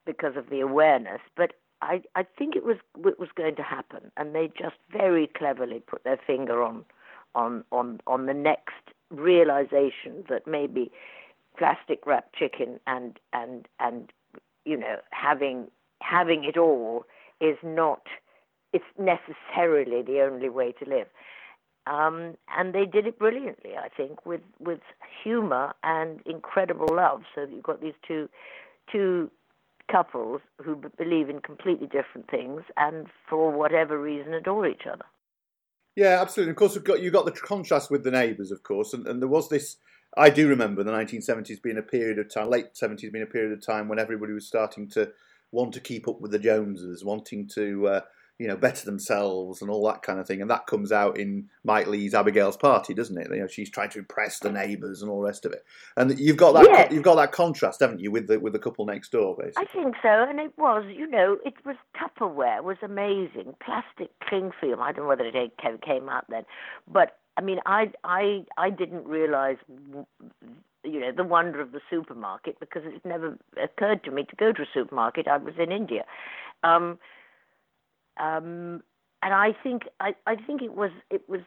because 0.06 0.36
of 0.36 0.50
the 0.50 0.60
awareness. 0.60 1.20
But 1.36 1.52
I, 1.82 2.02
I 2.14 2.24
think 2.38 2.56
it 2.56 2.64
was 2.64 2.76
it 3.04 3.18
was 3.18 3.28
going 3.34 3.56
to 3.56 3.62
happen, 3.62 4.12
and 4.16 4.34
they 4.34 4.48
just 4.58 4.76
very 4.90 5.26
cleverly 5.26 5.80
put 5.80 6.04
their 6.04 6.18
finger 6.26 6.62
on 6.62 6.84
on 7.34 7.64
on 7.72 8.00
on 8.06 8.26
the 8.26 8.34
next 8.34 8.74
realization 9.10 10.24
that 10.28 10.46
maybe 10.46 10.90
plastic 11.58 12.06
wrapped 12.06 12.34
chicken 12.36 12.80
and 12.86 13.18
and 13.32 13.66
and 13.80 14.12
you 14.64 14.76
know 14.76 14.96
having 15.10 15.66
having 16.00 16.44
it 16.44 16.56
all 16.56 17.04
is 17.40 17.56
not 17.64 18.02
it's 18.72 18.84
necessarily 18.98 20.02
the 20.02 20.20
only 20.22 20.48
way 20.48 20.72
to 20.72 20.88
live. 20.88 21.08
Um, 21.86 22.36
and 22.56 22.72
they 22.72 22.86
did 22.86 23.06
it 23.08 23.18
brilliantly, 23.18 23.72
I 23.76 23.88
think, 23.88 24.24
with 24.24 24.40
with 24.60 24.80
humor 25.24 25.74
and 25.82 26.20
incredible 26.26 26.88
love. 26.94 27.22
So 27.34 27.42
you've 27.42 27.64
got 27.64 27.80
these 27.80 27.94
two 28.06 28.28
two 28.90 29.30
couples 29.92 30.40
who 30.64 30.82
believe 30.96 31.28
in 31.28 31.40
completely 31.40 31.86
different 31.86 32.28
things 32.30 32.62
and 32.76 33.06
for 33.28 33.52
whatever 33.52 34.00
reason 34.00 34.32
adore 34.34 34.66
each 34.66 34.86
other. 34.90 35.04
Yeah, 35.94 36.20
absolutely. 36.20 36.52
Of 36.52 36.56
course, 36.56 36.78
got 36.78 37.02
you 37.02 37.10
got 37.10 37.26
the 37.26 37.32
contrast 37.32 37.90
with 37.90 38.02
the 38.02 38.10
neighbours, 38.10 38.50
of 38.50 38.62
course, 38.62 38.94
and, 38.94 39.06
and 39.06 39.20
there 39.20 39.28
was 39.28 39.48
this. 39.48 39.76
I 40.16 40.30
do 40.30 40.48
remember 40.48 40.82
the 40.82 40.92
1970s 40.92 41.62
being 41.62 41.78
a 41.78 41.82
period 41.82 42.18
of 42.18 42.32
time, 42.32 42.50
late 42.50 42.74
70s 42.74 43.12
being 43.12 43.22
a 43.22 43.26
period 43.26 43.52
of 43.52 43.64
time 43.64 43.88
when 43.88 43.98
everybody 43.98 44.32
was 44.32 44.46
starting 44.46 44.88
to 44.90 45.10
want 45.52 45.72
to 45.74 45.80
keep 45.80 46.08
up 46.08 46.20
with 46.20 46.30
the 46.30 46.38
Joneses, 46.38 47.04
wanting 47.04 47.46
to 47.48 47.86
uh, 47.86 48.00
you 48.42 48.48
know, 48.48 48.56
better 48.56 48.84
themselves 48.84 49.62
and 49.62 49.70
all 49.70 49.86
that 49.86 50.02
kind 50.02 50.18
of 50.18 50.26
thing. 50.26 50.42
And 50.42 50.50
that 50.50 50.66
comes 50.66 50.90
out 50.90 51.16
in 51.16 51.48
Mike 51.62 51.86
Leigh's 51.86 52.12
Abigail's 52.12 52.56
Party, 52.56 52.92
doesn't 52.92 53.16
it? 53.16 53.28
You 53.30 53.42
know, 53.42 53.46
she's 53.46 53.70
trying 53.70 53.90
to 53.90 54.00
impress 54.00 54.40
the 54.40 54.50
neighbours 54.50 55.00
and 55.00 55.08
all 55.08 55.20
the 55.20 55.28
rest 55.28 55.46
of 55.46 55.52
it. 55.52 55.64
And 55.96 56.18
you've 56.18 56.36
got 56.36 56.52
that 56.54 56.66
yes. 56.68 56.92
you've 56.92 57.04
got 57.04 57.14
that 57.14 57.30
contrast, 57.30 57.78
haven't 57.78 58.00
you, 58.00 58.10
with 58.10 58.26
the 58.26 58.40
with 58.40 58.52
the 58.52 58.58
couple 58.58 58.84
next 58.84 59.12
door, 59.12 59.36
basically. 59.38 59.64
I 59.68 59.72
think 59.72 59.94
so, 60.02 60.26
and 60.28 60.40
it 60.40 60.52
was, 60.58 60.84
you 60.92 61.06
know, 61.06 61.38
it 61.44 61.54
was 61.64 61.76
Tupperware 61.96 62.64
was 62.64 62.78
amazing, 62.82 63.54
plastic 63.64 64.10
cling 64.28 64.50
film. 64.60 64.80
I 64.80 64.90
don't 64.90 65.04
know 65.04 65.08
whether 65.08 65.24
it 65.24 65.52
came 65.80 66.08
out 66.08 66.24
then, 66.28 66.44
but 66.92 67.18
I 67.36 67.42
mean, 67.42 67.60
I 67.64 67.92
I 68.02 68.44
I 68.58 68.70
didn't 68.70 69.06
realise 69.06 69.58
you 70.84 70.98
know 70.98 71.12
the 71.16 71.24
wonder 71.24 71.60
of 71.60 71.70
the 71.70 71.80
supermarket 71.88 72.58
because 72.58 72.82
it 72.84 73.04
never 73.04 73.38
occurred 73.62 74.02
to 74.04 74.10
me 74.10 74.24
to 74.24 74.36
go 74.36 74.52
to 74.52 74.62
a 74.62 74.66
supermarket. 74.74 75.28
I 75.28 75.36
was 75.36 75.54
in 75.58 75.70
India. 75.70 76.04
Um, 76.64 76.98
um, 78.18 78.82
and 79.22 79.34
I 79.34 79.54
think 79.62 79.82
I, 80.00 80.14
I 80.26 80.36
think 80.36 80.62
it 80.62 80.74
was 80.74 80.90
it 81.10 81.28
was 81.28 81.40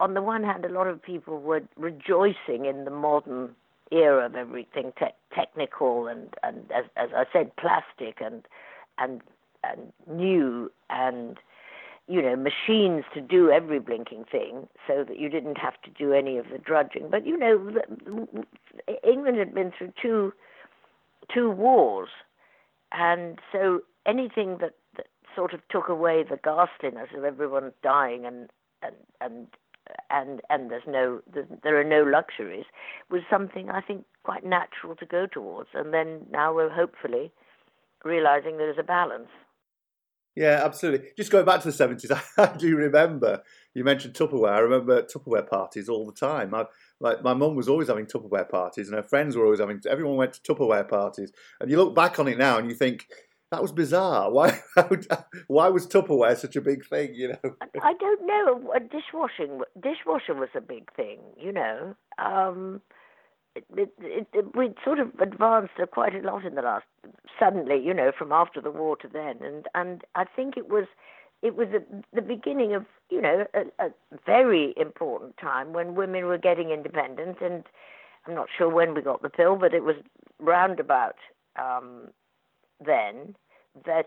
on 0.00 0.14
the 0.14 0.22
one 0.22 0.42
hand, 0.42 0.64
a 0.64 0.68
lot 0.68 0.86
of 0.86 1.02
people 1.02 1.40
were 1.40 1.62
rejoicing 1.76 2.66
in 2.66 2.84
the 2.84 2.90
modern 2.90 3.54
era 3.90 4.26
of 4.26 4.34
everything 4.34 4.92
te- 4.98 5.06
technical 5.34 6.06
and, 6.06 6.34
and 6.42 6.70
as, 6.74 6.84
as 6.96 7.10
I 7.14 7.24
said, 7.32 7.54
plastic 7.56 8.20
and 8.20 8.46
and 8.98 9.20
and 9.64 9.92
new 10.10 10.70
and 10.90 11.38
you 12.08 12.22
know 12.22 12.36
machines 12.36 13.04
to 13.14 13.20
do 13.20 13.50
every 13.50 13.78
blinking 13.78 14.24
thing, 14.30 14.68
so 14.86 15.04
that 15.04 15.18
you 15.18 15.28
didn't 15.28 15.58
have 15.58 15.80
to 15.82 15.90
do 15.90 16.12
any 16.12 16.36
of 16.36 16.46
the 16.50 16.58
drudging. 16.58 17.08
But 17.10 17.26
you 17.26 17.36
know, 17.36 18.26
England 19.02 19.38
had 19.38 19.54
been 19.54 19.72
through 19.76 19.92
two 20.00 20.32
two 21.32 21.50
wars, 21.50 22.10
and 22.92 23.38
so 23.50 23.82
anything 24.04 24.58
that, 24.60 24.60
that 24.60 24.74
sort 25.36 25.54
of 25.54 25.60
took 25.68 25.88
away 25.88 26.24
the 26.24 26.38
ghastliness 26.42 27.10
of 27.16 27.24
everyone 27.24 27.72
dying 27.82 28.24
and 28.24 28.50
and 28.82 28.94
and 29.20 29.46
and 30.10 30.40
and 30.50 30.70
there's 30.70 30.82
no 30.86 31.20
there 31.62 31.78
are 31.78 31.84
no 31.84 32.02
luxuries 32.02 32.64
was 33.10 33.22
something 33.30 33.70
I 33.70 33.80
think 33.80 34.04
quite 34.26 34.44
natural 34.44 34.96
to 34.96 35.06
go 35.06 35.26
towards. 35.26 35.70
And 35.72 35.94
then 35.94 36.26
now 36.30 36.52
we're 36.52 36.68
hopefully 36.68 37.30
realizing 38.04 38.58
there's 38.58 38.78
a 38.78 38.82
balance. 38.82 39.28
Yeah, 40.34 40.60
absolutely. 40.64 41.08
Just 41.16 41.30
going 41.30 41.46
back 41.46 41.60
to 41.60 41.68
the 41.68 41.72
seventies, 41.72 42.10
I 42.38 42.56
do 42.58 42.76
remember 42.76 43.42
you 43.72 43.84
mentioned 43.84 44.14
Tupperware. 44.14 44.52
I 44.52 44.58
remember 44.58 45.02
Tupperware 45.02 45.48
parties 45.48 45.88
all 45.88 46.04
the 46.04 46.12
time. 46.12 46.54
I, 46.54 46.64
like 47.00 47.22
my 47.22 47.32
mum 47.32 47.54
was 47.54 47.68
always 47.68 47.88
having 47.88 48.06
Tupperware 48.06 48.48
parties, 48.48 48.88
and 48.88 48.96
her 48.96 49.02
friends 49.02 49.36
were 49.36 49.44
always 49.44 49.60
having. 49.60 49.80
Everyone 49.88 50.16
went 50.16 50.34
to 50.34 50.40
Tupperware 50.40 50.86
parties, 50.88 51.32
and 51.60 51.70
you 51.70 51.78
look 51.78 51.94
back 51.94 52.18
on 52.18 52.28
it 52.28 52.36
now, 52.36 52.58
and 52.58 52.68
you 52.68 52.74
think 52.74 53.06
that 53.50 53.62
was 53.62 53.72
bizarre. 53.72 54.30
Why? 54.30 54.60
Why 55.46 55.68
was 55.68 55.86
Tupperware 55.86 56.36
such 56.36 56.56
a 56.56 56.60
big 56.60 56.86
thing? 56.86 57.14
You 57.14 57.28
know. 57.28 57.56
I 57.82 57.94
don't 57.94 58.26
know. 58.26 58.72
Dishwashing, 58.90 59.60
dishwasher 59.80 60.34
was 60.34 60.48
a 60.54 60.60
big 60.60 60.92
thing. 60.94 61.20
You 61.38 61.52
know. 61.52 61.94
Um, 62.18 62.80
it, 63.54 63.64
it, 64.00 64.26
it, 64.32 64.56
we'd 64.56 64.74
sort 64.84 64.98
of 64.98 65.08
advanced 65.20 65.72
quite 65.92 66.14
a 66.14 66.20
lot 66.20 66.44
in 66.44 66.54
the 66.54 66.62
last 66.62 66.84
suddenly, 67.38 67.82
you 67.82 67.94
know, 67.94 68.12
from 68.16 68.32
after 68.32 68.60
the 68.60 68.70
war 68.70 68.96
to 68.96 69.08
then, 69.08 69.38
and 69.42 69.66
and 69.74 70.02
I 70.14 70.24
think 70.24 70.56
it 70.56 70.68
was 70.68 70.86
it 71.42 71.56
was 71.56 71.68
a, 71.68 71.80
the 72.14 72.22
beginning 72.22 72.74
of 72.74 72.84
you 73.10 73.20
know 73.20 73.46
a, 73.54 73.84
a 73.84 73.90
very 74.26 74.74
important 74.76 75.36
time 75.38 75.72
when 75.72 75.94
women 75.94 76.26
were 76.26 76.38
getting 76.38 76.70
independent, 76.70 77.38
and 77.40 77.64
I'm 78.26 78.34
not 78.34 78.48
sure 78.56 78.68
when 78.68 78.94
we 78.94 79.02
got 79.02 79.22
the 79.22 79.30
pill, 79.30 79.56
but 79.56 79.74
it 79.74 79.84
was 79.84 79.96
roundabout 80.38 81.16
um, 81.58 82.08
then 82.84 83.34
that 83.84 84.06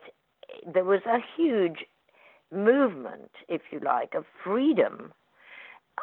there 0.66 0.86
was 0.86 1.02
a 1.06 1.20
huge 1.36 1.86
movement, 2.52 3.32
if 3.48 3.62
you 3.72 3.80
like, 3.80 4.14
of 4.16 4.26
freedom. 4.44 5.14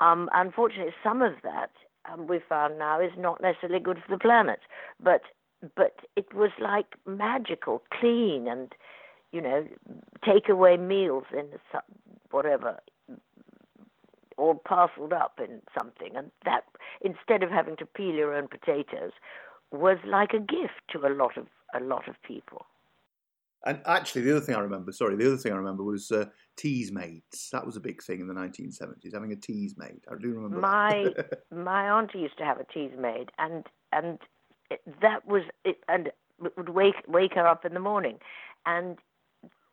Um, 0.00 0.28
unfortunately, 0.34 0.94
some 1.02 1.22
of 1.22 1.34
that 1.42 1.70
um, 2.10 2.26
we 2.26 2.40
found 2.48 2.78
now 2.78 3.00
is 3.00 3.12
not 3.16 3.40
necessarily 3.40 3.80
good 3.80 3.98
for 4.06 4.14
the 4.14 4.20
planet, 4.20 4.60
but 5.02 5.22
but 5.74 5.96
it 6.16 6.34
was 6.34 6.50
like 6.60 6.86
magical, 7.06 7.82
clean, 7.98 8.46
and 8.46 8.72
you 9.32 9.40
know, 9.40 9.66
take 10.24 10.48
away 10.48 10.76
meals 10.76 11.24
in 11.32 11.46
whatever, 12.30 12.78
all 14.36 14.54
parceled 14.54 15.12
up 15.12 15.40
in 15.42 15.60
something, 15.76 16.14
and 16.14 16.30
that 16.44 16.64
instead 17.00 17.42
of 17.42 17.50
having 17.50 17.76
to 17.76 17.86
peel 17.86 18.14
your 18.14 18.34
own 18.34 18.48
potatoes, 18.48 19.12
was 19.72 19.98
like 20.06 20.32
a 20.32 20.38
gift 20.38 20.82
to 20.90 21.06
a 21.06 21.12
lot 21.12 21.36
of 21.36 21.46
a 21.76 21.80
lot 21.80 22.08
of 22.08 22.20
people. 22.22 22.66
And 23.64 23.80
actually, 23.84 24.22
the 24.22 24.36
other 24.36 24.40
thing 24.40 24.54
I 24.54 24.60
remember, 24.60 24.92
sorry, 24.92 25.16
the 25.16 25.26
other 25.26 25.36
thing 25.36 25.52
I 25.52 25.56
remember 25.56 25.82
was 25.82 26.12
uh, 26.12 26.26
Teasmades. 26.56 27.48
That 27.50 27.66
was 27.66 27.76
a 27.76 27.80
big 27.80 28.02
thing 28.02 28.20
in 28.20 28.28
the 28.28 28.34
1970s, 28.34 29.12
having 29.12 29.32
a 29.32 29.36
Teasmade. 29.36 30.02
I 30.08 30.14
do 30.20 30.32
remember. 30.34 30.58
My 30.58 31.12
my 31.54 31.88
auntie 31.88 32.20
used 32.20 32.38
to 32.38 32.44
have 32.44 32.60
a 32.60 32.64
Teasmade, 32.64 33.30
and 33.38 33.66
and 33.92 34.18
it, 34.70 34.80
that 35.02 35.26
was 35.26 35.42
it, 35.64 35.78
and 35.88 36.08
it 36.08 36.56
would 36.56 36.68
wake 36.68 37.02
wake 37.08 37.34
her 37.34 37.46
up 37.46 37.64
in 37.64 37.74
the 37.74 37.80
morning, 37.80 38.18
and 38.66 38.98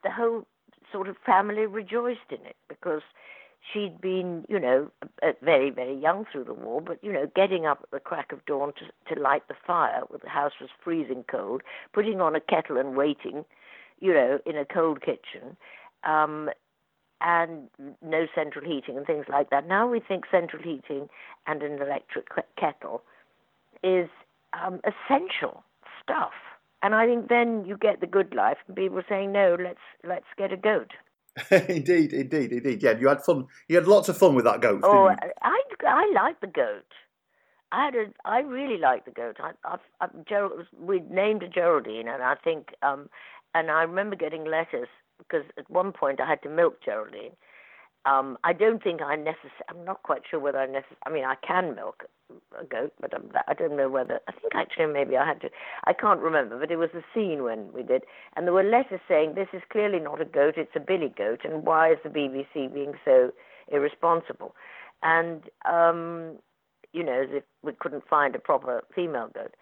the 0.03 0.11
whole 0.11 0.47
sort 0.91 1.07
of 1.07 1.15
family 1.23 1.65
rejoiced 1.65 2.31
in 2.31 2.45
it 2.45 2.55
because 2.67 3.01
she'd 3.71 4.01
been, 4.01 4.45
you 4.49 4.59
know, 4.59 4.91
very, 5.41 5.69
very 5.69 5.95
young 5.95 6.25
through 6.31 6.43
the 6.43 6.53
war, 6.53 6.81
but, 6.81 7.01
you 7.03 7.11
know, 7.11 7.29
getting 7.35 7.65
up 7.65 7.79
at 7.83 7.91
the 7.91 7.99
crack 7.99 8.31
of 8.31 8.45
dawn 8.45 8.73
to, 8.73 9.13
to 9.15 9.21
light 9.21 9.47
the 9.47 9.55
fire 9.65 10.01
when 10.09 10.19
the 10.23 10.29
house 10.29 10.53
was 10.59 10.69
freezing 10.83 11.23
cold, 11.29 11.61
putting 11.93 12.19
on 12.19 12.35
a 12.35 12.41
kettle 12.41 12.77
and 12.77 12.95
waiting, 12.95 13.45
you 13.99 14.13
know, 14.13 14.39
in 14.45 14.57
a 14.57 14.65
cold 14.65 15.01
kitchen, 15.01 15.55
um, 16.03 16.49
and 17.21 17.69
no 18.01 18.27
central 18.35 18.65
heating 18.65 18.97
and 18.97 19.05
things 19.05 19.25
like 19.29 19.49
that. 19.49 19.67
Now 19.67 19.87
we 19.87 20.01
think 20.01 20.25
central 20.29 20.61
heating 20.61 21.07
and 21.47 21.63
an 21.63 21.81
electric 21.81 22.27
kettle 22.57 23.01
is 23.81 24.09
um, 24.53 24.81
essential 24.83 25.63
stuff. 26.01 26.33
And 26.81 26.93
I 26.93 27.05
think 27.05 27.29
then 27.29 27.63
you 27.65 27.77
get 27.77 28.01
the 28.01 28.07
good 28.07 28.35
life, 28.35 28.57
and 28.67 28.75
people 28.75 29.01
saying, 29.07 29.31
"No, 29.31 29.55
let's 29.57 29.79
let's 30.03 30.25
get 30.37 30.51
a 30.51 30.57
goat." 30.57 30.91
indeed, 31.51 32.13
indeed, 32.13 32.51
indeed. 32.51 32.83
Yeah, 32.83 32.97
you 32.99 33.07
had 33.07 33.23
fun. 33.23 33.45
You 33.67 33.77
had 33.77 33.87
lots 33.87 34.09
of 34.09 34.17
fun 34.17 34.35
with 34.35 34.45
that 34.45 34.61
goat. 34.61 34.81
Oh, 34.83 35.07
I 35.07 35.59
I 35.85 36.11
like 36.13 36.39
the 36.41 36.47
goat. 36.47 36.85
I 37.71 37.85
had 37.85 37.95
a, 37.95 38.05
I 38.23 38.39
really 38.41 38.77
like 38.77 39.05
the 39.05 39.11
goat. 39.11 39.37
I, 39.39 39.51
I, 39.65 39.77
I 39.99 40.07
Gerald, 40.29 40.67
we 40.79 41.01
named 41.09 41.41
a 41.41 41.47
Geraldine, 41.47 42.07
and 42.07 42.21
I 42.21 42.35
think, 42.35 42.67
um, 42.83 43.09
and 43.55 43.71
I 43.71 43.81
remember 43.81 44.15
getting 44.15 44.45
letters 44.45 44.87
because 45.17 45.43
at 45.57 45.69
one 45.69 45.91
point 45.91 46.21
I 46.21 46.27
had 46.27 46.43
to 46.43 46.49
milk 46.49 46.75
Geraldine. 46.85 47.31
Um, 48.05 48.37
I 48.43 48.51
don't 48.51 48.83
think 48.83 49.01
I 49.01 49.15
necessarily. 49.15 49.63
I'm 49.69 49.85
not 49.85 50.03
quite 50.03 50.23
sure 50.29 50.39
whether 50.39 50.59
I 50.59 50.65
necessarily. 50.65 50.97
I 51.05 51.09
mean, 51.09 51.23
I 51.25 51.35
can 51.35 51.75
milk 51.75 52.03
a 52.59 52.65
goat, 52.65 52.93
but 52.99 53.13
I'm, 53.13 53.31
I 53.47 53.53
don't 53.53 53.77
know 53.77 53.89
whether. 53.89 54.19
I 54.27 54.31
think 54.33 54.53
actually 54.55 54.87
maybe 54.87 55.15
I 55.15 55.25
had 55.25 55.39
to. 55.41 55.49
I 55.85 55.93
can't 55.93 56.19
remember, 56.19 56.59
but 56.59 56.71
it 56.71 56.75
was 56.75 56.89
a 56.93 57.03
scene 57.13 57.43
when 57.43 57.71
we 57.71 57.81
did, 57.81 58.03
and 58.35 58.45
there 58.45 58.53
were 58.53 58.63
letters 58.63 58.99
saying 59.07 59.35
this 59.35 59.47
is 59.53 59.61
clearly 59.71 59.99
not 59.99 60.21
a 60.21 60.25
goat; 60.25 60.55
it's 60.57 60.75
a 60.75 60.81
billy 60.81 61.13
goat, 61.17 61.41
and 61.45 61.63
why 61.63 61.91
is 61.93 61.97
the 62.03 62.09
BBC 62.09 62.73
being 62.73 62.93
so 63.05 63.31
irresponsible? 63.71 64.53
And 65.01 65.43
um, 65.65 66.39
you 66.91 67.03
know, 67.03 67.21
as 67.23 67.29
if 67.31 67.43
we 67.63 67.71
couldn't 67.79 68.07
find 68.09 68.35
a 68.35 68.39
proper 68.39 68.83
female 68.93 69.29
goat, 69.33 69.55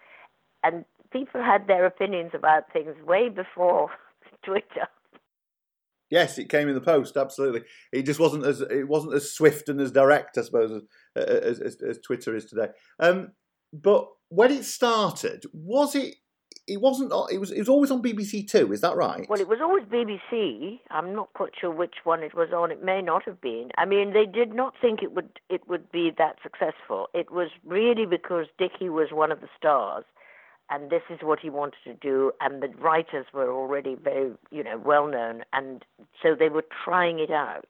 and 0.64 0.84
people 1.12 1.42
had 1.42 1.68
their 1.68 1.86
opinions 1.86 2.32
about 2.34 2.72
things 2.72 2.96
way 3.06 3.28
before 3.28 3.90
Twitter. 4.42 4.88
Yes, 6.12 6.36
it 6.36 6.50
came 6.50 6.68
in 6.68 6.74
the 6.74 6.80
post. 6.82 7.16
Absolutely, 7.16 7.62
it 7.90 8.02
just 8.02 8.20
wasn't 8.20 8.44
as 8.44 8.60
it 8.60 8.86
wasn't 8.86 9.14
as 9.14 9.32
swift 9.32 9.70
and 9.70 9.80
as 9.80 9.90
direct, 9.90 10.36
I 10.36 10.42
suppose, 10.42 10.82
as, 11.16 11.58
as, 11.58 11.76
as 11.80 11.98
Twitter 12.00 12.36
is 12.36 12.44
today. 12.44 12.68
Um, 13.00 13.32
but 13.72 14.08
when 14.28 14.52
it 14.52 14.64
started, 14.64 15.46
was 15.54 15.94
it? 15.94 16.16
It 16.68 16.82
wasn't. 16.82 17.14
It 17.32 17.38
was. 17.38 17.50
It 17.50 17.60
was 17.60 17.70
always 17.70 17.90
on 17.90 18.02
BBC 18.02 18.46
Two. 18.46 18.74
Is 18.74 18.82
that 18.82 18.94
right? 18.94 19.26
Well, 19.26 19.40
it 19.40 19.48
was 19.48 19.60
always 19.62 19.84
BBC. 19.84 20.80
I'm 20.90 21.14
not 21.14 21.32
quite 21.32 21.52
sure 21.58 21.70
which 21.70 21.94
one 22.04 22.22
it 22.22 22.34
was 22.34 22.50
on. 22.54 22.70
It 22.70 22.84
may 22.84 23.00
not 23.00 23.22
have 23.24 23.40
been. 23.40 23.70
I 23.78 23.86
mean, 23.86 24.12
they 24.12 24.26
did 24.26 24.54
not 24.54 24.74
think 24.82 25.02
it 25.02 25.14
would. 25.14 25.40
It 25.48 25.66
would 25.66 25.90
be 25.90 26.12
that 26.18 26.36
successful. 26.42 27.06
It 27.14 27.32
was 27.32 27.48
really 27.64 28.04
because 28.04 28.48
Dickie 28.58 28.90
was 28.90 29.08
one 29.12 29.32
of 29.32 29.40
the 29.40 29.48
stars 29.56 30.04
and 30.72 30.88
this 30.88 31.02
is 31.10 31.18
what 31.22 31.38
he 31.38 31.50
wanted 31.50 31.76
to 31.84 31.94
do 31.94 32.32
and 32.40 32.62
the 32.62 32.68
writers 32.80 33.26
were 33.34 33.52
already 33.52 33.94
very 33.94 34.32
you 34.50 34.64
know 34.64 34.80
well 34.82 35.06
known 35.06 35.42
and 35.52 35.84
so 36.22 36.34
they 36.34 36.48
were 36.48 36.64
trying 36.84 37.18
it 37.18 37.30
out. 37.30 37.68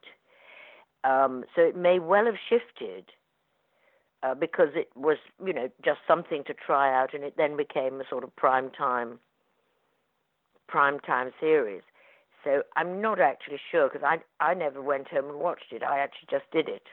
Um, 1.05 1.45
so 1.57 1.63
it 1.63 1.77
may 1.77 1.99
well 1.99 2.27
have 2.27 2.37
shifted 2.49 3.07
uh, 4.23 4.35
because 4.35 4.69
it 4.75 4.89
was 4.95 5.19
you 5.45 5.53
know 5.53 5.69
just 5.85 5.99
something 6.07 6.45
to 6.45 6.55
try 6.55 6.97
out 6.97 7.13
and 7.13 7.25
it 7.25 7.35
then 7.37 7.57
became 7.57 8.01
a 8.01 8.05
sort 8.09 8.23
of 8.23 8.35
prime 8.37 8.71
time 8.71 9.19
prime 10.69 11.01
time 11.01 11.33
series. 11.41 11.83
So 12.45 12.63
i'm 12.77 13.01
not 13.01 13.21
actually 13.21 13.61
sure 13.71 13.89
because 13.89 14.07
i 14.07 14.19
i 14.45 14.55
never 14.55 14.81
went 14.81 15.09
home 15.09 15.29
and 15.31 15.41
watched 15.41 15.73
it. 15.73 15.83
I 15.83 15.99
actually 15.99 16.29
just 16.31 16.49
did 16.53 16.69
it 16.69 16.85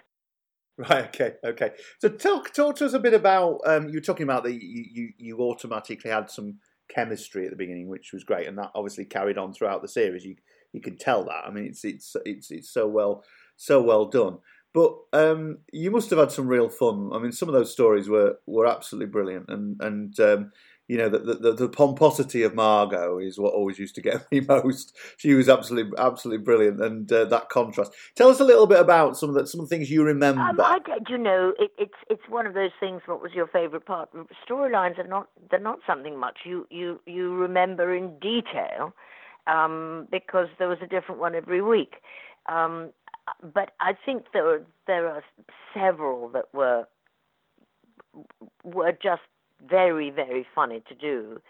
Right. 0.89 1.05
Okay. 1.07 1.34
Okay. 1.43 1.71
So 1.99 2.07
talk 2.09 2.53
talk 2.53 2.77
to 2.77 2.86
us 2.86 2.93
a 2.93 2.99
bit 2.99 3.13
about 3.13 3.59
um, 3.65 3.88
you 3.89 3.95
were 3.95 4.01
talking 4.01 4.23
about 4.23 4.43
that 4.45 4.53
you, 4.53 4.86
you 4.91 5.09
you 5.17 5.38
automatically 5.39 6.09
had 6.09 6.30
some 6.30 6.59
chemistry 6.88 7.43
at 7.45 7.49
the 7.51 7.57
beginning, 7.57 7.89
which 7.89 8.13
was 8.13 8.23
great, 8.23 8.47
and 8.47 8.57
that 8.57 8.71
obviously 8.73 9.03
carried 9.03 9.38
on 9.38 9.53
throughout 9.53 9.82
the 9.82 9.89
series. 9.89 10.23
You 10.23 10.36
you 10.71 10.80
can 10.82 10.97
tell 10.97 11.25
that. 11.25 11.43
I 11.45 11.51
mean, 11.51 11.65
it's 11.65 11.84
it's 11.84 12.15
it's 12.25 12.49
it's 12.49 12.69
so 12.69 12.88
well 12.88 13.25
so 13.57 13.82
well 13.82 14.05
done. 14.05 14.38
But 14.73 14.95
um, 15.11 15.57
you 15.73 15.91
must 15.91 16.11
have 16.11 16.19
had 16.19 16.32
some 16.32 16.47
real 16.47 16.69
fun. 16.69 17.09
I 17.13 17.19
mean, 17.19 17.32
some 17.34 17.49
of 17.49 17.53
those 17.55 17.73
stories 17.73 18.07
were 18.07 18.38
were 18.45 18.65
absolutely 18.67 19.11
brilliant, 19.11 19.49
and 19.49 19.82
and 19.82 20.17
um, 20.21 20.51
you 20.90 20.98
know, 20.98 21.08
the, 21.08 21.20
the, 21.20 21.54
the 21.54 21.70
pomposity 21.70 22.42
of 22.42 22.56
Margot 22.56 23.20
is 23.20 23.38
what 23.38 23.54
always 23.54 23.78
used 23.78 23.94
to 23.94 24.02
get 24.02 24.26
me 24.32 24.40
most. 24.40 24.98
She 25.18 25.36
was 25.36 25.48
absolutely 25.48 25.94
absolutely 26.00 26.44
brilliant, 26.44 26.82
and 26.82 27.10
uh, 27.12 27.26
that 27.26 27.50
contrast. 27.50 27.94
Tell 28.16 28.28
us 28.28 28.40
a 28.40 28.44
little 28.44 28.66
bit 28.66 28.80
about 28.80 29.16
some 29.16 29.30
of 29.30 29.36
the 29.36 29.46
some 29.46 29.62
of 29.62 29.70
the 29.70 29.76
things 29.76 29.92
you 29.92 30.04
remember. 30.04 30.42
Um, 30.42 30.60
I, 30.60 30.80
you 31.08 31.20
know, 31.20 31.54
it, 31.60 31.70
it's 31.78 31.94
it's 32.10 32.28
one 32.28 32.48
of 32.48 32.56
those 32.56 32.72
things. 32.80 33.04
What 33.06 33.22
was 33.22 33.34
your 33.34 33.46
favourite 33.46 33.86
part? 33.86 34.10
Storylines 34.50 34.98
are 34.98 35.08
not 35.08 35.28
they're 35.52 35.60
not 35.60 35.78
something 35.86 36.20
much 36.20 36.40
you 36.44 36.66
you 36.72 37.00
you 37.06 37.36
remember 37.36 37.94
in 37.94 38.18
detail, 38.18 38.92
um, 39.46 40.08
because 40.12 40.48
there 40.58 40.68
was 40.68 40.80
a 40.82 40.88
different 40.88 41.22
one 41.22 41.36
every 41.36 41.62
week. 41.62 41.98
Um, 42.52 42.90
but 43.44 43.74
I 43.80 43.94
think 44.08 44.24
there 44.34 44.64
there 44.88 45.08
are 45.08 45.24
several 45.72 46.30
that 46.30 46.46
were 46.52 46.86
were 48.64 48.92
just 48.92 49.22
very 49.68 50.10
very 50.10 50.45
funny 50.53 50.82
to 50.88 50.95
do. 50.95 51.41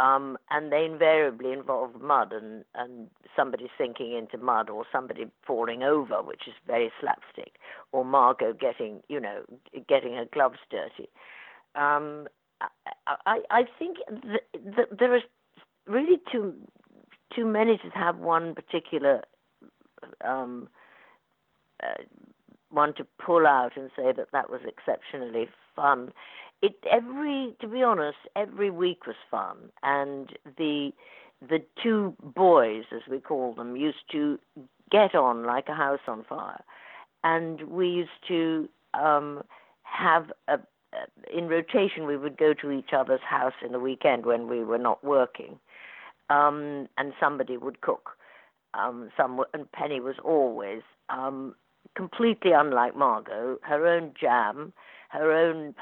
Um, 0.00 0.36
and 0.50 0.72
they 0.72 0.84
invariably 0.84 1.52
involve 1.52 2.00
mud 2.00 2.32
and, 2.32 2.64
and 2.74 3.08
somebody 3.36 3.70
sinking 3.78 4.14
into 4.14 4.36
mud 4.36 4.68
or 4.68 4.84
somebody 4.90 5.26
falling 5.46 5.84
over, 5.84 6.22
which 6.22 6.48
is 6.48 6.54
very 6.66 6.90
slapstick, 7.00 7.52
or 7.92 8.04
Margot 8.04 8.52
getting, 8.52 9.00
you 9.08 9.20
know, 9.20 9.42
getting 9.88 10.14
her 10.14 10.24
gloves 10.24 10.58
dirty. 10.70 11.08
Um, 11.76 12.26
I, 13.26 13.40
I 13.50 13.64
think 13.78 13.98
th- 14.22 14.64
th- 14.74 14.88
there 14.98 15.14
is 15.14 15.22
really 15.86 16.20
too 16.30 16.54
too 17.34 17.46
many 17.46 17.78
to 17.78 17.88
have 17.94 18.18
one 18.18 18.54
particular 18.54 19.22
um, 20.24 20.68
uh, 21.82 22.02
one 22.70 22.94
to 22.94 23.06
pull 23.24 23.46
out 23.46 23.76
and 23.76 23.90
say 23.96 24.12
that 24.12 24.28
that 24.32 24.50
was 24.50 24.60
exceptionally 24.66 25.48
fun. 25.76 26.12
It 26.62 26.76
every 26.90 27.54
to 27.60 27.68
be 27.68 27.82
honest, 27.82 28.18
every 28.36 28.70
week 28.70 29.06
was 29.06 29.16
fun, 29.30 29.56
and 29.82 30.30
the 30.56 30.92
the 31.46 31.58
two 31.82 32.14
boys, 32.22 32.84
as 32.94 33.02
we 33.10 33.18
call 33.18 33.54
them, 33.54 33.76
used 33.76 34.04
to 34.12 34.38
get 34.90 35.14
on 35.14 35.44
like 35.44 35.68
a 35.68 35.74
house 35.74 36.00
on 36.06 36.24
fire, 36.28 36.62
and 37.24 37.62
we 37.62 37.88
used 37.88 38.10
to 38.28 38.68
um, 38.94 39.42
have 39.82 40.30
a 40.48 40.58
in 41.32 41.48
rotation, 41.48 42.06
we 42.06 42.16
would 42.16 42.36
go 42.36 42.52
to 42.54 42.70
each 42.70 42.90
other's 42.96 43.20
house 43.28 43.54
in 43.64 43.72
the 43.72 43.80
weekend 43.80 44.26
when 44.26 44.48
we 44.48 44.62
were 44.62 44.78
not 44.78 45.02
working, 45.02 45.58
um, 46.30 46.88
and 46.98 47.12
somebody 47.18 47.56
would 47.56 47.80
cook. 47.80 48.10
Um, 48.74 49.10
some 49.16 49.42
and 49.52 49.70
Penny 49.72 50.00
was 50.00 50.16
always 50.24 50.82
um, 51.08 51.54
completely 51.96 52.52
unlike 52.52 52.96
Margot. 52.96 53.58
Her 53.62 53.86
own 53.86 54.12
jam, 54.18 54.72
her 55.10 55.32
own 55.32 55.74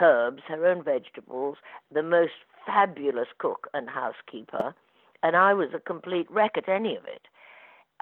herbs, 0.00 0.42
her 0.48 0.66
own 0.66 0.82
vegetables. 0.82 1.56
The 1.92 2.02
most 2.02 2.32
fabulous 2.66 3.28
cook 3.38 3.68
and 3.74 3.88
housekeeper, 3.88 4.74
and 5.22 5.36
I 5.36 5.54
was 5.54 5.70
a 5.74 5.80
complete 5.80 6.30
wreck 6.30 6.52
at 6.56 6.68
any 6.68 6.96
of 6.96 7.04
it. 7.04 7.22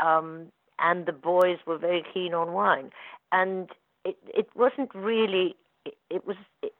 Um, 0.05 0.47
and 0.79 1.07
the 1.07 1.13
boys 1.13 1.59
were 1.67 1.79
very 1.79 2.05
keen 2.13 2.35
on 2.35 2.53
wine, 2.53 2.91
and 3.33 3.71
it 4.05 4.17
it 4.35 4.49
wasn't 4.55 4.95
really 4.95 5.57
it, 6.11 6.27
was, 6.27 6.37
it, 6.63 6.73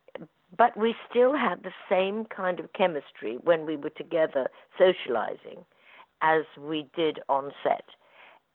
but 0.57 0.77
we 0.77 0.95
still 1.09 1.37
had 1.37 1.63
the 1.63 1.73
same 1.89 2.25
kind 2.25 2.61
of 2.61 2.73
chemistry 2.73 3.39
when 3.43 3.67
we 3.67 3.77
were 3.77 3.91
together 3.91 4.49
socializing 4.79 5.65
as 6.23 6.45
we 6.59 6.87
did 6.95 7.21
on 7.29 7.53
set. 7.63 7.85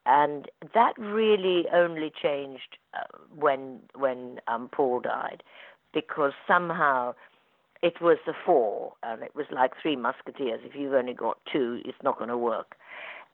And 0.06 0.48
that 0.74 0.94
really 0.98 1.66
only 1.72 2.12
changed 2.22 2.78
uh, 2.96 3.18
when 3.36 3.80
when 3.96 4.40
um, 4.48 4.70
Paul 4.72 5.00
died, 5.00 5.44
because 5.94 6.34
somehow 6.48 7.14
it 7.82 8.00
was 8.02 8.18
the 8.26 8.34
four, 8.46 8.94
and 9.04 9.24
it 9.24 9.36
was 9.36 9.46
like 9.52 9.72
three 9.82 9.96
musketeers. 9.96 10.62
If 10.64 10.76
you've 10.76 10.94
only 10.94 11.14
got 11.14 11.38
two, 11.52 11.82
it's 11.84 11.98
not 12.04 12.18
going 12.18 12.30
to 12.30 12.38
work. 12.38 12.76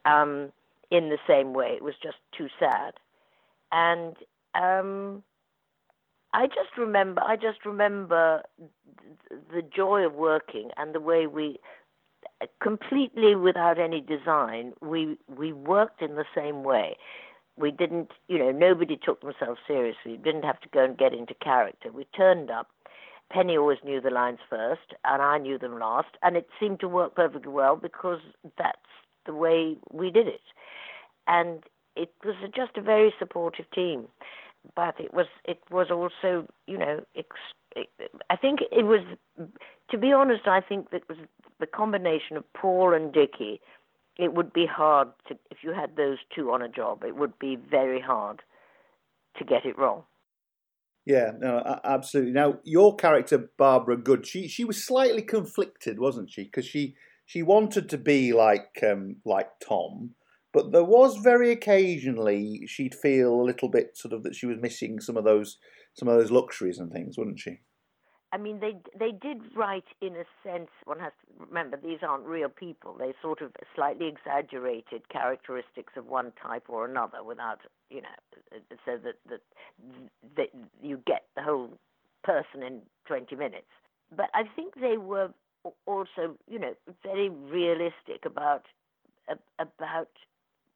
Um, 0.04 0.52
in 0.90 1.10
the 1.10 1.18
same 1.26 1.52
way, 1.52 1.74
it 1.76 1.82
was 1.82 1.94
just 2.02 2.16
too 2.36 2.48
sad, 2.58 2.94
and 3.70 4.16
um, 4.54 5.22
I 6.32 6.46
just 6.46 6.76
remember, 6.78 7.22
I 7.22 7.36
just 7.36 7.64
remember 7.64 8.42
the 9.52 9.62
joy 9.62 10.04
of 10.06 10.14
working 10.14 10.70
and 10.76 10.94
the 10.94 11.00
way 11.00 11.26
we, 11.26 11.58
completely 12.62 13.34
without 13.34 13.78
any 13.78 14.00
design, 14.00 14.72
we 14.80 15.18
we 15.26 15.52
worked 15.52 16.02
in 16.02 16.16
the 16.16 16.24
same 16.34 16.62
way. 16.64 16.96
We 17.58 17.70
didn't, 17.70 18.12
you 18.28 18.38
know, 18.38 18.50
nobody 18.50 18.96
took 18.96 19.20
themselves 19.20 19.60
seriously. 19.66 20.12
We 20.12 20.16
didn't 20.18 20.44
have 20.44 20.60
to 20.60 20.68
go 20.68 20.84
and 20.84 20.96
get 20.96 21.12
into 21.12 21.34
character. 21.34 21.90
We 21.92 22.04
turned 22.16 22.50
up. 22.50 22.68
Penny 23.30 23.58
always 23.58 23.78
knew 23.84 24.00
the 24.00 24.10
lines 24.10 24.38
first, 24.48 24.94
and 25.04 25.20
I 25.20 25.36
knew 25.36 25.58
them 25.58 25.78
last, 25.78 26.08
and 26.22 26.34
it 26.36 26.48
seemed 26.58 26.80
to 26.80 26.88
work 26.88 27.14
perfectly 27.14 27.52
well 27.52 27.76
because 27.76 28.20
that's 28.56 28.78
the 29.26 29.34
way 29.34 29.76
we 29.92 30.10
did 30.10 30.26
it. 30.28 30.40
And 31.26 31.62
it 31.94 32.10
was 32.24 32.36
just 32.54 32.76
a 32.78 32.80
very 32.80 33.12
supportive 33.18 33.70
team 33.72 34.08
but 34.74 34.98
it 34.98 35.12
was 35.14 35.26
it 35.44 35.60
was 35.70 35.88
also 35.90 36.46
you 36.66 36.78
know 36.78 37.04
ex- 37.16 37.86
I 38.30 38.36
think 38.36 38.60
it 38.72 38.84
was 38.84 39.00
to 39.90 39.98
be 39.98 40.12
honest 40.12 40.46
I 40.46 40.60
think 40.60 40.90
that 40.90 41.08
was 41.08 41.18
the 41.60 41.66
combination 41.66 42.36
of 42.36 42.44
Paul 42.52 42.94
and 42.94 43.12
Dickie 43.12 43.60
it 44.18 44.34
would 44.34 44.52
be 44.52 44.66
hard 44.66 45.08
to 45.28 45.36
if 45.50 45.58
you 45.62 45.72
had 45.72 45.96
those 45.96 46.18
two 46.34 46.50
on 46.50 46.62
a 46.62 46.68
job 46.68 47.04
it 47.04 47.16
would 47.16 47.38
be 47.38 47.56
very 47.56 48.00
hard 48.00 48.42
to 49.38 49.44
get 49.44 49.64
it 49.64 49.78
wrong. 49.78 50.02
Yeah 51.06 51.32
no 51.38 51.80
absolutely. 51.84 52.32
Now 52.32 52.58
your 52.64 52.96
character 52.96 53.50
Barbara 53.56 53.96
Good 53.96 54.26
she 54.26 54.48
she 54.48 54.64
was 54.64 54.84
slightly 54.84 55.22
conflicted 55.22 55.98
wasn't 55.98 56.30
she? 56.30 56.44
Because 56.44 56.66
she 56.66 56.96
she 57.24 57.42
wanted 57.42 57.88
to 57.90 57.98
be 57.98 58.32
like 58.32 58.82
um 58.82 59.16
like 59.24 59.48
Tom 59.66 60.14
but 60.52 60.72
there 60.72 60.84
was 60.84 61.16
very 61.18 61.50
occasionally 61.50 62.62
she'd 62.66 62.94
feel 62.94 63.34
a 63.34 63.44
little 63.44 63.68
bit 63.68 63.96
sort 63.96 64.12
of 64.12 64.22
that 64.24 64.34
she 64.34 64.46
was 64.46 64.58
missing 64.60 65.00
some 65.00 65.16
of 65.16 65.24
those 65.24 65.58
some 65.94 66.08
of 66.08 66.18
those 66.18 66.30
luxuries 66.30 66.78
and 66.78 66.92
things, 66.92 67.18
wouldn't 67.18 67.40
she? 67.40 67.60
I 68.32 68.36
mean, 68.36 68.60
they 68.60 68.76
they 68.98 69.12
did 69.12 69.40
write 69.56 69.86
in 70.02 70.14
a 70.16 70.24
sense. 70.44 70.68
One 70.84 71.00
has 71.00 71.12
to 71.22 71.46
remember 71.46 71.78
these 71.78 72.00
aren't 72.02 72.26
real 72.26 72.50
people. 72.50 72.94
They 72.98 73.14
sort 73.22 73.40
of 73.40 73.52
slightly 73.74 74.06
exaggerated 74.06 75.08
characteristics 75.08 75.94
of 75.96 76.06
one 76.06 76.32
type 76.42 76.64
or 76.68 76.84
another, 76.84 77.24
without 77.24 77.60
you 77.90 78.02
know, 78.02 78.58
so 78.84 78.98
that 78.98 79.14
that 79.30 79.40
that 80.36 80.48
you 80.82 81.00
get 81.06 81.24
the 81.36 81.42
whole 81.42 81.70
person 82.22 82.62
in 82.62 82.82
twenty 83.06 83.34
minutes. 83.34 83.66
But 84.14 84.30
I 84.34 84.44
think 84.54 84.74
they 84.80 84.98
were 84.98 85.30
also, 85.86 86.36
you 86.48 86.58
know, 86.58 86.74
very 87.02 87.30
realistic 87.30 88.24
about 88.26 88.64
about 89.58 90.08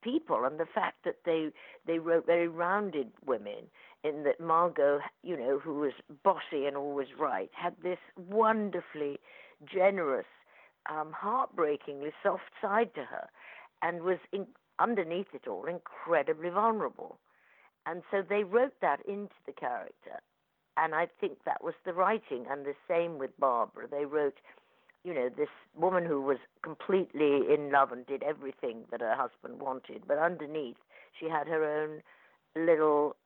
people 0.03 0.45
and 0.45 0.59
the 0.59 0.67
fact 0.75 0.97
that 1.05 1.17
they 1.25 1.51
they 1.87 1.99
wrote 1.99 2.27
very 2.27 2.49
rounded 2.49 3.09
women 3.27 3.69
in 4.05 4.25
that 4.25 4.41
Margot, 4.41 5.01
you 5.23 5.37
know, 5.37 5.59
who 5.59 5.75
was 5.75 5.93
bossy 6.25 6.67
and 6.67 6.77
always 6.77 7.09
right, 7.19 7.51
had 7.53 7.75
this 7.83 7.99
wonderfully 8.17 9.19
generous, 9.65 10.27
um, 10.91 11.13
heartbreakingly 11.13 12.13
soft 12.23 12.51
side 12.61 12.95
to 12.95 13.05
her, 13.05 13.29
and 13.83 14.03
was 14.03 14.19
in, 14.33 14.47
underneath 14.79 15.29
it 15.33 15.47
all 15.47 15.67
incredibly 15.67 16.51
vulnerable. 16.51 17.19
And 17.87 18.03
so 18.11 18.23
they 18.23 18.45
wrote 18.45 18.75
that 18.81 19.01
into 19.07 19.35
the 19.47 19.53
character. 19.53 20.21
And 20.77 20.95
I 20.95 21.09
think 21.21 21.39
that 21.45 21.63
was 21.63 21.75
the 21.85 21.93
writing. 21.93 22.47
And 22.49 22.65
the 22.65 22.75
same 22.89 23.19
with 23.19 23.39
Barbara. 23.39 23.87
They 23.91 24.05
wrote 24.05 24.39
you 25.05 25.13
know, 25.13 25.29
this 25.37 25.49
woman 25.77 26.07
who 26.07 26.21
was 26.21 26.39
completely 26.63 27.41
in 27.53 27.73
love 27.73 27.91
and 27.93 28.07
did 28.07 28.23
everything 28.23 28.85
that 28.91 29.01
her 29.01 29.17
husband 29.17 29.61
wanted, 29.61 30.03
but 30.07 30.19
underneath 30.19 30.77
she 31.19 31.29
had 31.29 31.49
her 31.49 31.65
own 31.65 32.03
little 32.55 33.17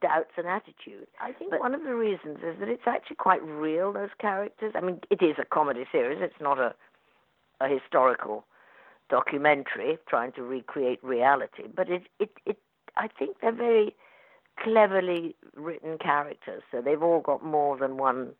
doubts 0.00 0.32
and 0.36 0.46
attitude. 0.46 1.06
I 1.20 1.32
think 1.32 1.50
but, 1.50 1.60
one 1.60 1.74
of 1.74 1.82
the 1.82 1.94
reasons 1.94 2.38
is 2.38 2.58
that 2.60 2.68
it's 2.68 2.86
actually 2.86 3.16
quite 3.16 3.42
real, 3.42 3.92
those 3.92 4.10
characters. 4.20 4.72
I 4.74 4.80
mean, 4.80 5.00
it 5.10 5.22
is 5.22 5.36
a 5.40 5.44
comedy 5.44 5.84
series, 5.90 6.18
it's 6.20 6.40
not 6.40 6.58
a, 6.58 6.74
a 7.60 7.68
historical 7.68 8.44
documentary 9.08 9.98
trying 10.08 10.32
to 10.32 10.42
recreate 10.42 11.02
reality, 11.02 11.64
but 11.74 11.88
it, 11.88 12.02
it, 12.18 12.30
it, 12.44 12.58
I 12.96 13.08
think 13.08 13.36
they're 13.40 13.52
very 13.52 13.94
cleverly 14.62 15.36
written 15.54 15.98
characters, 15.98 16.62
so 16.70 16.80
they've 16.80 17.02
all 17.02 17.20
got 17.20 17.44
more 17.44 17.76
than 17.78 17.96
one 17.96 18.32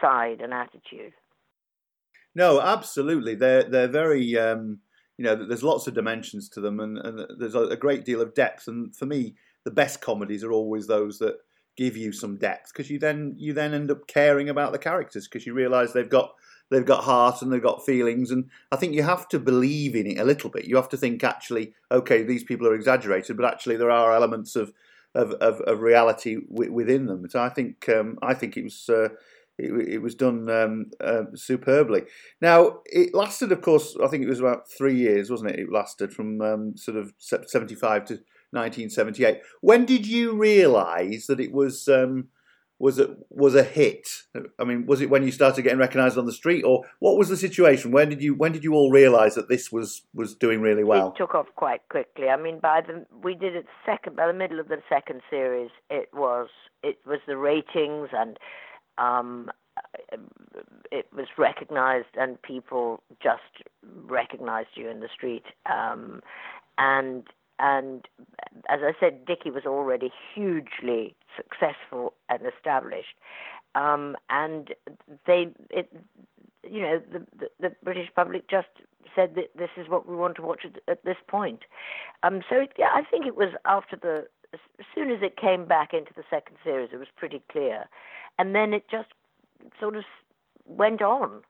side 0.00 0.40
and 0.40 0.52
attitude. 0.52 1.12
No, 2.34 2.60
absolutely. 2.60 3.34
They're 3.34 3.64
they're 3.64 3.88
very 3.88 4.38
um, 4.38 4.78
you 5.18 5.24
know 5.24 5.34
there's 5.34 5.62
lots 5.62 5.86
of 5.86 5.94
dimensions 5.94 6.48
to 6.50 6.60
them, 6.60 6.80
and, 6.80 6.98
and 6.98 7.26
there's 7.38 7.54
a, 7.54 7.62
a, 7.64 7.76
great 7.76 8.04
deal 8.04 8.20
of 8.20 8.34
depth. 8.34 8.68
And 8.68 8.94
for 8.94 9.06
me, 9.06 9.34
the 9.64 9.70
best 9.70 10.00
comedies 10.00 10.44
are 10.44 10.52
always 10.52 10.86
those 10.86 11.18
that 11.18 11.36
give 11.76 11.96
you 11.96 12.12
some 12.12 12.36
depth 12.36 12.72
because 12.72 12.90
you 12.90 12.98
then 12.98 13.34
you 13.38 13.52
then 13.52 13.72
end 13.72 13.90
up 13.90 14.06
caring 14.06 14.48
about 14.48 14.72
the 14.72 14.78
characters 14.78 15.26
because 15.26 15.46
you 15.46 15.54
realise 15.54 15.92
they've 15.92 16.10
got 16.10 16.32
they've 16.70 16.84
got 16.84 17.04
heart 17.04 17.40
and 17.40 17.52
they've 17.52 17.62
got 17.62 17.84
feelings 17.84 18.30
and 18.30 18.50
I 18.70 18.76
think 18.76 18.94
you 18.94 19.02
have 19.02 19.28
to 19.28 19.38
believe 19.38 19.94
in 19.94 20.06
it 20.06 20.18
a 20.18 20.24
little 20.24 20.50
bit. 20.50 20.66
You 20.66 20.76
have 20.76 20.88
to 20.90 20.96
think 20.96 21.24
actually, 21.24 21.72
okay, 21.90 22.22
these 22.22 22.44
people 22.44 22.66
are 22.66 22.74
exaggerated, 22.74 23.36
but 23.36 23.46
actually 23.46 23.76
there 23.76 23.90
are 23.90 24.12
elements 24.12 24.56
of 24.56 24.72
of, 25.14 25.32
of, 25.32 25.60
of 25.62 25.80
reality 25.80 26.36
w- 26.50 26.72
within 26.72 27.06
them. 27.06 27.28
So 27.28 27.42
I 27.42 27.48
think 27.48 27.88
um, 27.88 28.18
I 28.22 28.34
think 28.34 28.56
it 28.56 28.64
was 28.64 28.88
uh, 28.88 29.08
it, 29.58 29.88
it 29.88 29.98
was 29.98 30.14
done 30.14 30.48
um, 30.48 30.90
uh, 31.00 31.24
superbly. 31.34 32.02
Now 32.40 32.80
it 32.86 33.14
lasted, 33.14 33.52
of 33.52 33.62
course. 33.62 33.96
I 34.02 34.08
think 34.08 34.22
it 34.22 34.28
was 34.28 34.40
about 34.40 34.70
three 34.70 34.96
years, 34.96 35.30
wasn't 35.30 35.50
it? 35.50 35.60
It 35.60 35.72
lasted 35.72 36.12
from 36.12 36.40
um, 36.40 36.76
sort 36.76 36.96
of 36.96 37.12
seventy 37.18 37.74
five 37.74 38.04
to 38.06 38.20
1978. 38.52 39.40
When 39.60 39.84
did 39.84 40.06
you 40.06 40.36
realise 40.36 41.26
that 41.26 41.40
it 41.40 41.52
was 41.52 41.88
um, 41.88 42.28
was 42.78 42.98
a, 42.98 43.16
was 43.28 43.54
a 43.54 43.62
hit? 43.62 44.08
I 44.58 44.64
mean, 44.64 44.86
was 44.86 45.00
it 45.00 45.10
when 45.10 45.22
you 45.22 45.30
started 45.30 45.62
getting 45.62 45.78
recognised 45.78 46.16
on 46.18 46.26
the 46.26 46.32
street, 46.32 46.62
or 46.62 46.84
what 46.98 47.16
was 47.16 47.28
the 47.28 47.36
situation? 47.36 47.92
When 47.92 48.08
did 48.08 48.22
you 48.22 48.34
when 48.34 48.52
did 48.52 48.64
you 48.64 48.74
all 48.74 48.90
realise 48.90 49.34
that 49.34 49.48
this 49.48 49.70
was 49.70 50.02
was 50.14 50.34
doing 50.34 50.60
really 50.60 50.84
well? 50.84 51.08
It 51.08 51.18
took 51.18 51.34
off 51.34 51.48
quite 51.56 51.88
quickly. 51.90 52.28
I 52.28 52.36
mean, 52.36 52.58
by 52.58 52.80
the 52.80 53.06
we 53.22 53.34
did 53.34 53.54
it 53.54 53.66
second 53.84 54.16
by 54.16 54.26
the 54.26 54.32
middle 54.32 54.58
of 54.58 54.68
the 54.68 54.82
second 54.88 55.20
series. 55.28 55.70
It 55.90 56.08
was 56.12 56.48
it 56.82 56.98
was 57.06 57.20
the 57.26 57.36
ratings 57.36 58.08
and 58.12 58.38
um, 58.98 59.50
it 60.90 61.06
was 61.14 61.26
recognised, 61.38 62.14
and 62.16 62.40
people 62.42 63.02
just 63.22 63.68
recognised 64.06 64.70
you 64.74 64.88
in 64.88 65.00
the 65.00 65.08
street. 65.14 65.44
Um, 65.70 66.20
and 66.78 67.24
and 67.60 68.06
as 68.68 68.80
I 68.82 68.92
said, 68.98 69.24
Dickie 69.26 69.50
was 69.50 69.66
already 69.66 70.10
hugely 70.34 71.14
successful 71.36 72.14
and 72.28 72.40
established, 72.46 73.14
um, 73.74 74.16
and 74.30 74.70
they, 75.26 75.48
it, 75.70 75.92
you 76.68 76.80
know, 76.80 77.00
the, 77.12 77.26
the, 77.38 77.48
the 77.60 77.76
British 77.84 78.08
public 78.14 78.48
just 78.48 78.68
said 79.14 79.34
that 79.34 79.50
this 79.56 79.70
is 79.76 79.88
what 79.88 80.08
we 80.08 80.16
want 80.16 80.36
to 80.36 80.42
watch 80.42 80.62
at, 80.64 80.80
at 80.88 81.04
this 81.04 81.16
point. 81.28 81.60
Um, 82.22 82.42
so 82.48 82.66
yeah, 82.78 82.88
I 82.94 83.02
think 83.10 83.26
it 83.26 83.36
was 83.36 83.50
after 83.64 83.96
the 83.96 84.26
as 84.52 84.86
soon 84.94 85.12
as 85.12 85.18
it 85.22 85.36
came 85.36 85.64
back 85.64 85.92
into 85.92 86.10
the 86.16 86.24
second 86.28 86.56
series, 86.64 86.90
it 86.92 86.96
was 86.96 87.06
pretty 87.16 87.40
clear, 87.52 87.84
and 88.38 88.54
then 88.54 88.72
it 88.74 88.84
just 88.90 89.08
sort 89.78 89.94
of 89.94 90.02
went 90.66 91.02
on 91.02 91.42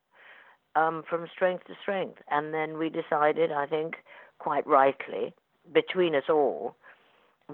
um, 0.77 1.03
from 1.09 1.27
strength 1.33 1.67
to 1.67 1.75
strength, 1.81 2.19
and 2.31 2.53
then 2.53 2.77
we 2.79 2.91
decided, 2.91 3.53
I 3.53 3.67
think, 3.67 3.95
quite 4.39 4.67
rightly, 4.67 5.35
between 5.73 6.15
us 6.15 6.25
all 6.29 6.77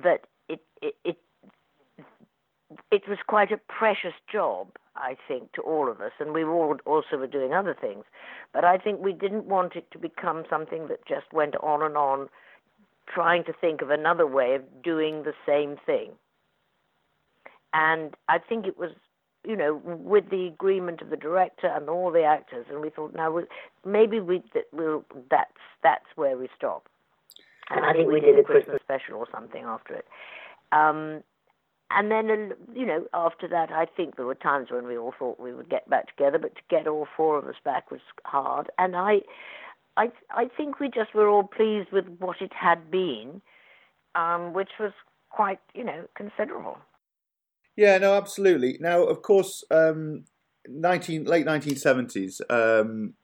that 0.03 0.27
it 0.49 0.61
it 0.83 0.95
it, 1.05 1.19
it 2.91 3.09
was 3.09 3.19
quite 3.27 3.53
a 3.53 3.59
precious 3.69 4.15
job, 4.31 4.69
I 4.97 5.17
think, 5.29 5.53
to 5.53 5.63
all 5.63 5.91
of 5.91 6.01
us, 6.01 6.13
and 6.19 6.33
we 6.33 6.45
all 6.45 6.77
also 6.85 7.17
were 7.17 7.27
doing 7.27 7.53
other 7.53 7.77
things. 7.79 8.05
But 8.53 8.65
I 8.65 8.79
think 8.79 9.01
we 9.01 9.13
didn't 9.13 9.47
want 9.47 9.77
it 9.77 9.91
to 9.93 9.99
become 9.99 10.45
something 10.49 10.89
that 10.89 11.07
just 11.07 11.33
went 11.33 11.57
on 11.57 11.83
and 11.83 11.97
on, 11.97 12.29
trying 13.13 13.45
to 13.45 13.53
think 13.53 13.83
of 13.83 13.91
another 13.91 14.27
way 14.27 14.55
of 14.55 14.63
doing 14.83 15.23
the 15.23 15.35
same 15.47 15.77
thing. 15.85 16.13
And 17.73 18.17
I 18.29 18.39
think 18.39 18.67
it 18.67 18.79
was, 18.79 18.91
you 19.47 19.57
know, 19.57 19.81
with 19.85 20.31
the 20.31 20.47
agreement 20.47 21.03
of 21.03 21.11
the 21.11 21.17
director 21.17 21.69
and 21.69 21.89
all 21.89 22.11
the 22.11 22.25
actors, 22.25 22.67
and 22.71 22.81
we 22.81 22.91
thought, 22.91 23.15
now 23.15 23.39
maybe 23.85 24.19
we 24.21 24.43
will 24.73 25.05
that's 25.31 25.51
that's 25.83 26.07
where 26.17 26.37
we 26.37 26.49
stop. 26.57 26.89
And 27.71 27.85
I 27.85 27.93
think 27.93 28.11
we 28.11 28.21
did 28.21 28.39
a 28.39 28.43
Christmas 28.43 28.81
special 28.83 29.17
or 29.17 29.27
something 29.33 29.65
after 29.65 29.95
it. 29.95 30.07
Um, 30.73 31.23
and 31.91 32.11
then, 32.11 32.53
you 32.75 32.87
know, 32.87 33.07
after 33.13 33.49
that, 33.49 33.71
I 33.71 33.87
think 33.87 34.17
there 34.17 34.27
were 34.27 34.35
times 34.35 34.69
when 34.71 34.87
we 34.87 34.97
all 34.97 35.15
thought 35.19 35.41
we 35.41 35.53
would 35.53 35.69
get 35.69 35.89
back 35.89 36.09
together, 36.09 36.39
but 36.39 36.55
to 36.55 36.63
get 36.69 36.87
all 36.87 37.07
four 37.17 37.39
of 37.39 37.47
us 37.47 37.55
back 37.65 37.91
was 37.91 38.01
hard. 38.25 38.71
And 38.79 38.97
I, 38.97 39.21
I, 39.97 40.11
I 40.31 40.49
think 40.57 40.81
we 40.81 40.89
just 40.89 41.15
were 41.15 41.29
all 41.29 41.45
pleased 41.45 41.91
with 41.93 42.07
what 42.19 42.41
it 42.41 42.53
had 42.53 42.91
been, 42.91 43.41
um, 44.15 44.53
which 44.53 44.71
was 44.79 44.93
quite, 45.31 45.61
you 45.75 45.85
know, 45.85 46.07
considerable. 46.17 46.79
Yeah, 47.77 47.99
no, 47.99 48.15
absolutely. 48.15 48.79
Now, 48.81 49.05
of 49.05 49.23
course, 49.23 49.63
um, 49.71 50.25
nineteen 50.69 51.25
late 51.25 51.45
nineteen 51.45 51.77
seventies 51.77 52.41
um, 52.49 53.15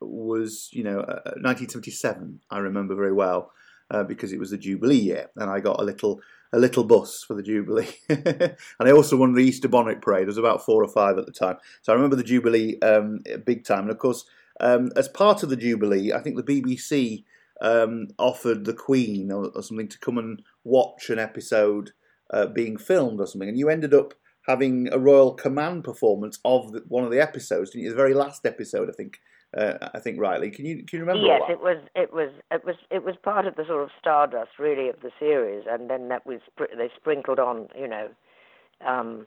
was, 0.00 0.70
you 0.72 0.82
know, 0.82 1.00
uh, 1.00 1.32
nineteen 1.36 1.68
seventy 1.68 1.90
seven. 1.90 2.40
I 2.50 2.58
remember 2.58 2.94
very 2.94 3.12
well 3.12 3.52
uh, 3.92 4.02
because 4.02 4.32
it 4.32 4.40
was 4.40 4.50
the 4.50 4.58
Jubilee 4.58 4.96
year, 4.96 5.30
and 5.36 5.50
I 5.50 5.60
got 5.60 5.78
a 5.78 5.84
little 5.84 6.20
a 6.54 6.58
little 6.58 6.84
bus 6.84 7.22
for 7.22 7.34
the 7.34 7.42
Jubilee, 7.42 7.88
and 8.08 8.56
I 8.80 8.90
also 8.90 9.16
won 9.16 9.34
the 9.34 9.42
Easter 9.42 9.68
Bonnet 9.68 10.02
Parade. 10.02 10.22
There 10.22 10.26
was 10.26 10.38
about 10.38 10.64
four 10.64 10.82
or 10.82 10.88
five 10.88 11.18
at 11.18 11.26
the 11.26 11.32
time, 11.32 11.58
so 11.82 11.92
I 11.92 11.96
remember 11.96 12.16
the 12.16 12.24
Jubilee 12.24 12.80
um, 12.80 13.20
big 13.44 13.64
time. 13.64 13.82
And 13.82 13.90
of 13.90 13.98
course, 13.98 14.24
um, 14.60 14.90
as 14.96 15.08
part 15.08 15.42
of 15.42 15.50
the 15.50 15.56
Jubilee, 15.56 16.12
I 16.12 16.20
think 16.20 16.36
the 16.36 16.42
BBC 16.42 17.24
um, 17.60 18.08
offered 18.18 18.64
the 18.64 18.74
Queen 18.74 19.30
or, 19.30 19.50
or, 19.54 19.62
something 19.62 19.88
to 19.88 19.98
come 19.98 20.18
and 20.18 20.42
watch 20.64 21.10
an 21.10 21.18
episode 21.18 21.92
uh, 22.32 22.46
being 22.46 22.76
filmed 22.76 23.20
or 23.20 23.26
something, 23.26 23.48
and 23.48 23.58
you 23.58 23.68
ended 23.68 23.94
up 23.94 24.14
having 24.48 24.92
a 24.92 24.98
royal 24.98 25.34
command 25.34 25.84
performance 25.84 26.38
of 26.44 26.72
the, 26.72 26.82
one 26.88 27.04
of 27.04 27.10
the 27.10 27.20
episodes, 27.20 27.70
didn't 27.70 27.84
you? 27.84 27.90
The 27.90 27.96
very 27.96 28.14
last 28.14 28.44
episode, 28.44 28.88
I 28.88 28.92
think, 28.92 29.20
uh, 29.56 29.88
I 29.94 29.98
think 29.98 30.18
rightly. 30.18 30.50
Can 30.50 30.64
you 30.64 30.76
can 30.84 30.98
you 30.98 31.00
remember? 31.00 31.26
Yes, 31.26 31.42
it 31.48 31.60
was 31.60 31.78
it 31.94 32.12
was 32.12 32.30
it 32.50 32.64
was 32.64 32.76
it 32.90 33.04
was 33.04 33.16
part 33.22 33.46
of 33.46 33.56
the 33.56 33.64
sort 33.66 33.82
of 33.82 33.90
stardust 33.98 34.58
really 34.58 34.88
of 34.88 35.00
the 35.02 35.10
series, 35.18 35.64
and 35.68 35.90
then 35.90 36.08
that 36.08 36.26
was 36.26 36.40
they 36.58 36.90
sprinkled 36.96 37.38
on 37.38 37.68
you 37.78 37.88
know. 37.88 38.08
Um, 38.86 39.26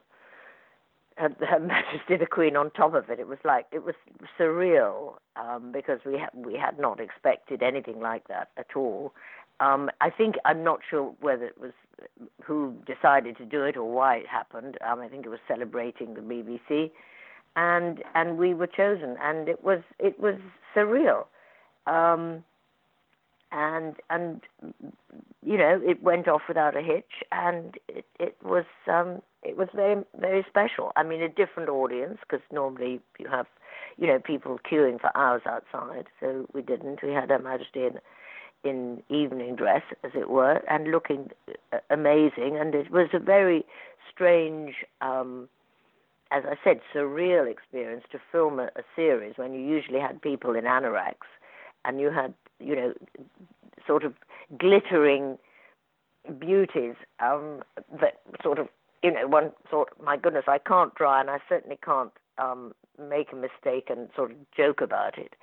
her, 1.18 1.30
her 1.48 1.60
Majesty 1.60 2.18
the 2.18 2.26
Queen 2.26 2.58
on 2.58 2.72
top 2.72 2.94
of 2.94 3.10
it. 3.10 3.20
It 3.20 3.28
was 3.28 3.38
like 3.46 3.68
it 3.72 3.86
was 3.86 3.96
surreal 4.38 5.14
um, 5.38 5.72
because 5.72 6.00
we 6.06 6.18
ha- 6.18 6.30
we 6.34 6.56
had 6.56 6.78
not 6.78 7.00
expected 7.00 7.64
anything 7.64 8.02
like 8.02 8.28
that 8.28 8.50
at 8.58 8.76
all. 8.76 9.14
Um, 9.62 9.90
I 10.02 10.10
think 10.10 10.36
I'm 10.44 10.64
not 10.64 10.82
sure 10.90 11.14
whether 11.22 11.46
it 11.46 11.60
was 11.60 11.72
who 12.44 12.76
decided 12.86 13.38
to 13.38 13.46
do 13.46 13.64
it 13.64 13.78
or 13.78 13.90
why 13.90 14.18
it 14.18 14.28
happened. 14.28 14.78
Um, 14.86 15.00
I 15.00 15.08
think 15.08 15.26
it 15.26 15.30
was 15.30 15.40
celebrating 15.48 16.14
the 16.14 16.22
BBC 16.22 16.92
and 17.56 18.04
and 18.14 18.38
we 18.38 18.54
were 18.54 18.68
chosen, 18.68 19.18
and 19.22 19.48
it 19.48 19.64
was 19.64 19.82
it 20.00 20.20
was 20.20 20.36
surreal, 20.76 21.26
um, 21.88 22.44
and 23.52 23.96
and 24.10 24.42
you 25.44 25.58
know 25.58 25.80
it 25.84 26.02
went 26.04 26.28
off 26.28 26.42
without 26.48 26.76
a 26.76 26.82
hitch, 26.82 27.24
and 27.32 27.78
it 27.88 28.06
it 28.20 28.36
was 28.44 28.66
um, 28.88 29.22
it 29.44 29.58
was 29.58 29.70
very 29.74 30.04
very 30.20 30.46
special. 30.50 30.92
I 30.96 31.04
mean, 31.04 31.22
a 31.22 31.30
different 31.30 31.70
audience 31.70 32.18
because 32.22 32.44
normally 32.52 33.00
you 33.18 33.28
have 33.30 33.48
you 33.98 34.08
know 34.08 34.20
people 34.20 34.60
queuing 34.70 35.00
for 35.00 35.16
hours 35.16 35.44
outside, 35.46 36.08
so 36.20 36.48
we 36.54 36.62
didn't. 36.62 37.02
We 37.02 37.12
had 37.12 37.30
Her 37.30 37.40
Majesty 37.40 37.86
in 37.86 38.00
in 38.64 39.04
evening 39.10 39.56
dress, 39.56 39.84
as 40.04 40.12
it 40.16 40.30
were, 40.30 40.62
and 40.70 40.90
looking 40.92 41.30
uh, 41.72 41.78
amazing, 41.90 42.58
and 42.60 42.76
it 42.76 42.92
was 42.92 43.10
a 43.14 43.20
very 43.20 43.66
strange. 44.12 44.76
Um, 45.02 45.48
as 46.36 46.44
I 46.46 46.56
said, 46.64 46.82
surreal 46.94 47.50
experience 47.50 48.04
to 48.12 48.20
film 48.32 48.60
a, 48.60 48.66
a 48.76 48.84
series 48.96 49.38
when 49.38 49.54
you 49.54 49.62
usually 49.62 50.00
had 50.00 50.22
people 50.22 50.56
in 50.56 50.66
anoraks 50.66 51.30
and 51.86 52.02
you 52.02 52.12
had, 52.12 52.34
you 52.60 52.76
know, 52.76 52.94
sort 53.88 54.04
of 54.04 54.14
glittering 54.58 55.38
beauties 56.38 56.96
um, 57.20 57.64
that 58.02 58.20
sort 58.44 58.60
of, 58.60 58.68
you 59.02 59.14
know, 59.14 59.28
one 59.28 59.52
thought, 59.70 59.90
my 60.04 60.18
goodness, 60.18 60.44
I 60.48 60.58
can't 60.58 60.94
try 60.96 61.22
and 61.22 61.30
I 61.30 61.38
certainly 61.48 61.80
can't 61.84 62.12
um, 62.38 62.74
make 63.00 63.32
a 63.32 63.36
mistake 63.36 63.90
and 63.90 64.10
sort 64.14 64.32
of 64.32 64.38
joke 64.58 64.82
about 64.82 65.18
it. 65.18 65.36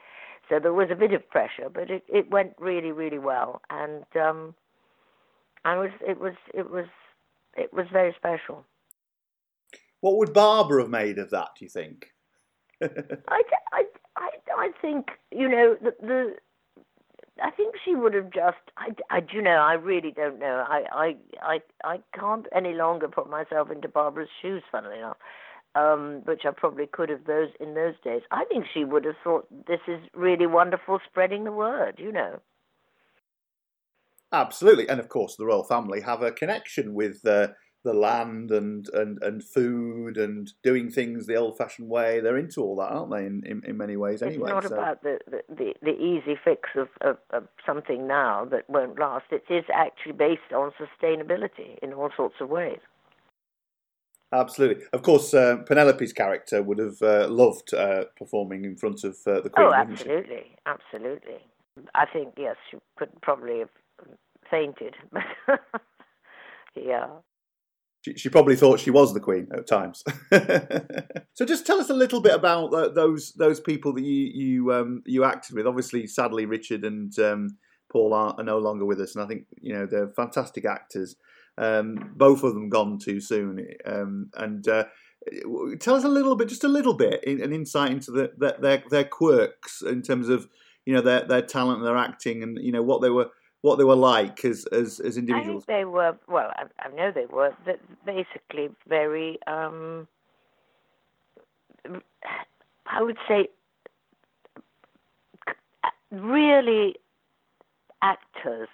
So 0.50 0.58
there 0.58 0.74
was 0.74 0.88
a 0.90 0.96
bit 0.96 1.14
of 1.14 1.26
pressure, 1.30 1.70
but 1.72 1.90
it, 1.90 2.02
it 2.08 2.30
went 2.30 2.52
really, 2.58 2.92
really 2.92 3.18
well, 3.18 3.62
and 3.70 4.04
um, 4.20 4.54
I 5.64 5.78
was, 5.78 5.90
it 6.06 6.20
was, 6.20 6.34
it 6.52 6.70
was, 6.70 6.86
it 7.56 7.72
was 7.72 7.86
very 7.90 8.14
special. 8.18 8.64
What 10.02 10.18
would 10.18 10.34
Barbara 10.34 10.82
have 10.82 10.90
made 10.90 11.18
of 11.18 11.30
that? 11.30 11.50
Do 11.56 11.64
you 11.64 11.68
think? 11.68 12.08
I, 12.82 13.42
I, 13.72 13.84
I, 14.16 14.30
I 14.58 14.70
think 14.82 15.10
you 15.30 15.48
know 15.48 15.76
the, 15.80 15.94
the 16.00 16.34
I 17.40 17.52
think 17.52 17.76
she 17.84 17.94
would 17.94 18.12
have 18.12 18.30
just. 18.30 18.58
I, 18.76 18.88
I, 19.10 19.24
you 19.32 19.40
know, 19.40 19.50
I 19.50 19.74
really 19.74 20.10
don't 20.10 20.40
know. 20.40 20.64
I, 20.68 20.82
I, 20.92 21.16
I, 21.40 21.60
I 21.84 22.00
can't 22.18 22.46
any 22.54 22.74
longer 22.74 23.06
put 23.06 23.30
myself 23.30 23.70
into 23.70 23.86
Barbara's 23.86 24.28
shoes. 24.42 24.64
Funnily 24.72 24.98
enough, 24.98 25.18
um, 25.76 26.22
which 26.24 26.42
I 26.44 26.50
probably 26.50 26.88
could 26.88 27.08
have 27.08 27.24
those 27.26 27.50
in 27.60 27.74
those 27.74 27.94
days. 28.02 28.22
I 28.32 28.44
think 28.46 28.66
she 28.74 28.84
would 28.84 29.04
have 29.04 29.14
thought 29.22 29.46
this 29.68 29.80
is 29.86 30.00
really 30.14 30.48
wonderful, 30.48 30.98
spreading 31.08 31.44
the 31.44 31.52
word. 31.52 31.94
You 31.98 32.10
know. 32.10 32.40
Absolutely, 34.32 34.88
and 34.88 34.98
of 34.98 35.08
course, 35.08 35.36
the 35.36 35.46
royal 35.46 35.62
family 35.62 36.00
have 36.00 36.22
a 36.22 36.32
connection 36.32 36.92
with 36.92 37.24
uh, 37.24 37.48
the 37.84 37.92
land 37.92 38.50
and, 38.50 38.88
and, 38.90 39.20
and 39.22 39.42
food 39.42 40.16
and 40.16 40.52
doing 40.62 40.90
things 40.90 41.26
the 41.26 41.34
old 41.34 41.58
fashioned 41.58 41.88
way. 41.88 42.20
They're 42.20 42.38
into 42.38 42.62
all 42.62 42.76
that, 42.76 42.90
aren't 42.90 43.10
they? 43.10 43.26
In, 43.26 43.42
in, 43.44 43.62
in 43.64 43.76
many 43.76 43.96
ways, 43.96 44.22
anyway. 44.22 44.50
It's 44.50 44.50
not 44.50 44.68
so. 44.68 44.74
about 44.74 45.02
the, 45.02 45.18
the, 45.48 45.74
the, 45.82 45.90
easy 45.90 46.38
fix 46.42 46.70
of, 46.76 46.88
of, 47.00 47.18
of 47.30 47.48
something 47.66 48.06
now 48.06 48.44
that 48.46 48.68
won't 48.70 48.98
last. 48.98 49.26
It 49.30 49.44
is 49.50 49.64
actually 49.72 50.12
based 50.12 50.52
on 50.54 50.72
sustainability 50.80 51.78
in 51.82 51.92
all 51.92 52.10
sorts 52.16 52.36
of 52.40 52.48
ways. 52.48 52.78
Absolutely. 54.32 54.84
Of 54.92 55.02
course, 55.02 55.34
uh, 55.34 55.56
Penelope's 55.66 56.12
character 56.12 56.62
would 56.62 56.78
have 56.78 57.02
uh, 57.02 57.28
loved 57.28 57.74
uh, 57.74 58.04
performing 58.16 58.64
in 58.64 58.76
front 58.76 59.04
of 59.04 59.16
uh, 59.26 59.40
the 59.40 59.50
Queen. 59.50 59.66
Oh, 59.66 59.74
absolutely, 59.74 60.56
absolutely. 60.66 61.38
I 61.94 62.06
think 62.06 62.34
yes, 62.38 62.56
she 62.70 62.78
could 62.96 63.10
probably 63.20 63.58
have 63.58 63.68
fainted. 64.50 64.94
yeah 66.74 67.08
she, 68.02 68.14
she 68.14 68.28
probably 68.28 68.56
thought 68.56 68.80
she 68.80 68.90
was 68.90 69.14
the 69.14 69.20
queen 69.20 69.48
at 69.56 69.66
times. 69.66 70.02
so 71.34 71.44
just 71.44 71.64
tell 71.64 71.80
us 71.80 71.88
a 71.88 71.94
little 71.94 72.20
bit 72.20 72.34
about 72.34 72.74
uh, 72.74 72.88
those 72.88 73.32
those 73.34 73.60
people 73.60 73.92
that 73.94 74.02
you 74.02 74.30
you 74.34 74.72
um, 74.72 75.02
you 75.06 75.24
acted 75.24 75.56
with. 75.56 75.66
Obviously, 75.66 76.06
sadly, 76.06 76.44
Richard 76.44 76.84
and 76.84 77.16
um, 77.20 77.56
Paul 77.90 78.12
are, 78.12 78.34
are, 78.36 78.44
no 78.44 78.58
longer 78.58 78.84
with 78.84 79.00
us, 79.00 79.14
and 79.14 79.24
I 79.24 79.28
think 79.28 79.46
you 79.60 79.72
know 79.72 79.86
they're 79.86 80.08
fantastic 80.08 80.64
actors. 80.64 81.16
Um, 81.56 82.12
both 82.16 82.42
of 82.42 82.54
them 82.54 82.68
gone 82.68 82.98
too 82.98 83.20
soon, 83.20 83.64
um, 83.86 84.30
and 84.34 84.66
uh, 84.66 84.84
tell 85.78 85.94
us 85.94 86.04
a 86.04 86.08
little 86.08 86.34
bit, 86.34 86.48
just 86.48 86.64
a 86.64 86.68
little 86.68 86.94
bit, 86.94 87.24
an 87.24 87.52
insight 87.52 87.92
into 87.92 88.10
the, 88.10 88.32
the, 88.36 88.56
their 88.60 88.82
their 88.90 89.04
quirks 89.04 89.80
in 89.80 90.02
terms 90.02 90.28
of 90.28 90.48
you 90.86 90.92
know 90.92 91.02
their 91.02 91.24
their 91.24 91.42
talent 91.42 91.78
and 91.78 91.86
their 91.86 91.96
acting, 91.96 92.42
and 92.42 92.58
you 92.60 92.72
know 92.72 92.82
what 92.82 93.00
they 93.00 93.10
were 93.10 93.30
what 93.62 93.78
they 93.78 93.84
were 93.84 93.96
like 93.96 94.44
as 94.44 94.66
as, 94.66 95.00
as 95.00 95.16
individuals. 95.16 95.64
I 95.68 95.72
think 95.72 95.78
they 95.78 95.84
were 95.84 96.16
well. 96.28 96.50
I, 96.56 96.64
I 96.78 96.94
know 96.94 97.10
they 97.10 97.26
were 97.26 97.52
basically 98.04 98.70
very. 98.88 99.38
Um, 99.46 100.06
I 102.86 103.02
would 103.02 103.18
say 103.26 103.48
really 106.10 106.96
actors 108.02 108.68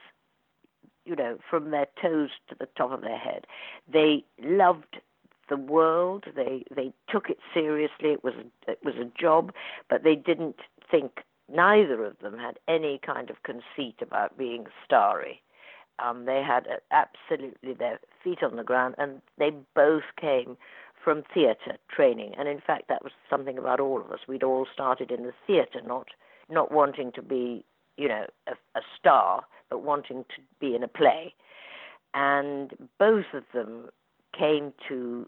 you 1.08 1.16
know, 1.16 1.38
from 1.48 1.70
their 1.70 1.86
toes 2.00 2.28
to 2.48 2.54
the 2.60 2.68
top 2.76 2.92
of 2.92 3.00
their 3.00 3.16
head. 3.16 3.46
They 3.90 4.24
loved 4.42 5.00
the 5.48 5.56
world. 5.56 6.24
They 6.36 6.64
they 6.74 6.92
took 7.08 7.30
it 7.30 7.38
seriously. 7.54 8.10
It 8.10 8.22
was 8.22 8.34
it 8.66 8.78
was 8.84 8.94
a 8.96 9.10
job, 9.20 9.52
but 9.88 10.04
they 10.04 10.14
didn't 10.14 10.56
think. 10.90 11.20
Neither 11.50 12.04
of 12.04 12.18
them 12.20 12.38
had 12.38 12.58
any 12.68 13.00
kind 13.04 13.30
of 13.30 13.42
conceit 13.42 13.96
about 14.02 14.36
being 14.36 14.66
starry. 14.84 15.42
Um, 15.98 16.26
they 16.26 16.42
had 16.42 16.66
absolutely 16.92 17.74
their 17.74 17.98
feet 18.22 18.42
on 18.42 18.56
the 18.56 18.62
ground, 18.62 18.94
and 18.98 19.20
they 19.38 19.50
both 19.74 20.04
came 20.20 20.56
from 21.02 21.22
theatre 21.34 21.76
training. 21.88 22.34
And 22.38 22.48
in 22.48 22.60
fact, 22.60 22.88
that 22.88 23.02
was 23.02 23.12
something 23.30 23.58
about 23.58 23.80
all 23.80 24.00
of 24.00 24.10
us. 24.10 24.20
We'd 24.28 24.42
all 24.42 24.66
started 24.72 25.10
in 25.10 25.22
the 25.24 25.32
theatre, 25.46 25.80
not 25.84 26.08
not 26.50 26.72
wanting 26.72 27.12
to 27.12 27.22
be, 27.22 27.64
you 27.98 28.08
know, 28.08 28.26
a, 28.46 28.52
a 28.78 28.82
star, 28.98 29.44
but 29.68 29.82
wanting 29.82 30.24
to 30.34 30.42
be 30.60 30.74
in 30.74 30.82
a 30.82 30.88
play. 30.88 31.34
And 32.14 32.88
both 32.98 33.26
of 33.34 33.44
them 33.52 33.90
came 34.38 34.72
to 34.88 35.26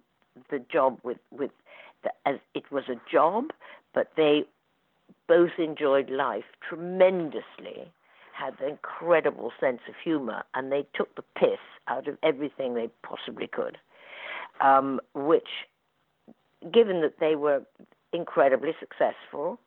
the 0.50 0.58
job 0.58 0.98
with 1.02 1.18
with 1.30 1.50
the, 2.04 2.10
as 2.26 2.36
it 2.54 2.70
was 2.70 2.84
a 2.88 3.00
job, 3.10 3.46
but 3.94 4.12
they 4.16 4.44
both 5.30 5.52
enjoyed 5.58 6.10
life 6.10 6.42
tremendously, 6.68 7.92
had 8.36 8.54
an 8.60 8.70
incredible 8.70 9.52
sense 9.60 9.78
of 9.88 9.94
humor, 10.02 10.42
and 10.54 10.72
they 10.72 10.84
took 10.92 11.14
the 11.14 11.22
piss 11.36 11.60
out 11.86 12.08
of 12.08 12.18
everything 12.24 12.74
they 12.74 12.88
possibly 13.04 13.46
could. 13.46 13.78
Um, 14.60 14.98
which, 15.14 15.46
given 16.72 17.00
that 17.02 17.20
they 17.20 17.36
were 17.36 17.62
incredibly 18.12 18.72
successful 18.80 19.60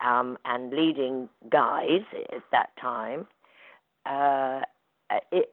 um, 0.00 0.38
and 0.46 0.72
leading 0.72 1.28
guys 1.50 2.00
at 2.34 2.42
that 2.50 2.70
time, 2.80 3.26
uh, 4.06 4.62
it 5.30 5.50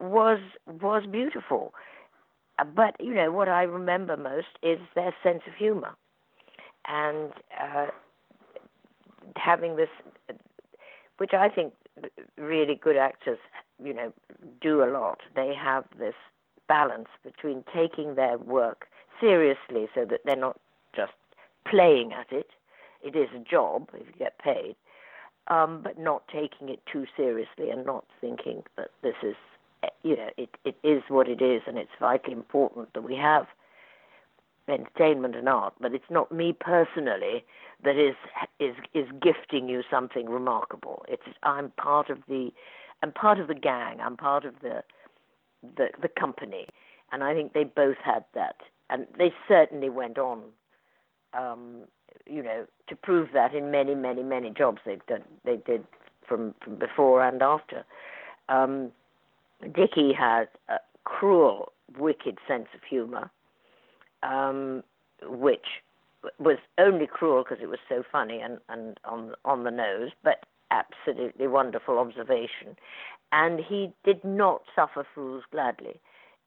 was 0.00 0.38
was 0.66 1.04
beautiful. 1.10 1.72
But 2.76 2.94
you 3.00 3.14
know 3.14 3.32
what 3.32 3.48
I 3.48 3.62
remember 3.62 4.18
most 4.18 4.58
is 4.62 4.78
their 4.94 5.14
sense 5.22 5.42
of 5.46 5.54
humor, 5.54 5.94
and 6.86 7.32
uh, 7.58 7.86
having 9.36 9.76
this, 9.76 9.88
which 11.18 11.34
I 11.34 11.48
think 11.48 11.72
really 12.36 12.74
good 12.74 12.96
actors, 12.96 13.38
you 13.82 13.92
know, 13.92 14.12
do 14.60 14.82
a 14.82 14.90
lot. 14.90 15.20
They 15.34 15.54
have 15.54 15.84
this 15.98 16.14
balance 16.68 17.08
between 17.24 17.64
taking 17.74 18.14
their 18.14 18.38
work 18.38 18.86
seriously, 19.20 19.88
so 19.94 20.04
that 20.04 20.20
they're 20.24 20.36
not 20.36 20.60
just 20.94 21.12
playing 21.68 22.12
at 22.12 22.30
it. 22.30 22.50
It 23.02 23.16
is 23.16 23.28
a 23.34 23.38
job 23.38 23.88
if 23.94 24.06
you 24.06 24.12
get 24.18 24.38
paid, 24.38 24.76
um, 25.48 25.80
but 25.82 25.98
not 25.98 26.26
taking 26.28 26.68
it 26.68 26.80
too 26.90 27.06
seriously 27.16 27.70
and 27.70 27.84
not 27.84 28.04
thinking 28.20 28.62
that 28.76 28.90
this 29.02 29.14
is, 29.22 29.36
you 30.02 30.16
know, 30.16 30.30
it, 30.36 30.50
it 30.64 30.76
is 30.82 31.02
what 31.08 31.28
it 31.28 31.40
is 31.40 31.62
and 31.66 31.78
it's 31.78 31.90
vitally 31.98 32.32
important 32.32 32.92
that 32.94 33.02
we 33.02 33.16
have 33.16 33.46
entertainment 34.68 35.34
and 35.36 35.48
art, 35.48 35.74
but 35.80 35.94
it's 35.94 36.10
not 36.10 36.32
me 36.32 36.52
personally 36.58 37.44
that 37.84 37.96
is 37.96 38.16
is 38.58 38.74
is 38.94 39.06
gifting 39.22 39.68
you 39.68 39.82
something 39.90 40.28
remarkable. 40.28 41.04
It's 41.08 41.22
I'm 41.42 41.70
part 41.72 42.10
of 42.10 42.18
the 42.28 42.50
I'm 43.02 43.12
part 43.12 43.38
of 43.38 43.48
the 43.48 43.54
gang. 43.54 44.00
I'm 44.00 44.16
part 44.16 44.44
of 44.44 44.54
the 44.62 44.82
the 45.76 45.88
the 46.00 46.08
company, 46.08 46.66
and 47.12 47.22
I 47.22 47.34
think 47.34 47.52
they 47.52 47.64
both 47.64 47.98
had 48.04 48.24
that, 48.34 48.56
and 48.90 49.06
they 49.16 49.32
certainly 49.46 49.88
went 49.90 50.18
on 50.18 50.42
um, 51.34 51.84
you 52.26 52.42
know, 52.42 52.66
to 52.88 52.96
prove 52.96 53.30
that 53.32 53.54
in 53.54 53.70
many, 53.70 53.94
many, 53.94 54.22
many 54.22 54.50
jobs 54.50 54.78
they've 54.84 55.04
done, 55.06 55.24
they 55.44 55.56
did 55.56 55.84
from, 56.26 56.54
from 56.62 56.76
before 56.76 57.24
and 57.24 57.42
after. 57.42 57.84
Um, 58.48 58.92
Dickie 59.74 60.12
had 60.12 60.48
a 60.68 60.78
cruel, 61.04 61.72
wicked 61.98 62.38
sense 62.46 62.68
of 62.74 62.80
humour, 62.88 63.30
um, 64.22 64.82
which 65.22 65.66
was 66.38 66.58
only 66.78 67.06
cruel 67.06 67.44
because 67.44 67.62
it 67.62 67.68
was 67.68 67.78
so 67.88 68.02
funny 68.10 68.40
and, 68.40 68.58
and 68.68 68.98
on 69.04 69.34
on 69.44 69.64
the 69.64 69.70
nose, 69.70 70.10
but 70.22 70.44
absolutely 70.70 71.46
wonderful 71.46 71.98
observation. 71.98 72.76
And 73.32 73.60
he 73.60 73.92
did 74.04 74.22
not 74.24 74.62
suffer 74.74 75.06
fools 75.14 75.44
gladly. 75.50 76.00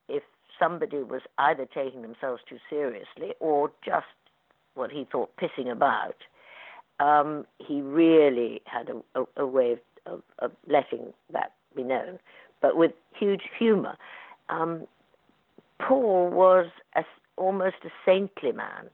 If 0.10 0.24
somebody 0.60 0.98
was 0.98 1.22
either 1.38 1.66
taking 1.66 2.02
themselves 2.02 2.42
too 2.48 2.58
seriously 2.70 3.34
or 3.40 3.72
just 3.86 4.06
what 4.76 4.92
he 4.92 5.08
thought 5.12 5.32
pissing 5.38 5.72
about, 5.72 6.16
um, 7.00 7.46
he 7.58 7.82
really 7.82 8.62
had 8.66 8.90
a, 8.90 9.22
a, 9.22 9.26
a 9.38 9.48
way 9.48 9.78
of, 10.06 10.22
of, 10.40 10.52
letting 10.68 11.14
that 11.34 11.54
be 11.76 11.84
known, 11.84 12.20
but 12.62 12.78
with 12.78 12.92
huge 13.18 13.44
humour. 13.58 13.98
Um, 14.50 14.88
Paul 15.80 16.30
was 16.30 16.68
a, 16.96 17.04
almost 17.42 17.78
a 17.84 17.90
saintly 18.06 18.52
man 18.52 18.90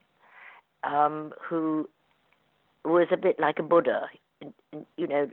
um, 0.83 1.33
who 1.41 1.87
was 2.85 3.07
a 3.11 3.17
bit 3.17 3.39
like 3.39 3.59
a 3.59 3.63
Buddha. 3.63 4.07
You 4.95 5.07
know, 5.07 5.29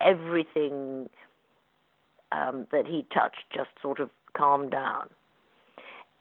everything 0.00 1.08
um, 2.30 2.66
that 2.70 2.86
he 2.86 3.06
touched 3.12 3.44
just 3.52 3.70
sort 3.82 3.98
of 3.98 4.10
calmed 4.36 4.70
down. 4.70 5.08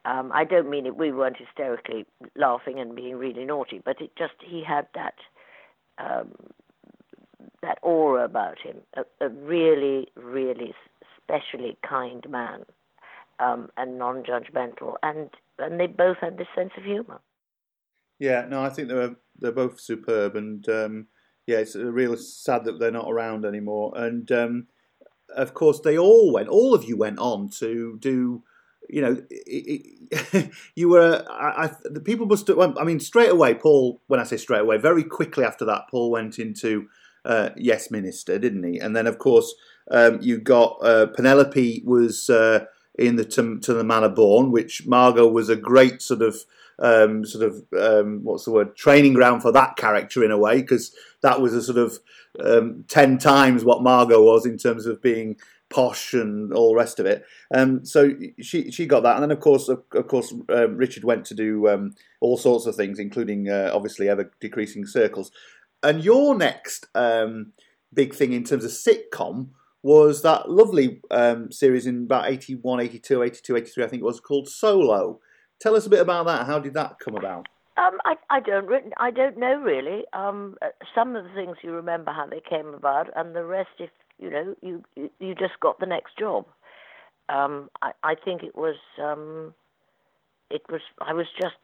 Um, 0.05 0.31
I 0.33 0.43
don't 0.43 0.69
mean 0.69 0.85
it. 0.85 0.97
We 0.97 1.11
weren't 1.11 1.37
hysterically 1.37 2.05
laughing 2.35 2.79
and 2.79 2.95
being 2.95 3.15
really 3.15 3.45
naughty, 3.45 3.81
but 3.83 4.01
it 4.01 4.11
just 4.17 4.33
he 4.41 4.63
had 4.63 4.87
that 4.95 5.15
um, 5.97 6.31
that 7.61 7.77
aura 7.81 8.25
about 8.25 8.59
him. 8.59 8.77
A, 8.95 9.03
a 9.25 9.29
really, 9.29 10.09
really 10.15 10.73
specially 11.21 11.77
kind 11.87 12.27
man, 12.29 12.65
um, 13.39 13.69
and 13.77 13.97
non-judgmental, 13.97 14.95
and 15.03 15.29
and 15.59 15.79
they 15.79 15.87
both 15.87 16.17
had 16.21 16.37
this 16.37 16.47
sense 16.55 16.71
of 16.77 16.83
humour. 16.83 17.21
Yeah, 18.19 18.45
no, 18.47 18.63
I 18.63 18.69
think 18.69 18.87
they're 18.87 19.15
they're 19.37 19.51
both 19.51 19.79
superb, 19.79 20.35
and 20.35 20.67
um, 20.69 21.07
yeah, 21.45 21.57
it's 21.57 21.75
really 21.75 22.17
sad 22.17 22.65
that 22.65 22.79
they're 22.79 22.91
not 22.91 23.09
around 23.09 23.45
anymore. 23.45 23.93
And 23.95 24.31
um, 24.31 24.67
of 25.35 25.53
course, 25.53 25.79
they 25.79 25.97
all 25.97 26.31
went. 26.33 26.49
All 26.49 26.73
of 26.73 26.85
you 26.85 26.97
went 26.97 27.19
on 27.19 27.49
to 27.59 27.97
do 27.99 28.43
you 28.89 29.01
know, 29.01 29.17
it, 29.29 29.85
it, 30.11 30.51
you 30.75 30.89
were. 30.89 31.25
I, 31.29 31.65
I, 31.65 31.71
the 31.83 32.01
people 32.01 32.25
must. 32.25 32.49
I 32.49 32.83
mean, 32.83 32.99
straight 32.99 33.31
away, 33.31 33.53
Paul. 33.53 34.01
When 34.07 34.19
I 34.19 34.23
say 34.23 34.37
straight 34.37 34.61
away, 34.61 34.77
very 34.77 35.03
quickly 35.03 35.43
after 35.43 35.65
that, 35.65 35.83
Paul 35.89 36.11
went 36.11 36.39
into 36.39 36.87
uh, 37.25 37.49
Yes 37.55 37.91
Minister, 37.91 38.37
didn't 38.39 38.63
he? 38.63 38.79
And 38.79 38.95
then, 38.95 39.07
of 39.07 39.17
course, 39.17 39.53
um, 39.89 40.19
you 40.21 40.39
got 40.39 40.77
uh, 40.81 41.07
Penelope 41.07 41.83
was 41.85 42.29
uh, 42.29 42.65
in 42.95 43.15
the 43.15 43.25
to, 43.25 43.59
to, 43.59 43.73
the 43.73 43.83
Manor 43.83 44.09
Born, 44.09 44.51
which 44.51 44.85
Margot 44.85 45.27
was 45.27 45.49
a 45.49 45.55
great 45.55 46.01
sort 46.01 46.21
of. 46.21 46.37
Um, 46.79 47.23
sort 47.23 47.45
of 47.45 47.63
um, 47.79 48.23
what's 48.23 48.45
the 48.45 48.51
word 48.51 48.75
training 48.75 49.13
ground 49.13 49.43
for 49.43 49.51
that 49.51 49.77
character 49.77 50.23
in 50.23 50.31
a 50.31 50.39
way 50.39 50.59
because 50.59 50.91
that 51.21 51.39
was 51.39 51.53
a 51.53 51.61
sort 51.61 51.77
of 51.77 51.99
um, 52.43 52.83
ten 52.87 53.19
times 53.19 53.63
what 53.63 53.83
Margot 53.83 54.23
was 54.23 54.47
in 54.47 54.57
terms 54.57 54.87
of 54.87 54.99
being 54.99 55.37
posh 55.73 56.13
and 56.13 56.53
all 56.53 56.69
the 56.69 56.75
rest 56.75 56.99
of 56.99 57.05
it. 57.05 57.25
Um, 57.53 57.83
so 57.83 58.11
she 58.39 58.71
she 58.71 58.85
got 58.85 59.03
that, 59.03 59.15
and 59.15 59.23
then 59.23 59.31
of 59.31 59.39
course 59.39 59.67
of, 59.67 59.83
of 59.93 60.07
course 60.07 60.33
um, 60.49 60.77
Richard 60.77 61.03
went 61.03 61.25
to 61.25 61.33
do 61.33 61.67
um, 61.67 61.95
all 62.21 62.37
sorts 62.37 62.65
of 62.65 62.75
things, 62.75 62.99
including 62.99 63.49
uh, 63.49 63.71
obviously 63.73 64.07
ever 64.07 64.31
decreasing 64.39 64.85
circles. 64.85 65.31
And 65.81 66.03
your 66.03 66.35
next 66.35 66.87
um, 66.95 67.53
big 67.93 68.13
thing 68.13 68.33
in 68.33 68.43
terms 68.43 68.63
of 68.63 68.71
sitcom 68.71 69.49
was 69.83 70.21
that 70.21 70.49
lovely 70.49 71.01
um, 71.11 71.51
series 71.51 71.85
in 71.85 72.03
about 72.03 72.29
81, 72.29 72.79
82, 72.79 73.23
82, 73.23 73.57
83, 73.57 73.83
I 73.83 73.87
think 73.87 74.01
it 74.01 74.05
was 74.05 74.19
called 74.19 74.47
Solo. 74.47 75.19
Tell 75.59 75.75
us 75.75 75.85
a 75.85 75.89
bit 75.89 75.99
about 75.99 76.25
that. 76.25 76.47
How 76.47 76.57
did 76.57 76.73
that 76.73 76.99
come 76.99 77.15
about? 77.15 77.47
Um, 77.75 77.97
I, 78.05 78.15
I 78.29 78.39
don't 78.39 78.69
I 78.97 79.09
don't 79.09 79.37
know 79.37 79.55
really. 79.59 80.03
Um, 80.13 80.57
uh, 80.61 80.67
some 80.93 81.15
of 81.15 81.23
the 81.23 81.31
things 81.31 81.57
you 81.63 81.71
remember 81.71 82.11
how 82.11 82.27
they 82.27 82.41
came 82.47 82.67
about, 82.67 83.09
and 83.15 83.35
the 83.35 83.43
rest, 83.43 83.69
if 83.79 83.89
you 84.19 84.29
know, 84.29 84.55
you 84.61 84.83
you 84.95 85.33
just 85.33 85.59
got 85.59 85.79
the 85.79 85.87
next 85.87 86.17
job. 86.17 86.45
Um, 87.29 87.69
I, 87.81 87.91
I 88.03 88.15
think 88.15 88.43
it 88.43 88.55
was 88.55 88.75
um, 89.01 89.55
it 90.51 90.61
was 90.69 90.81
I 91.01 91.13
was 91.13 91.25
just 91.41 91.55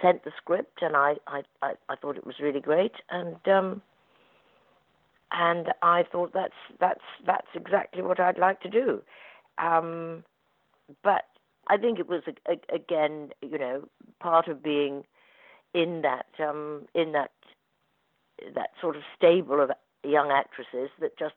sent 0.00 0.24
the 0.24 0.32
script 0.36 0.82
and 0.82 0.96
I, 0.96 1.14
I, 1.26 1.42
I, 1.62 1.72
I 1.88 1.96
thought 1.96 2.16
it 2.16 2.26
was 2.26 2.36
really 2.40 2.60
great 2.60 2.92
and 3.10 3.36
um, 3.48 3.82
and 5.32 5.68
I 5.82 6.04
thought 6.10 6.32
that's 6.32 6.52
that's 6.78 7.00
that's 7.26 7.46
exactly 7.54 8.02
what 8.02 8.20
I'd 8.20 8.38
like 8.38 8.60
to 8.62 8.68
do. 8.68 9.02
Um, 9.58 10.24
but 11.02 11.24
I 11.68 11.76
think 11.76 11.98
it 11.98 12.08
was 12.08 12.22
a, 12.26 12.52
a, 12.52 12.74
again, 12.74 13.30
you 13.42 13.58
know, 13.58 13.88
part 14.18 14.48
of 14.48 14.62
being 14.62 15.04
in 15.74 16.02
that 16.02 16.26
um, 16.38 16.86
in 16.94 17.12
that 17.12 17.30
that 18.54 18.70
sort 18.80 18.96
of 18.96 19.02
stable 19.16 19.60
of 19.60 19.70
young 20.02 20.30
actresses 20.30 20.90
that 21.00 21.18
just 21.18 21.34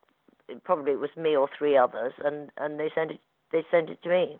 probably 0.63 0.93
it 0.93 0.99
was 0.99 1.09
me 1.17 1.35
or 1.35 1.49
three 1.57 1.77
others, 1.77 2.13
and 2.23 2.49
and 2.57 2.79
they 2.79 2.89
sent 2.95 3.11
it 3.11 3.19
they 3.51 3.63
sent 3.69 3.89
it 3.89 4.01
to 4.03 4.09
me. 4.09 4.39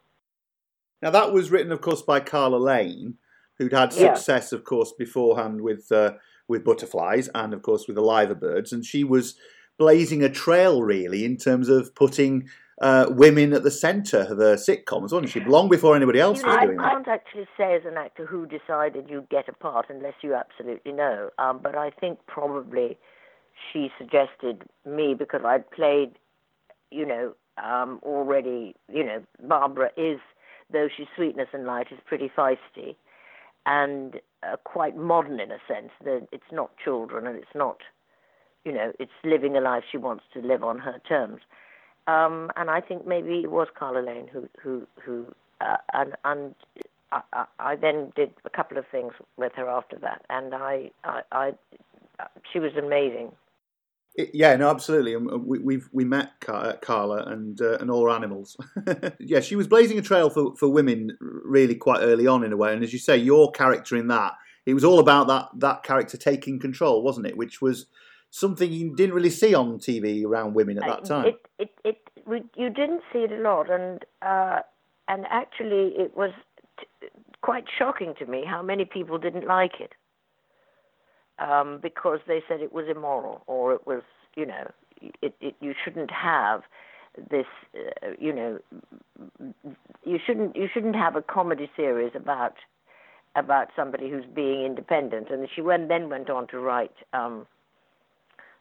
Now 1.01 1.11
that 1.11 1.33
was 1.33 1.51
written, 1.51 1.71
of 1.71 1.81
course, 1.81 2.01
by 2.01 2.21
Carla 2.21 2.57
Lane, 2.57 3.15
who'd 3.57 3.73
had 3.73 3.93
Yeah. 3.93 4.15
success, 4.15 4.53
of 4.53 4.63
course, 4.63 4.93
beforehand 4.93 5.61
with 5.61 5.91
uh, 5.91 6.13
with 6.47 6.63
butterflies 6.63 7.29
and, 7.33 7.53
of 7.53 7.61
course, 7.61 7.87
with 7.87 7.95
the 7.95 8.01
liver 8.01 8.35
birds, 8.35 8.73
and 8.73 8.85
she 8.85 9.03
was 9.03 9.35
blazing 9.77 10.23
a 10.23 10.29
trail 10.29 10.83
really 10.83 11.25
in 11.25 11.37
terms 11.37 11.69
of 11.69 11.95
putting 11.95 12.47
uh, 12.81 13.05
women 13.09 13.53
at 13.53 13.63
the 13.63 13.71
centre 13.71 14.21
of 14.21 14.37
her 14.37 14.55
sitcoms, 14.55 15.11
wasn't 15.11 15.29
she? 15.29 15.39
Long 15.41 15.69
before 15.69 15.95
anybody 15.95 16.19
else 16.19 16.41
You 16.41 16.47
was 16.47 16.55
know, 16.55 16.61
I 16.61 16.65
doing 16.65 16.77
that. 16.77 16.85
I 16.85 16.89
can't 16.91 17.07
actually 17.07 17.47
say 17.57 17.75
as 17.75 17.83
an 17.85 17.97
actor 17.97 18.25
who 18.25 18.45
decided 18.45 19.09
you'd 19.09 19.29
get 19.29 19.47
a 19.47 19.53
part 19.53 19.87
unless 19.89 20.15
you 20.21 20.35
absolutely 20.35 20.91
know. 20.91 21.29
Um, 21.37 21.59
but 21.61 21.75
I 21.75 21.91
think 21.91 22.19
probably 22.27 22.97
she 23.71 23.89
suggested 23.97 24.63
me 24.85 25.15
because 25.17 25.41
I'd 25.45 25.69
played, 25.71 26.13
you 26.91 27.05
know, 27.05 27.33
um, 27.63 27.99
already. 28.03 28.75
You 28.91 29.03
know, 29.03 29.23
Barbara 29.47 29.91
is, 29.95 30.19
though 30.71 30.87
she's 30.95 31.07
sweetness 31.15 31.49
and 31.53 31.65
light, 31.65 31.87
is 31.91 31.99
pretty 32.05 32.31
feisty, 32.35 32.95
and 33.65 34.19
uh, 34.51 34.57
quite 34.63 34.95
modern 34.97 35.39
in 35.39 35.51
a 35.51 35.59
sense. 35.67 35.91
That 36.03 36.27
it's 36.31 36.51
not 36.51 36.71
children 36.83 37.27
and 37.27 37.37
it's 37.37 37.55
not, 37.55 37.77
you 38.63 38.71
know, 38.71 38.91
it's 38.99 39.11
living 39.23 39.55
a 39.55 39.61
life 39.61 39.83
she 39.91 39.97
wants 39.97 40.23
to 40.33 40.41
live 40.41 40.63
on 40.63 40.79
her 40.79 40.99
terms. 41.07 41.41
Um, 42.07 42.51
and 42.57 42.69
I 42.69 42.81
think 42.81 43.07
maybe 43.07 43.39
it 43.39 43.51
was 43.51 43.67
Carla 43.77 44.05
Lane 44.05 44.27
who 44.27 44.49
who 44.61 44.87
who 45.03 45.25
uh, 45.61 45.77
and 45.93 46.15
and 46.25 46.55
I, 47.11 47.45
I, 47.59 47.75
then 47.75 48.11
did 48.15 48.31
a 48.43 48.49
couple 48.49 48.77
of 48.77 48.85
things 48.91 49.13
with 49.37 49.53
her 49.55 49.69
after 49.69 49.97
that, 49.99 50.25
and 50.29 50.53
I 50.53 50.91
I, 51.03 51.21
I 51.31 51.51
she 52.51 52.59
was 52.59 52.71
amazing. 52.75 53.31
It- 54.15 54.31
yeah, 54.33 54.55
no, 54.55 54.69
absolutely. 54.69 55.13
And 55.15 55.45
we, 55.45 55.59
we've 55.59 55.89
we 55.91 56.05
met 56.05 56.39
Car- 56.39 56.77
Carla 56.77 57.23
and 57.25 57.59
uh, 57.61 57.77
and 57.79 57.89
all 57.89 58.03
her 58.03 58.11
animals. 58.11 58.55
yeah, 59.19 59.39
she 59.39 59.55
was 59.55 59.67
blazing 59.67 59.97
a 59.97 60.01
trail 60.01 60.29
for, 60.29 60.55
for 60.55 60.67
women 60.69 61.17
really 61.19 61.75
quite 61.75 62.01
early 62.01 62.27
on 62.27 62.43
in 62.43 62.53
a 62.53 62.57
way. 62.57 62.73
And 62.73 62.83
as 62.83 62.93
you 62.93 62.99
say, 62.99 63.17
your 63.17 63.51
character 63.51 63.95
in 63.97 64.07
that 64.07 64.33
it 64.65 64.73
was 64.73 64.83
all 64.83 64.99
about 64.99 65.27
that 65.27 65.49
that 65.59 65.83
character 65.83 66.17
taking 66.17 66.59
control, 66.59 67.01
wasn't 67.03 67.27
it? 67.27 67.37
Which 67.37 67.61
was 67.61 67.87
something 68.29 68.71
you 68.71 68.95
didn't 68.95 69.15
really 69.15 69.29
see 69.29 69.53
on 69.53 69.77
TV 69.79 70.25
around 70.25 70.53
women 70.53 70.77
at 70.77 70.85
that 70.87 71.11
Uh, 71.11 71.15
time. 71.15 71.25
It 71.27 71.45
it 71.59 71.71
it 71.83 72.49
you 72.55 72.69
didn't 72.69 73.01
see 73.11 73.19
it 73.19 73.31
a 73.31 73.41
lot, 73.41 73.69
and 73.69 74.05
uh, 74.21 74.59
and 75.07 75.25
actually 75.29 75.93
it 75.97 76.15
was 76.15 76.31
t- 76.79 77.07
quite 77.41 77.65
shocking 77.77 78.13
to 78.19 78.25
me 78.25 78.45
how 78.45 78.61
many 78.61 78.85
people 78.85 79.17
didn't 79.17 79.45
like 79.47 79.79
it 79.79 79.93
um, 81.39 81.79
because 81.81 82.19
they 82.27 82.41
said 82.47 82.61
it 82.61 82.73
was 82.73 82.85
immoral 82.89 83.43
or 83.47 83.73
it 83.73 83.85
was 83.85 84.01
you 84.35 84.45
know 84.45 84.71
it, 85.21 85.33
it 85.41 85.55
you 85.59 85.73
shouldn't 85.83 86.11
have 86.11 86.63
this 87.29 87.45
uh, 87.75 88.09
you 88.19 88.33
know 88.33 88.59
you 90.03 90.19
shouldn't 90.25 90.55
you 90.55 90.67
shouldn't 90.73 90.95
have 90.95 91.15
a 91.15 91.21
comedy 91.21 91.69
series 91.75 92.11
about 92.15 92.55
about 93.35 93.69
somebody 93.75 94.09
who's 94.09 94.25
being 94.25 94.63
independent. 94.63 95.29
And 95.29 95.47
she 95.53 95.61
went 95.61 95.87
then 95.89 96.09
went 96.09 96.29
on 96.29 96.47
to 96.47 96.59
write 96.59 96.95
um 97.13 97.45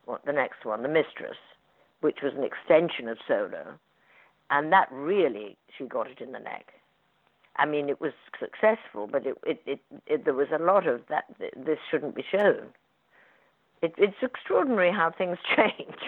what 0.04 0.24
the 0.24 0.32
next 0.32 0.64
one 0.64 0.82
the 0.82 0.88
mistress 0.88 1.36
which 2.00 2.18
was 2.22 2.32
an 2.36 2.42
extension 2.42 3.08
of 3.08 3.18
solo. 3.28 3.78
And 4.50 4.72
that 4.72 4.88
really 4.90 5.56
she 5.76 5.84
got 5.84 6.10
it 6.10 6.20
in 6.20 6.32
the 6.32 6.40
neck 6.40 6.74
I 7.56 7.66
mean, 7.66 7.88
it 7.88 8.00
was 8.00 8.12
successful, 8.38 9.06
but 9.10 9.26
it, 9.26 9.36
it, 9.44 9.62
it, 9.66 9.80
it 10.06 10.24
there 10.24 10.34
was 10.34 10.48
a 10.52 10.62
lot 10.62 10.86
of 10.86 11.02
that. 11.08 11.24
This 11.56 11.78
shouldn't 11.90 12.14
be 12.14 12.24
shown. 12.30 12.68
It, 13.82 13.94
it's 13.98 14.16
extraordinary 14.22 14.92
how 14.92 15.10
things 15.10 15.38
change. 15.56 15.98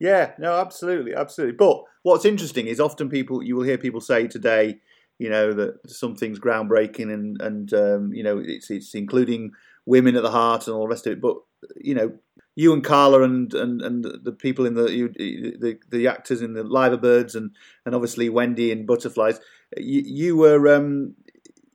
Yeah, 0.00 0.32
no, 0.38 0.58
absolutely, 0.58 1.14
absolutely. 1.14 1.56
But 1.56 1.82
what's 2.02 2.24
interesting 2.24 2.66
is 2.66 2.80
often 2.80 3.08
people 3.08 3.42
you 3.42 3.56
will 3.56 3.64
hear 3.64 3.78
people 3.78 4.00
say 4.00 4.26
today, 4.26 4.80
you 5.18 5.30
know, 5.30 5.52
that 5.52 5.90
something's 5.90 6.40
groundbreaking 6.40 7.12
and 7.12 7.40
and 7.40 7.72
um, 7.72 8.12
you 8.12 8.22
know 8.22 8.42
it's 8.44 8.70
it's 8.70 8.94
including 8.94 9.52
women 9.86 10.16
at 10.16 10.22
the 10.22 10.30
heart 10.30 10.66
and 10.66 10.74
all 10.74 10.82
the 10.82 10.88
rest 10.88 11.06
of 11.06 11.14
it. 11.14 11.20
But 11.20 11.36
you 11.76 11.94
know, 11.94 12.12
you 12.56 12.72
and 12.72 12.84
Carla 12.84 13.22
and 13.22 13.52
and, 13.54 13.80
and 13.82 14.04
the 14.04 14.32
people 14.32 14.66
in 14.66 14.74
the 14.74 14.92
you, 14.92 15.08
the 15.08 15.78
the 15.90 16.08
actors 16.08 16.42
in 16.42 16.54
the 16.54 16.64
Liver 16.64 16.96
Birds 16.96 17.34
and 17.34 17.52
and 17.86 17.94
obviously 17.94 18.28
Wendy 18.28 18.72
and 18.72 18.86
Butterflies, 18.86 19.40
you, 19.76 20.02
you 20.04 20.36
were. 20.36 20.74
Um, 20.74 21.14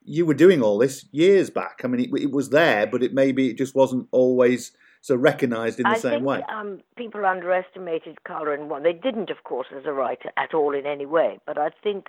you 0.06 0.26
were 0.26 0.34
doing 0.34 0.64
all 0.64 0.80
this 0.80 1.06
years 1.12 1.52
back. 1.52 1.82
I 1.84 1.88
mean, 1.88 2.02
it, 2.02 2.24
it 2.24 2.32
was 2.32 2.50
there, 2.50 2.88
but 2.88 3.04
it 3.04 3.14
maybe 3.14 3.52
it 3.52 3.60
just 3.60 3.76
wasn't 3.76 4.08
always 4.10 4.72
so 5.02 5.16
recognised 5.16 5.80
in 5.80 5.84
the 5.84 5.89
I 5.89 5.97
same 5.97 6.12
think 6.12 6.26
way. 6.26 6.43
Um, 6.50 6.82
people 6.95 7.26
underestimated 7.26 8.24
Carla 8.24 8.54
in 8.54 8.70
one. 8.70 8.82
They 8.82 8.93
didn't, 8.93 9.30
of 9.30 9.43
course, 9.43 9.68
as 9.76 9.86
a 9.86 9.93
writer 9.93 10.32
at 10.36 10.56
all 10.56 10.74
in 10.74 10.88
any 10.88 11.06
way. 11.06 11.39
But 11.45 11.60
I 11.60 11.70
think 11.84 12.08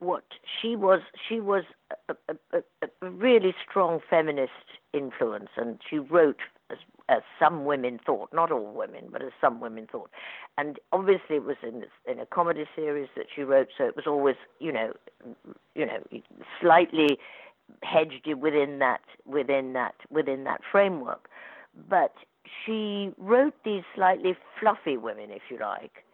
what 0.00 0.24
she 0.60 0.74
was, 0.74 1.00
she 1.28 1.40
was 1.40 1.62
a, 2.08 2.16
a, 2.28 2.58
a, 2.58 2.88
a 3.02 3.10
really 3.10 3.54
strong 3.68 4.00
feminist 4.10 4.50
influence, 4.92 5.50
and 5.56 5.78
she 5.88 5.98
wrote 5.98 6.40
as, 7.08 7.22
some 7.38 7.64
women 7.64 8.00
thought, 8.04 8.32
not 8.32 8.50
all 8.50 8.72
women, 8.72 9.04
but 9.10 9.22
as 9.22 9.32
some 9.40 9.60
women 9.60 9.86
thought. 9.90 10.10
And 10.58 10.78
obviously, 10.92 11.36
it 11.36 11.44
was 11.44 11.56
in 11.62 11.84
in 12.10 12.18
a 12.20 12.26
comedy 12.26 12.64
series 12.74 13.08
that 13.16 13.26
she 13.34 13.42
wrote, 13.42 13.68
so 13.76 13.84
it 13.84 13.96
was 13.96 14.06
always, 14.06 14.36
you 14.58 14.72
know, 14.72 14.92
you 15.74 15.86
know, 15.86 16.00
slightly 16.60 17.18
hedged 17.82 18.26
within 18.40 18.78
that 18.78 19.00
within 19.24 19.72
that 19.74 19.94
within 20.10 20.44
that 20.44 20.60
framework. 20.70 21.28
But 21.88 22.14
she 22.64 23.10
wrote 23.18 23.54
these 23.64 23.82
slightly 23.94 24.36
fluffy 24.60 24.96
women, 24.96 25.30
if 25.30 25.42
you 25.50 25.58
like, 25.58 26.04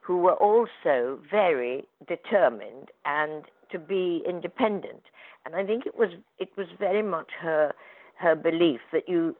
who 0.00 0.18
were 0.18 0.34
also 0.34 1.18
very 1.30 1.86
determined 2.06 2.90
and 3.04 3.44
to 3.70 3.78
be 3.78 4.22
independent. 4.28 5.02
And 5.44 5.54
I 5.54 5.64
think 5.64 5.86
it 5.86 5.96
was 5.96 6.10
it 6.38 6.50
was 6.56 6.66
very 6.78 7.02
much 7.02 7.30
her 7.40 7.72
her 8.16 8.34
belief 8.34 8.80
that 8.92 9.08
you 9.08 9.36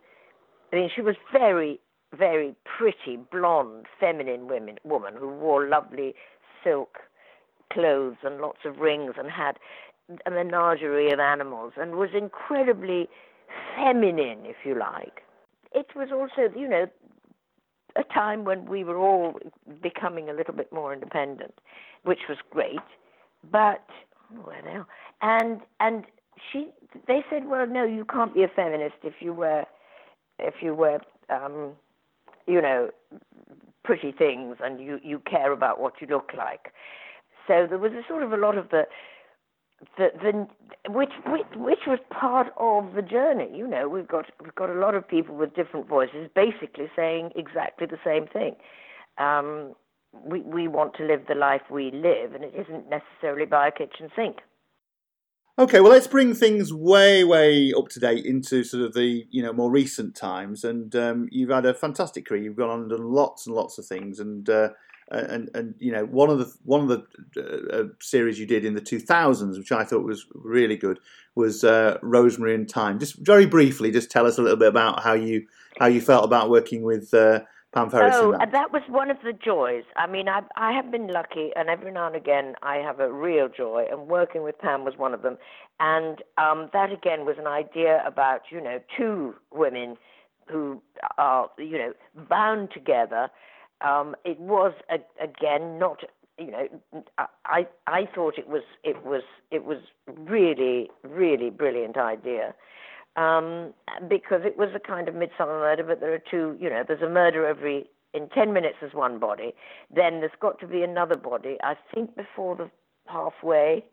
I 0.72 0.76
mean 0.76 0.90
she 0.94 1.02
was 1.02 1.16
very 1.32 1.80
very 2.16 2.54
pretty 2.64 3.18
blonde 3.30 3.86
feminine 3.98 4.48
women 4.48 4.78
woman 4.84 5.14
who 5.16 5.28
wore 5.28 5.68
lovely 5.68 6.14
silk 6.64 6.98
clothes 7.72 8.16
and 8.24 8.40
lots 8.40 8.58
of 8.64 8.78
rings 8.78 9.14
and 9.16 9.30
had 9.30 9.58
a 10.26 10.30
menagerie 10.30 11.12
of 11.12 11.20
animals 11.20 11.72
and 11.76 11.94
was 11.94 12.10
incredibly 12.14 13.08
feminine 13.76 14.40
if 14.44 14.56
you 14.64 14.76
like. 14.76 15.22
It 15.72 15.86
was 15.94 16.08
also 16.12 16.52
you 16.58 16.68
know 16.68 16.86
a 17.96 18.04
time 18.04 18.44
when 18.44 18.66
we 18.66 18.84
were 18.84 18.98
all 18.98 19.38
becoming 19.82 20.28
a 20.28 20.32
little 20.32 20.54
bit 20.54 20.72
more 20.72 20.92
independent 20.92 21.54
which 22.04 22.20
was 22.28 22.38
great 22.50 22.78
but 23.50 23.84
where 24.44 24.62
they 24.62 24.76
and 25.22 25.60
and 25.80 26.04
she 26.52 26.68
they 27.06 27.24
said 27.30 27.46
well 27.46 27.66
no 27.66 27.84
you 27.84 28.04
can't 28.04 28.34
be 28.34 28.42
a 28.42 28.48
feminist 28.48 28.96
if 29.02 29.14
you 29.20 29.32
wear 29.32 29.66
if 30.42 30.54
you 30.62 30.74
wear 30.74 31.00
um 31.28 31.72
you 32.46 32.60
know 32.60 32.90
pretty 33.84 34.12
things 34.12 34.56
and 34.62 34.80
you 34.80 34.98
you 35.02 35.20
care 35.20 35.52
about 35.52 35.80
what 35.80 35.94
you 36.00 36.06
look 36.06 36.30
like 36.36 36.72
so 37.46 37.66
there 37.68 37.78
was 37.78 37.92
a 37.92 38.06
sort 38.08 38.22
of 38.22 38.32
a 38.32 38.36
lot 38.36 38.56
of 38.56 38.70
the 38.70 38.84
the, 39.96 40.08
the 40.22 40.90
which, 40.90 41.10
which 41.26 41.46
which 41.56 41.78
was 41.86 41.98
part 42.10 42.48
of 42.58 42.94
the 42.94 43.02
journey. 43.02 43.48
You 43.54 43.66
know, 43.66 43.88
we've 43.88 44.08
got 44.08 44.26
we've 44.42 44.54
got 44.54 44.70
a 44.70 44.74
lot 44.74 44.94
of 44.94 45.06
people 45.06 45.36
with 45.36 45.54
different 45.54 45.88
voices, 45.88 46.28
basically 46.34 46.90
saying 46.94 47.30
exactly 47.34 47.86
the 47.86 47.98
same 48.04 48.26
thing. 48.26 48.56
Um, 49.18 49.74
we 50.12 50.40
we 50.40 50.68
want 50.68 50.94
to 50.96 51.04
live 51.04 51.22
the 51.28 51.34
life 51.34 51.62
we 51.70 51.90
live, 51.92 52.34
and 52.34 52.44
it 52.44 52.54
isn't 52.54 52.90
necessarily 52.90 53.46
by 53.46 53.68
a 53.68 53.72
kitchen 53.72 54.10
sink. 54.14 54.38
Okay, 55.60 55.80
well, 55.80 55.92
let's 55.92 56.06
bring 56.06 56.32
things 56.32 56.72
way, 56.72 57.22
way 57.22 57.74
up 57.76 57.90
to 57.90 58.00
date 58.00 58.24
into 58.24 58.64
sort 58.64 58.82
of 58.82 58.94
the 58.94 59.26
you 59.30 59.42
know 59.42 59.52
more 59.52 59.70
recent 59.70 60.14
times. 60.14 60.64
And 60.64 60.96
um, 60.96 61.28
you've 61.30 61.50
had 61.50 61.66
a 61.66 61.74
fantastic 61.74 62.24
career. 62.24 62.42
You've 62.42 62.56
gone 62.56 62.70
on 62.70 62.80
and 62.80 62.88
done 62.88 63.04
lots 63.04 63.46
and 63.46 63.54
lots 63.54 63.76
of 63.76 63.84
things. 63.84 64.20
And 64.20 64.48
uh, 64.48 64.70
and 65.10 65.50
and 65.52 65.74
you 65.78 65.92
know 65.92 66.06
one 66.06 66.30
of 66.30 66.38
the 66.38 66.50
one 66.64 66.80
of 66.80 66.88
the 66.88 67.04
uh, 67.36 67.76
uh, 67.76 67.84
series 68.00 68.40
you 68.40 68.46
did 68.46 68.64
in 68.64 68.72
the 68.72 68.80
2000s, 68.80 69.58
which 69.58 69.70
I 69.70 69.84
thought 69.84 70.02
was 70.02 70.24
really 70.34 70.78
good, 70.78 70.98
was 71.34 71.62
uh, 71.62 71.98
Rosemary 72.00 72.54
and 72.54 72.66
Thyme. 72.66 72.98
Just 72.98 73.16
very 73.16 73.44
briefly, 73.44 73.90
just 73.90 74.10
tell 74.10 74.26
us 74.26 74.38
a 74.38 74.42
little 74.42 74.56
bit 74.56 74.68
about 74.68 75.02
how 75.02 75.12
you 75.12 75.46
how 75.78 75.88
you 75.88 76.00
felt 76.00 76.24
about 76.24 76.48
working 76.48 76.80
with 76.84 77.12
uh, 77.12 77.40
Pam 77.72 77.88
Ferris. 77.88 78.14
Oh, 78.16 78.32
that. 78.32 78.50
that 78.50 78.72
was 78.72 78.82
one 78.88 79.10
of 79.10 79.18
the 79.22 79.32
joys. 79.32 79.84
I 79.96 80.06
mean, 80.08 80.28
I 80.28 80.42
I 80.56 80.72
have 80.72 80.90
been 80.90 81.06
lucky, 81.06 81.50
and 81.54 81.68
every 81.68 81.92
now 81.92 82.08
and 82.08 82.16
again 82.16 82.54
I 82.62 82.76
have 82.76 82.98
a 82.98 83.12
real 83.12 83.48
joy, 83.48 83.86
and 83.90 84.08
working 84.08 84.42
with 84.42 84.58
Pam 84.58 84.84
was 84.84 84.94
one 84.96 85.14
of 85.14 85.22
them. 85.22 85.38
And 85.78 86.22
um, 86.36 86.68
that 86.72 86.92
again 86.92 87.24
was 87.24 87.36
an 87.38 87.46
idea 87.46 88.02
about 88.04 88.42
you 88.50 88.60
know 88.60 88.80
two 88.96 89.34
women 89.52 89.96
who 90.50 90.82
are 91.16 91.48
you 91.58 91.78
know 91.78 91.92
bound 92.28 92.70
together. 92.72 93.28
Um, 93.82 94.16
it 94.24 94.40
was 94.40 94.72
a, 94.90 94.98
again 95.22 95.78
not 95.78 96.00
you 96.38 96.50
know 96.50 96.68
I 97.44 97.68
I 97.86 98.08
thought 98.12 98.36
it 98.36 98.48
was 98.48 98.62
it 98.82 99.04
was 99.04 99.22
it 99.52 99.64
was 99.64 99.78
really 100.06 100.90
really 101.04 101.50
brilliant 101.50 101.96
idea. 101.96 102.52
Um, 103.16 103.74
because 104.08 104.42
it 104.44 104.56
was 104.56 104.70
a 104.74 104.80
kind 104.80 105.08
of 105.08 105.14
Midsomer 105.14 105.60
Murder. 105.60 105.84
But 105.84 106.00
there 106.00 106.14
are 106.14 106.22
two, 106.30 106.56
you 106.60 106.70
know, 106.70 106.84
there's 106.86 107.02
a 107.02 107.08
murder 107.08 107.46
every 107.46 107.90
in 108.14 108.28
ten 108.28 108.52
minutes. 108.52 108.76
There's 108.80 108.94
one 108.94 109.18
body. 109.18 109.52
Then 109.94 110.20
there's 110.20 110.32
got 110.40 110.60
to 110.60 110.66
be 110.66 110.82
another 110.82 111.16
body. 111.16 111.56
I 111.62 111.74
think 111.92 112.16
before 112.16 112.56
the 112.56 112.70
halfway, 113.06 113.84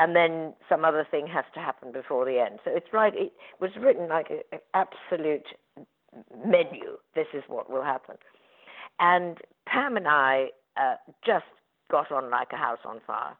and 0.00 0.14
then 0.14 0.54
some 0.68 0.84
other 0.84 1.06
thing 1.10 1.26
has 1.26 1.44
to 1.54 1.60
happen 1.60 1.92
before 1.92 2.24
the 2.24 2.38
end. 2.38 2.60
So 2.64 2.70
it's 2.74 2.92
right. 2.92 3.14
It 3.16 3.32
was 3.60 3.70
written 3.80 4.08
like 4.08 4.30
an 4.30 4.60
absolute 4.74 5.46
menu. 6.44 6.98
This 7.14 7.26
is 7.34 7.42
what 7.48 7.70
will 7.70 7.82
happen. 7.82 8.16
And 9.00 9.38
Pam 9.66 9.96
and 9.96 10.08
I 10.08 10.48
uh, 10.76 10.94
just 11.26 11.44
got 11.90 12.12
on 12.12 12.30
like 12.30 12.48
a 12.52 12.56
house 12.56 12.80
on 12.84 13.00
fire. 13.06 13.36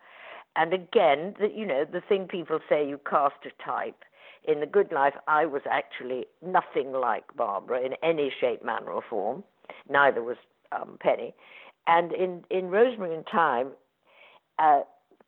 And 0.56 0.72
again, 0.72 1.34
the, 1.38 1.48
you 1.54 1.66
know, 1.66 1.84
the 1.84 2.00
thing 2.00 2.26
people 2.26 2.58
say 2.68 2.86
you 2.88 2.98
cast 3.08 3.36
a 3.44 3.62
type. 3.64 4.02
In 4.44 4.60
The 4.60 4.66
Good 4.66 4.92
Life, 4.92 5.14
I 5.26 5.46
was 5.46 5.62
actually 5.70 6.26
nothing 6.44 6.92
like 6.92 7.24
Barbara 7.36 7.80
in 7.84 7.92
any 8.02 8.32
shape, 8.40 8.64
manner, 8.64 8.90
or 8.90 9.02
form. 9.08 9.44
Neither 9.90 10.22
was 10.22 10.36
um, 10.72 10.96
Penny. 11.00 11.34
And 11.86 12.12
in, 12.12 12.44
in 12.50 12.68
Rosemary 12.68 13.14
and 13.14 13.24
Thyme, 13.30 13.70
uh, 14.58 14.80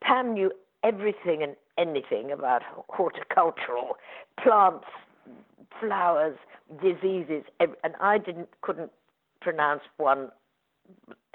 Pam 0.02 0.34
knew 0.34 0.52
everything 0.82 1.42
and 1.42 1.56
anything 1.78 2.30
about 2.30 2.62
horticultural 2.88 3.96
plants, 4.42 4.86
flowers, 5.78 6.36
diseases, 6.82 7.44
and 7.58 7.94
I 8.00 8.18
didn't 8.18 8.48
couldn't 8.60 8.92
pronounce 9.40 9.82
one, 9.96 10.30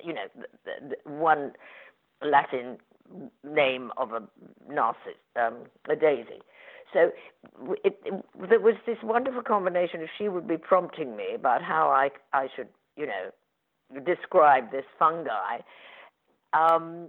you 0.04 0.14
know, 0.14 0.26
one 1.06 1.54
Latin 2.22 2.78
name 3.44 3.92
of 3.98 4.14
a 4.14 4.22
narcissus, 4.70 5.18
um, 5.36 5.56
a 5.90 5.96
daisy. 5.96 6.42
So 6.94 7.12
it, 7.84 8.00
it, 8.06 8.26
there 8.50 8.60
was 8.60 8.76
this 8.86 8.98
wonderful 9.04 9.42
combination. 9.42 10.02
If 10.02 10.10
she 10.18 10.30
would 10.30 10.48
be 10.48 10.58
prompting 10.58 11.16
me 11.16 11.34
about 11.36 11.62
how 11.62 11.90
I 11.90 12.10
I 12.34 12.48
should, 12.56 12.68
you 12.96 13.08
know, 13.08 14.02
describe 14.06 14.72
this 14.72 14.86
fungi, 14.98 15.60
um, 16.54 17.08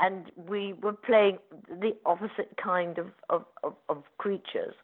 and 0.00 0.30
we 0.48 0.72
were 0.74 0.92
playing 0.92 1.38
the 1.68 1.92
opposite 2.06 2.56
kind 2.62 2.98
of, 2.98 3.06
of, 3.28 3.44
of, 3.62 3.74
of 3.88 4.02
creatures. 4.18 4.74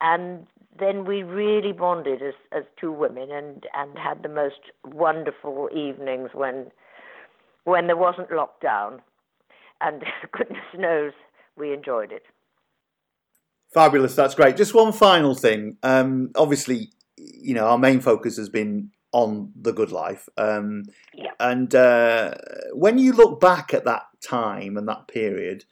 And 0.00 0.46
then 0.78 1.04
we 1.04 1.24
really 1.24 1.72
bonded 1.72 2.22
as, 2.22 2.34
as 2.52 2.62
two 2.80 2.92
women 2.92 3.32
and, 3.32 3.66
and 3.74 3.98
had 3.98 4.22
the 4.22 4.28
most 4.28 4.60
wonderful 4.84 5.68
evenings 5.74 6.30
when 6.34 6.70
when 7.64 7.86
there 7.86 7.96
wasn't 7.96 8.30
lockdown. 8.30 9.00
And 9.80 10.02
goodness 10.32 10.64
knows 10.76 11.12
we 11.56 11.72
enjoyed 11.72 12.12
it. 12.12 12.22
Fabulous, 13.72 14.14
that's 14.14 14.34
great. 14.34 14.56
Just 14.56 14.74
one 14.74 14.92
final 14.92 15.34
thing. 15.34 15.76
Um, 15.82 16.30
obviously, 16.34 16.90
you 17.16 17.54
know, 17.54 17.66
our 17.66 17.78
main 17.78 18.00
focus 18.00 18.36
has 18.36 18.48
been 18.48 18.90
on 19.12 19.52
the 19.60 19.72
good 19.72 19.92
life. 19.92 20.28
Um, 20.36 20.84
yeah. 21.14 21.32
And 21.40 21.74
uh, 21.74 22.34
when 22.72 22.98
you 22.98 23.12
look 23.12 23.40
back 23.40 23.74
at 23.74 23.84
that 23.84 24.06
time 24.26 24.76
and 24.76 24.88
that 24.88 25.08
period, 25.08 25.64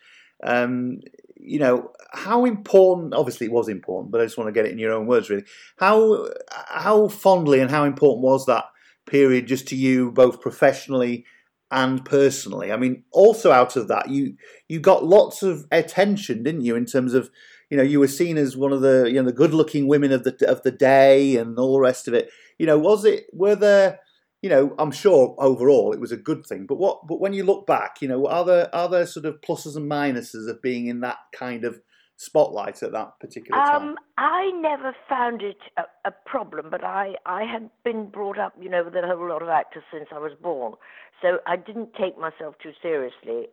um, 0.43 1.01
you 1.37 1.59
know 1.59 1.93
how 2.13 2.45
important. 2.45 3.15
Obviously, 3.15 3.47
it 3.47 3.53
was 3.53 3.69
important, 3.69 4.11
but 4.11 4.21
I 4.21 4.25
just 4.25 4.37
want 4.37 4.49
to 4.49 4.53
get 4.53 4.67
it 4.67 4.73
in 4.73 4.79
your 4.79 4.93
own 4.93 5.07
words, 5.07 5.31
really. 5.31 5.45
How 5.77 6.29
how 6.69 7.09
fondly 7.09 7.61
and 7.61 7.71
how 7.71 7.85
important 7.85 8.25
was 8.25 8.47
that 8.47 8.65
period 9.07 9.47
just 9.47 9.69
to 9.69 9.77
you, 9.77 10.11
both 10.11 10.41
professionally 10.41 11.25
and 11.71 12.05
personally? 12.05 12.73
I 12.73 12.77
mean, 12.77 13.05
also 13.13 13.53
out 13.53 13.77
of 13.77 13.89
that, 13.89 14.11
you 14.11 14.37
you 14.69 14.81
got 14.81 15.05
lots 15.05 15.43
of 15.43 15.67
attention, 15.71 16.43
didn't 16.43 16.63
you, 16.63 16.75
in 16.75 16.87
terms 16.87 17.15
of 17.15 17.31
you 17.71 17.77
know 17.77 17.83
you 17.83 18.01
were 18.01 18.09
seen 18.09 18.37
as 18.37 18.57
one 18.57 18.73
of 18.73 18.81
the 18.81 19.05
you 19.07 19.15
know 19.15 19.27
the 19.27 19.33
good 19.33 19.55
looking 19.55 19.87
women 19.87 20.13
of 20.13 20.25
the 20.25 20.37
of 20.49 20.63
the 20.63 20.71
day 20.71 21.37
and 21.37 21.59
all 21.59 21.75
the 21.75 21.81
rest 21.81 22.09
of 22.09 22.15
it 22.15 22.31
you 22.59 22.67
know, 22.67 22.79
was 22.79 23.05
it 23.05 23.27
were 23.33 23.57
there? 23.57 24.01
You 24.43 24.51
know, 24.51 24.75
I'm 24.79 24.93
sure 24.93 25.35
overall 25.39 25.93
it 25.93 26.01
was 26.01 26.13
a 26.13 26.17
good 26.17 26.47
thing. 26.47 26.67
But 26.67 26.77
what? 26.77 27.07
But 27.07 27.21
when 27.21 27.33
you 27.33 27.45
look 27.45 27.67
back, 27.67 28.01
you 28.01 28.09
know, 28.09 28.27
are 28.27 28.45
there 28.45 28.75
are 28.75 28.89
there 28.89 29.07
sort 29.07 29.27
of 29.27 29.41
pluses 29.41 29.77
and 29.77 29.91
minuses 29.91 30.49
of 30.49 30.63
being 30.63 30.87
in 30.87 31.01
that 31.01 31.19
kind 31.35 31.65
of 31.65 31.81
spotlight 32.17 32.83
at 32.83 32.93
that 32.93 33.19
particular 33.21 33.63
time? 33.63 33.89
Um, 33.91 33.97
I 34.19 34.51
never 34.61 34.95
found 35.09 35.43
it 35.43 35.59
a, 35.77 35.83
a, 36.07 36.13
problem, 36.25 36.67
but 36.71 36.83
I, 36.83 37.15
I 37.27 37.45
had 37.45 37.71
been 37.85 38.09
brought 38.09 38.39
up, 38.39 38.55
you 38.61 38.69
know, 38.69 38.85
with 38.85 38.95
a 38.95 39.07
whole 39.07 39.29
lot 39.29 39.43
of 39.43 39.49
actors 39.49 39.83
since 39.93 40.07
I 40.15 40.19
was 40.19 40.33
born. 40.41 40.75
So 41.23 41.39
I 41.47 41.57
didn't 41.57 41.95
take 41.95 42.19
myself 42.19 42.57
too 42.63 42.73
seriously. 42.83 43.49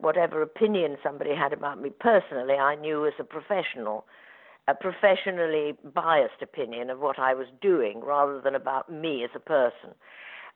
Whatever 0.00 0.42
opinion 0.42 0.96
somebody 1.02 1.34
had 1.34 1.52
about 1.52 1.80
me 1.80 1.90
personally, 1.90 2.54
I 2.54 2.74
knew 2.74 3.06
as 3.06 3.14
a 3.18 3.24
professional 3.24 4.04
a 4.68 4.74
professionally 4.74 5.74
biased 5.94 6.42
opinion 6.42 6.90
of 6.90 6.98
what 7.00 7.18
I 7.18 7.32
was 7.32 7.46
doing 7.62 8.02
rather 8.04 8.38
than 8.38 8.54
about 8.54 8.92
me 8.92 9.24
as 9.24 9.30
a 9.34 9.40
person. 9.40 9.94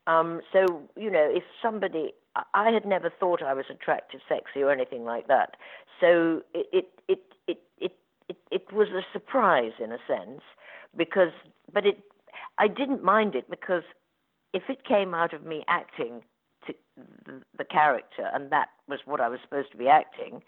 Um, 0.07 0.43
so, 0.53 0.83
you 0.97 1.11
know, 1.11 1.27
if 1.31 1.45
somebody, 1.63 2.13
I 2.55 2.71
had 2.71 2.87
never 2.87 3.11
thought 3.11 3.43
I 3.43 3.53
was 3.55 3.67
attractive, 3.71 4.21
sexy, 4.29 4.63
or 4.63 4.71
anything 4.71 5.05
like 5.05 5.29
that. 5.29 5.57
So 6.01 6.43
it, 6.55 6.67
it, 6.73 6.89
it, 7.09 7.19
it, 7.47 7.93
it, 8.29 8.37
it, 8.51 8.73
was 8.73 8.89
a 8.89 9.03
surprise 9.13 9.73
in 9.83 9.93
a 9.93 9.99
sense 10.07 10.41
because, 10.97 11.33
but 11.73 11.85
it, 11.85 11.99
I 12.59 12.69
didn't 12.69 13.05
mind 13.05 13.35
it 13.35 13.51
because 13.51 13.83
if 14.55 14.63
it 14.69 14.85
came 14.85 15.15
out 15.15 15.35
of 15.35 15.45
me 15.45 15.65
acting 15.69 16.23
to 16.67 16.75
the, 17.57 17.65
character 17.65 18.29
and 18.35 18.51
that 18.51 18.69
was 18.89 19.01
what 19.05 19.21
I 19.21 19.29
was 19.29 19.39
supposed 19.43 19.71
to 19.73 19.77
be 19.77 19.89
acting, 19.89 20.43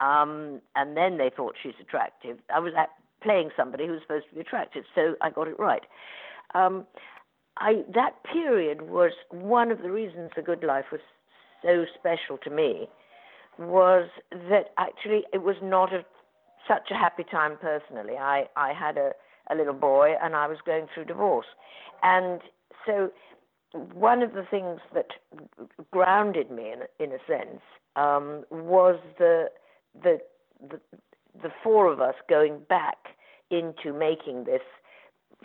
um, 0.00 0.60
and 0.76 0.96
then 0.96 1.18
they 1.18 1.30
thought 1.34 1.54
she's 1.62 1.74
attractive. 1.80 2.38
I 2.54 2.58
was 2.58 2.72
playing 3.22 3.50
somebody 3.56 3.86
who 3.86 3.92
was 3.92 4.02
supposed 4.02 4.26
to 4.28 4.34
be 4.34 4.40
attractive, 4.40 4.84
so 4.94 5.16
I 5.20 5.30
got 5.30 5.48
it 5.48 5.58
right. 5.58 5.82
Um, 6.54 6.86
I 7.58 7.82
that 7.94 8.22
period 8.24 8.82
was 8.82 9.12
one 9.30 9.70
of 9.70 9.82
the 9.82 9.90
reasons 9.90 10.30
The 10.34 10.42
Good 10.42 10.62
Life 10.64 10.86
was 10.90 11.00
so 11.62 11.84
special 11.98 12.38
to 12.44 12.50
me. 12.50 12.88
Was 13.58 14.08
that 14.32 14.70
actually 14.78 15.24
it 15.32 15.42
was 15.42 15.56
not 15.62 15.92
a, 15.92 16.04
such 16.66 16.90
a 16.90 16.94
happy 16.94 17.24
time 17.24 17.56
personally. 17.60 18.14
I 18.18 18.48
I 18.56 18.72
had 18.72 18.98
a 18.98 19.12
a 19.50 19.54
little 19.54 19.74
boy 19.74 20.14
and 20.22 20.34
I 20.34 20.46
was 20.46 20.58
going 20.64 20.86
through 20.92 21.04
divorce, 21.04 21.46
and 22.02 22.40
so 22.86 23.10
one 23.92 24.22
of 24.22 24.32
the 24.34 24.44
things 24.50 24.80
that 24.94 25.08
grounded 25.90 26.50
me 26.50 26.72
in 26.72 26.82
in 27.04 27.12
a 27.12 27.18
sense 27.26 27.60
um, 27.96 28.44
was 28.50 28.98
the 29.18 29.50
the, 30.02 30.18
the 30.68 30.80
the 31.42 31.50
four 31.62 31.92
of 31.92 32.00
us 32.00 32.14
going 32.28 32.60
back 32.68 32.96
into 33.50 33.92
making 33.92 34.44
this 34.44 34.62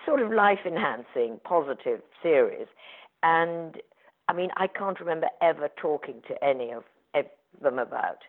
sort 0.05 0.21
of 0.21 0.31
life 0.31 0.59
enhancing, 0.65 1.39
positive 1.43 2.01
series. 2.21 2.67
And 3.23 3.77
I 4.27 4.33
mean, 4.33 4.49
I 4.57 4.67
can't 4.67 4.99
remember 4.99 5.27
ever 5.41 5.69
talking 5.75 6.21
to 6.27 6.43
any 6.43 6.71
of 6.71 6.83
them 7.61 7.79
about 7.79 8.19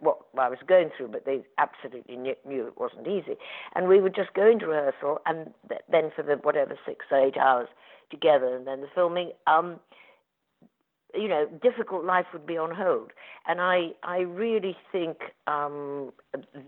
what 0.00 0.18
I 0.38 0.48
was 0.48 0.58
going 0.66 0.90
through, 0.96 1.08
but 1.08 1.24
they 1.24 1.42
absolutely 1.58 2.16
knew, 2.16 2.66
it 2.66 2.78
wasn't 2.78 3.06
easy. 3.06 3.36
And 3.74 3.88
we 3.88 4.00
would 4.00 4.14
just 4.14 4.34
go 4.34 4.46
into 4.50 4.66
rehearsal, 4.66 5.20
and 5.26 5.52
th- 5.68 5.82
then 5.90 6.10
for 6.14 6.22
the 6.22 6.34
whatever 6.42 6.76
six 6.84 7.06
or 7.10 7.24
eight 7.24 7.36
hours 7.36 7.68
together, 8.10 8.54
and 8.54 8.66
then 8.66 8.80
the 8.80 8.88
filming. 8.94 9.32
Um, 9.46 9.80
you 11.14 11.28
know, 11.28 11.46
difficult 11.62 12.04
life 12.04 12.26
would 12.32 12.46
be 12.46 12.58
on 12.58 12.74
hold. 12.74 13.12
And 13.46 13.60
I, 13.60 13.92
I 14.02 14.18
really 14.18 14.76
think 14.92 15.18
um, 15.46 16.12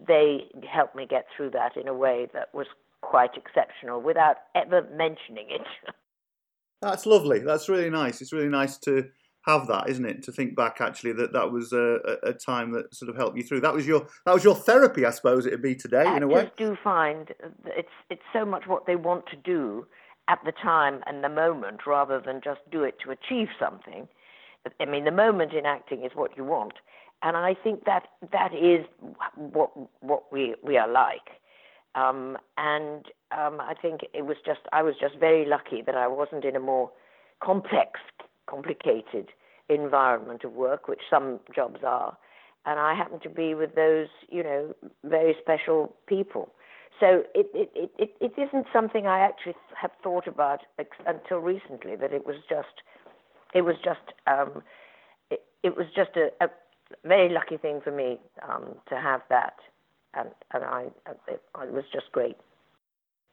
they 0.07 0.47
helped 0.67 0.97
me 0.97 1.07
get 1.07 1.27
through 1.37 1.51
that 1.51 1.77
in 1.77 1.87
a 1.87 1.93
way 1.93 2.29
that 2.33 2.55
was 2.55 2.67
quite 3.09 3.31
exceptional 3.37 4.01
without 4.01 4.37
ever 4.55 4.83
mentioning 4.95 5.47
it. 5.49 5.67
That's 6.83 7.07
lovely. 7.07 7.41
That's 7.41 7.69
really 7.69 7.91
nice. 7.91 8.21
It's 8.21 8.33
really 8.33 8.49
nice 8.49 8.77
to 8.79 9.09
have 9.43 9.67
that, 9.67 9.89
isn't 9.89 10.05
it? 10.05 10.23
To 10.25 10.33
think 10.33 10.55
back, 10.55 10.81
actually, 10.81 11.13
that 11.15 11.33
that 11.33 11.51
was 11.51 11.73
a, 11.73 12.19
a 12.23 12.33
time 12.33 12.73
that 12.73 12.95
sort 12.95 13.09
of 13.09 13.17
helped 13.17 13.37
you 13.37 13.43
through. 13.43 13.61
That 13.63 13.75
was 13.75 13.87
your 13.87 14.07
that 14.27 14.35
was 14.35 14.45
your 14.45 14.55
therapy, 14.55 15.05
I 15.05 15.11
suppose 15.11 15.47
it'd 15.47 15.63
be 15.63 15.75
today, 15.75 16.05
Actors 16.05 16.17
in 16.17 16.23
a 16.23 16.29
way. 16.29 16.51
Do 16.57 16.77
find 16.85 17.31
it's 17.67 17.89
it's 18.11 18.23
so 18.33 18.45
much 18.45 18.67
what 18.67 18.87
they 18.87 18.97
want 18.97 19.27
to 19.29 19.37
do 19.37 19.87
at 20.29 20.39
the 20.45 20.53
time 20.53 21.01
and 21.07 21.25
the 21.25 21.29
moment, 21.29 21.87
rather 21.87 22.21
than 22.21 22.41
just 22.45 22.61
do 22.71 22.83
it 22.85 22.97
to 23.05 23.11
achieve 23.11 23.49
something. 23.59 24.07
I 24.81 24.85
mean, 24.85 25.05
the 25.05 25.11
moment 25.11 25.55
in 25.55 25.65
acting 25.65 26.05
is 26.05 26.13
what 26.15 26.37
you 26.37 26.45
want, 26.45 26.75
and 27.23 27.37
I 27.37 27.55
think 27.55 27.85
that 27.87 28.09
that 28.33 28.53
is 28.55 28.85
what 29.35 29.71
what 30.01 30.31
we 30.31 30.55
we 30.63 30.77
are 30.77 30.89
like. 30.89 31.41
Um, 31.99 32.37
and 32.57 33.07
um, 33.33 33.61
I 33.61 33.75
think 33.81 34.03
it 34.15 34.25
was 34.27 34.37
just 34.45 34.61
I 34.73 34.83
was 34.83 34.95
just 35.01 35.17
very 35.19 35.45
lucky 35.45 35.83
that 35.87 35.95
I 35.95 36.07
wasn't 36.07 36.45
in 36.45 36.55
a 36.55 36.61
more 36.61 36.91
complex, 37.43 38.01
complicated 38.47 39.29
environment 39.69 40.45
of 40.45 40.53
work, 40.53 40.89
which 40.89 41.01
some 41.11 41.41
jobs 41.55 41.81
are, 41.85 42.17
and 42.67 42.79
I 42.79 42.95
happened 42.95 43.23
to 43.23 43.31
be 43.31 43.55
with 43.55 43.75
those 43.75 44.09
you 44.29 44.43
know 44.43 44.75
very 45.05 45.35
special 45.41 45.95
people. 46.07 46.53
So 47.01 47.23
it 47.35 47.47
it, 47.55 47.91
it, 47.99 48.11
it, 48.21 48.33
isn't 48.37 48.67
something 48.73 49.07
I 49.07 49.21
actually 49.21 49.57
have 49.81 49.93
thought 50.03 50.27
about 50.27 50.61
ex- 50.79 51.05
until 51.07 51.39
recently. 51.39 51.97
That 51.97 52.13
it 52.13 52.27
was 52.27 52.37
just 52.49 52.83
it 53.55 53.63
was 53.63 53.77
just 53.85 54.15
um, 54.27 54.63
it, 55.31 55.43
it 55.63 55.77
was 55.77 55.87
just 55.95 56.11
a, 56.17 56.29
a 56.45 56.49
very 57.05 57.29
lucky 57.33 57.57
thing 57.57 57.81
for 57.83 57.93
me 57.93 58.19
um, 58.49 58.75
to 58.89 58.97
have 58.97 59.23
that, 59.31 59.55
and 60.19 60.31
and 60.53 60.65
I 60.65 60.87
it, 61.29 61.43
it 61.63 61.73
was 61.73 61.85
just 61.93 62.11
great. 62.13 62.37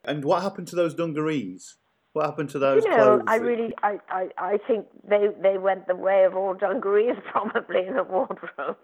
And 0.04 0.24
what 0.24 0.44
happened 0.44 0.68
to 0.70 0.76
those 0.76 0.94
dungarees? 0.94 1.78
What 2.14 2.26
happened 2.26 2.50
to 2.52 2.60
those 2.60 2.86
you 2.86 2.92
know, 2.92 2.96
clothes? 2.96 3.24
I 3.28 3.36
really, 3.36 3.74
I, 3.84 3.98
I, 4.10 4.30
I 4.38 4.58
think 4.66 4.86
they, 5.06 5.28
they 5.42 5.58
went 5.58 5.88
the 5.88 5.98
way 5.98 6.24
of 6.24 6.34
all 6.34 6.54
dungarees 6.54 7.18
probably 7.32 7.86
in 7.86 7.96
the 7.96 8.04
wardrobe. 8.04 8.78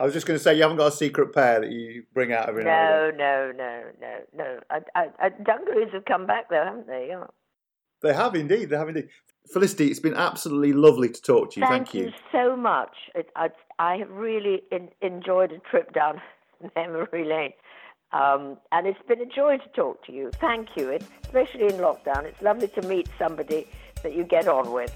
I 0.00 0.04
was 0.04 0.12
just 0.12 0.26
going 0.26 0.36
to 0.36 0.42
say 0.42 0.54
you 0.54 0.62
haven't 0.62 0.76
got 0.76 0.88
a 0.88 0.96
secret 0.96 1.32
pair 1.32 1.60
that 1.60 1.70
you 1.70 2.02
bring 2.12 2.32
out 2.32 2.48
every 2.48 2.64
now 2.64 3.08
and 3.08 3.16
No, 3.16 3.52
no, 3.52 3.52
no, 3.56 3.82
no, 4.00 4.18
no. 4.36 4.60
I, 4.68 4.80
I, 4.94 5.06
I, 5.20 5.28
dungarees 5.28 5.92
have 5.92 6.04
come 6.04 6.26
back 6.26 6.50
though, 6.50 6.64
haven't 6.64 6.88
they? 6.88 7.06
Yeah. 7.10 7.26
They 8.02 8.12
have 8.12 8.34
indeed. 8.34 8.70
They 8.70 8.76
have 8.76 8.88
indeed. 8.88 9.08
Felicity, 9.52 9.86
it's 9.86 10.00
been 10.00 10.16
absolutely 10.16 10.72
lovely 10.72 11.08
to 11.08 11.22
talk 11.22 11.52
to 11.52 11.60
you. 11.60 11.66
Thank, 11.66 11.94
you 11.94 12.10
so 12.32 12.56
much. 12.56 12.90
It, 13.14 13.30
I, 13.36 13.50
I 13.78 13.98
have 13.98 14.10
really 14.10 14.62
in, 14.72 14.88
enjoyed 15.00 15.52
a 15.52 15.58
trip 15.70 15.94
down 15.94 16.20
memory 16.76 17.24
lane. 17.24 17.52
Um, 18.12 18.56
and 18.72 18.86
it's 18.86 19.02
been 19.08 19.20
a 19.20 19.26
joy 19.26 19.58
to 19.58 19.68
talk 19.74 20.04
to 20.06 20.12
you. 20.12 20.30
Thank 20.40 20.68
you, 20.76 20.90
it, 20.90 21.04
especially 21.24 21.64
in 21.64 21.72
lockdown. 21.72 22.24
It's 22.24 22.40
lovely 22.40 22.68
to 22.68 22.82
meet 22.82 23.08
somebody 23.18 23.66
that 24.02 24.14
you 24.14 24.24
get 24.24 24.48
on 24.48 24.72
with. 24.72 24.94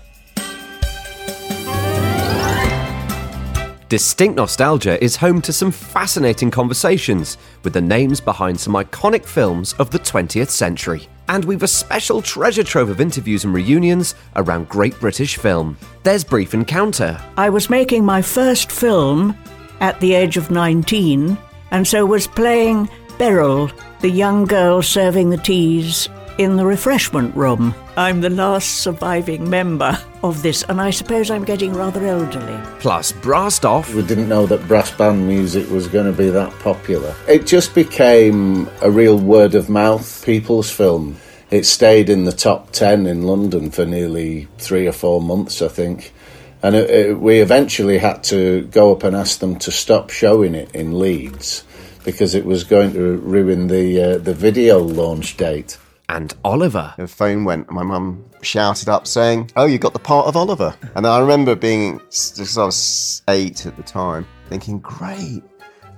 Distinct 3.90 4.36
Nostalgia 4.36 5.02
is 5.02 5.16
home 5.16 5.42
to 5.42 5.52
some 5.52 5.72
fascinating 5.72 6.48
conversations 6.48 7.36
with 7.64 7.72
the 7.72 7.80
names 7.80 8.20
behind 8.20 8.60
some 8.60 8.74
iconic 8.74 9.24
films 9.24 9.72
of 9.80 9.90
the 9.90 9.98
20th 9.98 10.50
century. 10.50 11.08
And 11.28 11.44
we've 11.44 11.64
a 11.64 11.68
special 11.68 12.22
treasure 12.22 12.62
trove 12.62 12.88
of 12.88 13.00
interviews 13.00 13.44
and 13.44 13.52
reunions 13.52 14.14
around 14.36 14.68
Great 14.68 14.98
British 15.00 15.38
film. 15.38 15.76
There's 16.04 16.22
Brief 16.22 16.54
Encounter, 16.54 17.20
I 17.36 17.50
was 17.50 17.68
making 17.68 18.04
my 18.04 18.22
first 18.22 18.70
film 18.70 19.36
at 19.80 19.98
the 19.98 20.14
age 20.14 20.36
of 20.36 20.52
19, 20.52 21.36
and 21.70 21.86
so 21.86 22.06
was 22.06 22.26
playing 22.26 22.88
Beryl, 23.18 23.70
the 24.00 24.10
young 24.10 24.44
girl 24.44 24.82
serving 24.82 25.30
the 25.30 25.36
teas 25.36 26.08
in 26.38 26.56
the 26.56 26.64
refreshment 26.64 27.34
room. 27.36 27.74
I'm 27.98 28.22
the 28.22 28.30
last 28.30 28.78
surviving 28.78 29.50
member 29.50 29.98
of 30.22 30.42
this, 30.42 30.62
and 30.64 30.80
I 30.80 30.88
suppose 30.90 31.30
I'm 31.30 31.44
getting 31.44 31.74
rather 31.74 32.06
elderly. 32.06 32.58
plus 32.78 33.12
Brassed 33.12 33.66
Off, 33.66 33.92
We 33.94 34.02
didn't 34.02 34.28
know 34.28 34.46
that 34.46 34.66
brass 34.66 34.90
band 34.90 35.28
music 35.28 35.68
was 35.70 35.86
going 35.86 36.06
to 36.06 36.16
be 36.16 36.30
that 36.30 36.50
popular. 36.60 37.14
It 37.28 37.46
just 37.46 37.74
became 37.74 38.70
a 38.80 38.90
real 38.90 39.18
word 39.18 39.54
of 39.54 39.68
mouth 39.68 40.24
people's 40.24 40.70
film. 40.70 41.16
It 41.50 41.66
stayed 41.66 42.08
in 42.08 42.24
the 42.24 42.32
top 42.32 42.70
10 42.70 43.06
in 43.06 43.22
London 43.24 43.70
for 43.70 43.84
nearly 43.84 44.48
three 44.56 44.86
or 44.86 44.92
four 44.92 45.20
months, 45.20 45.60
I 45.60 45.68
think. 45.68 46.12
And 46.62 46.74
it, 46.74 46.90
it, 46.90 47.18
we 47.18 47.40
eventually 47.40 47.98
had 47.98 48.22
to 48.24 48.62
go 48.66 48.92
up 48.92 49.02
and 49.02 49.16
ask 49.16 49.38
them 49.40 49.58
to 49.60 49.70
stop 49.70 50.10
showing 50.10 50.54
it 50.54 50.74
in 50.74 50.98
Leeds 50.98 51.64
because 52.04 52.34
it 52.34 52.44
was 52.44 52.64
going 52.64 52.92
to 52.92 53.16
ruin 53.18 53.66
the, 53.68 54.02
uh, 54.02 54.18
the 54.18 54.34
video 54.34 54.78
launch 54.78 55.36
date. 55.36 55.78
and 56.08 56.34
Oliver. 56.44 56.92
The 56.96 57.06
phone 57.06 57.44
went, 57.44 57.68
and 57.68 57.76
my 57.76 57.82
mum 57.84 58.24
shouted 58.42 58.88
up 58.88 59.06
saying, 59.06 59.50
"Oh, 59.54 59.66
you 59.66 59.78
got 59.78 59.92
the 59.92 59.98
part 60.00 60.26
of 60.26 60.36
Oliver." 60.36 60.74
And 60.96 61.06
I 61.06 61.20
remember 61.20 61.54
being, 61.54 61.98
because 61.98 62.58
I 62.58 62.64
was 62.64 63.22
eight 63.28 63.64
at 63.66 63.76
the 63.76 63.82
time, 63.82 64.26
thinking, 64.48 64.80
"Great, 64.80 65.42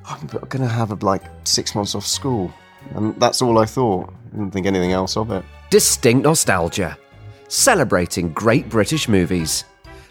I'm 0.05 0.27
going 0.27 0.63
to 0.63 0.69
have 0.69 1.03
like 1.03 1.23
six 1.45 1.75
months 1.75 1.95
off 1.95 2.07
school," 2.07 2.53
and 2.95 3.19
that's 3.19 3.41
all 3.41 3.59
I 3.59 3.65
thought. 3.65 4.13
I 4.33 4.37
didn't 4.37 4.53
think 4.53 4.67
anything 4.67 4.93
else 4.93 5.17
of 5.17 5.31
it. 5.31 5.45
Distinct 5.71 6.25
Nostalgia, 6.25 6.99
celebrating 7.49 8.33
great 8.33 8.69
British 8.69 9.09
movies. 9.09 9.65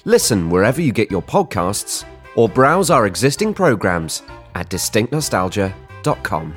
Listen 0.06 0.50
wherever 0.50 0.82
you 0.82 0.92
get 0.92 1.12
your 1.12 1.22
podcasts 1.22 2.06
or 2.36 2.50
browse 2.50 2.90
our 2.90 3.06
existing 3.06 3.54
programs 3.54 4.24
at 4.56 4.70
distinctnostalgia.com. 4.70 6.54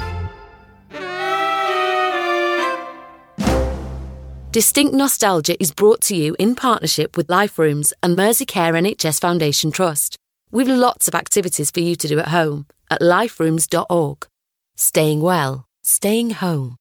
Distinct 4.54 4.94
Nostalgia 4.94 5.60
is 5.60 5.72
brought 5.72 6.00
to 6.02 6.14
you 6.14 6.36
in 6.38 6.54
partnership 6.54 7.16
with 7.16 7.28
Life 7.28 7.58
Rooms 7.58 7.92
and 8.04 8.16
Merseycare 8.16 8.72
NHS 8.72 9.20
Foundation 9.20 9.72
Trust. 9.72 10.16
We've 10.52 10.68
lots 10.68 11.08
of 11.08 11.16
activities 11.16 11.72
for 11.72 11.80
you 11.80 11.96
to 11.96 12.06
do 12.06 12.20
at 12.20 12.28
home 12.28 12.66
at 12.88 13.00
liferooms.org. 13.00 14.28
Staying 14.76 15.20
well, 15.22 15.66
staying 15.82 16.30
home. 16.30 16.76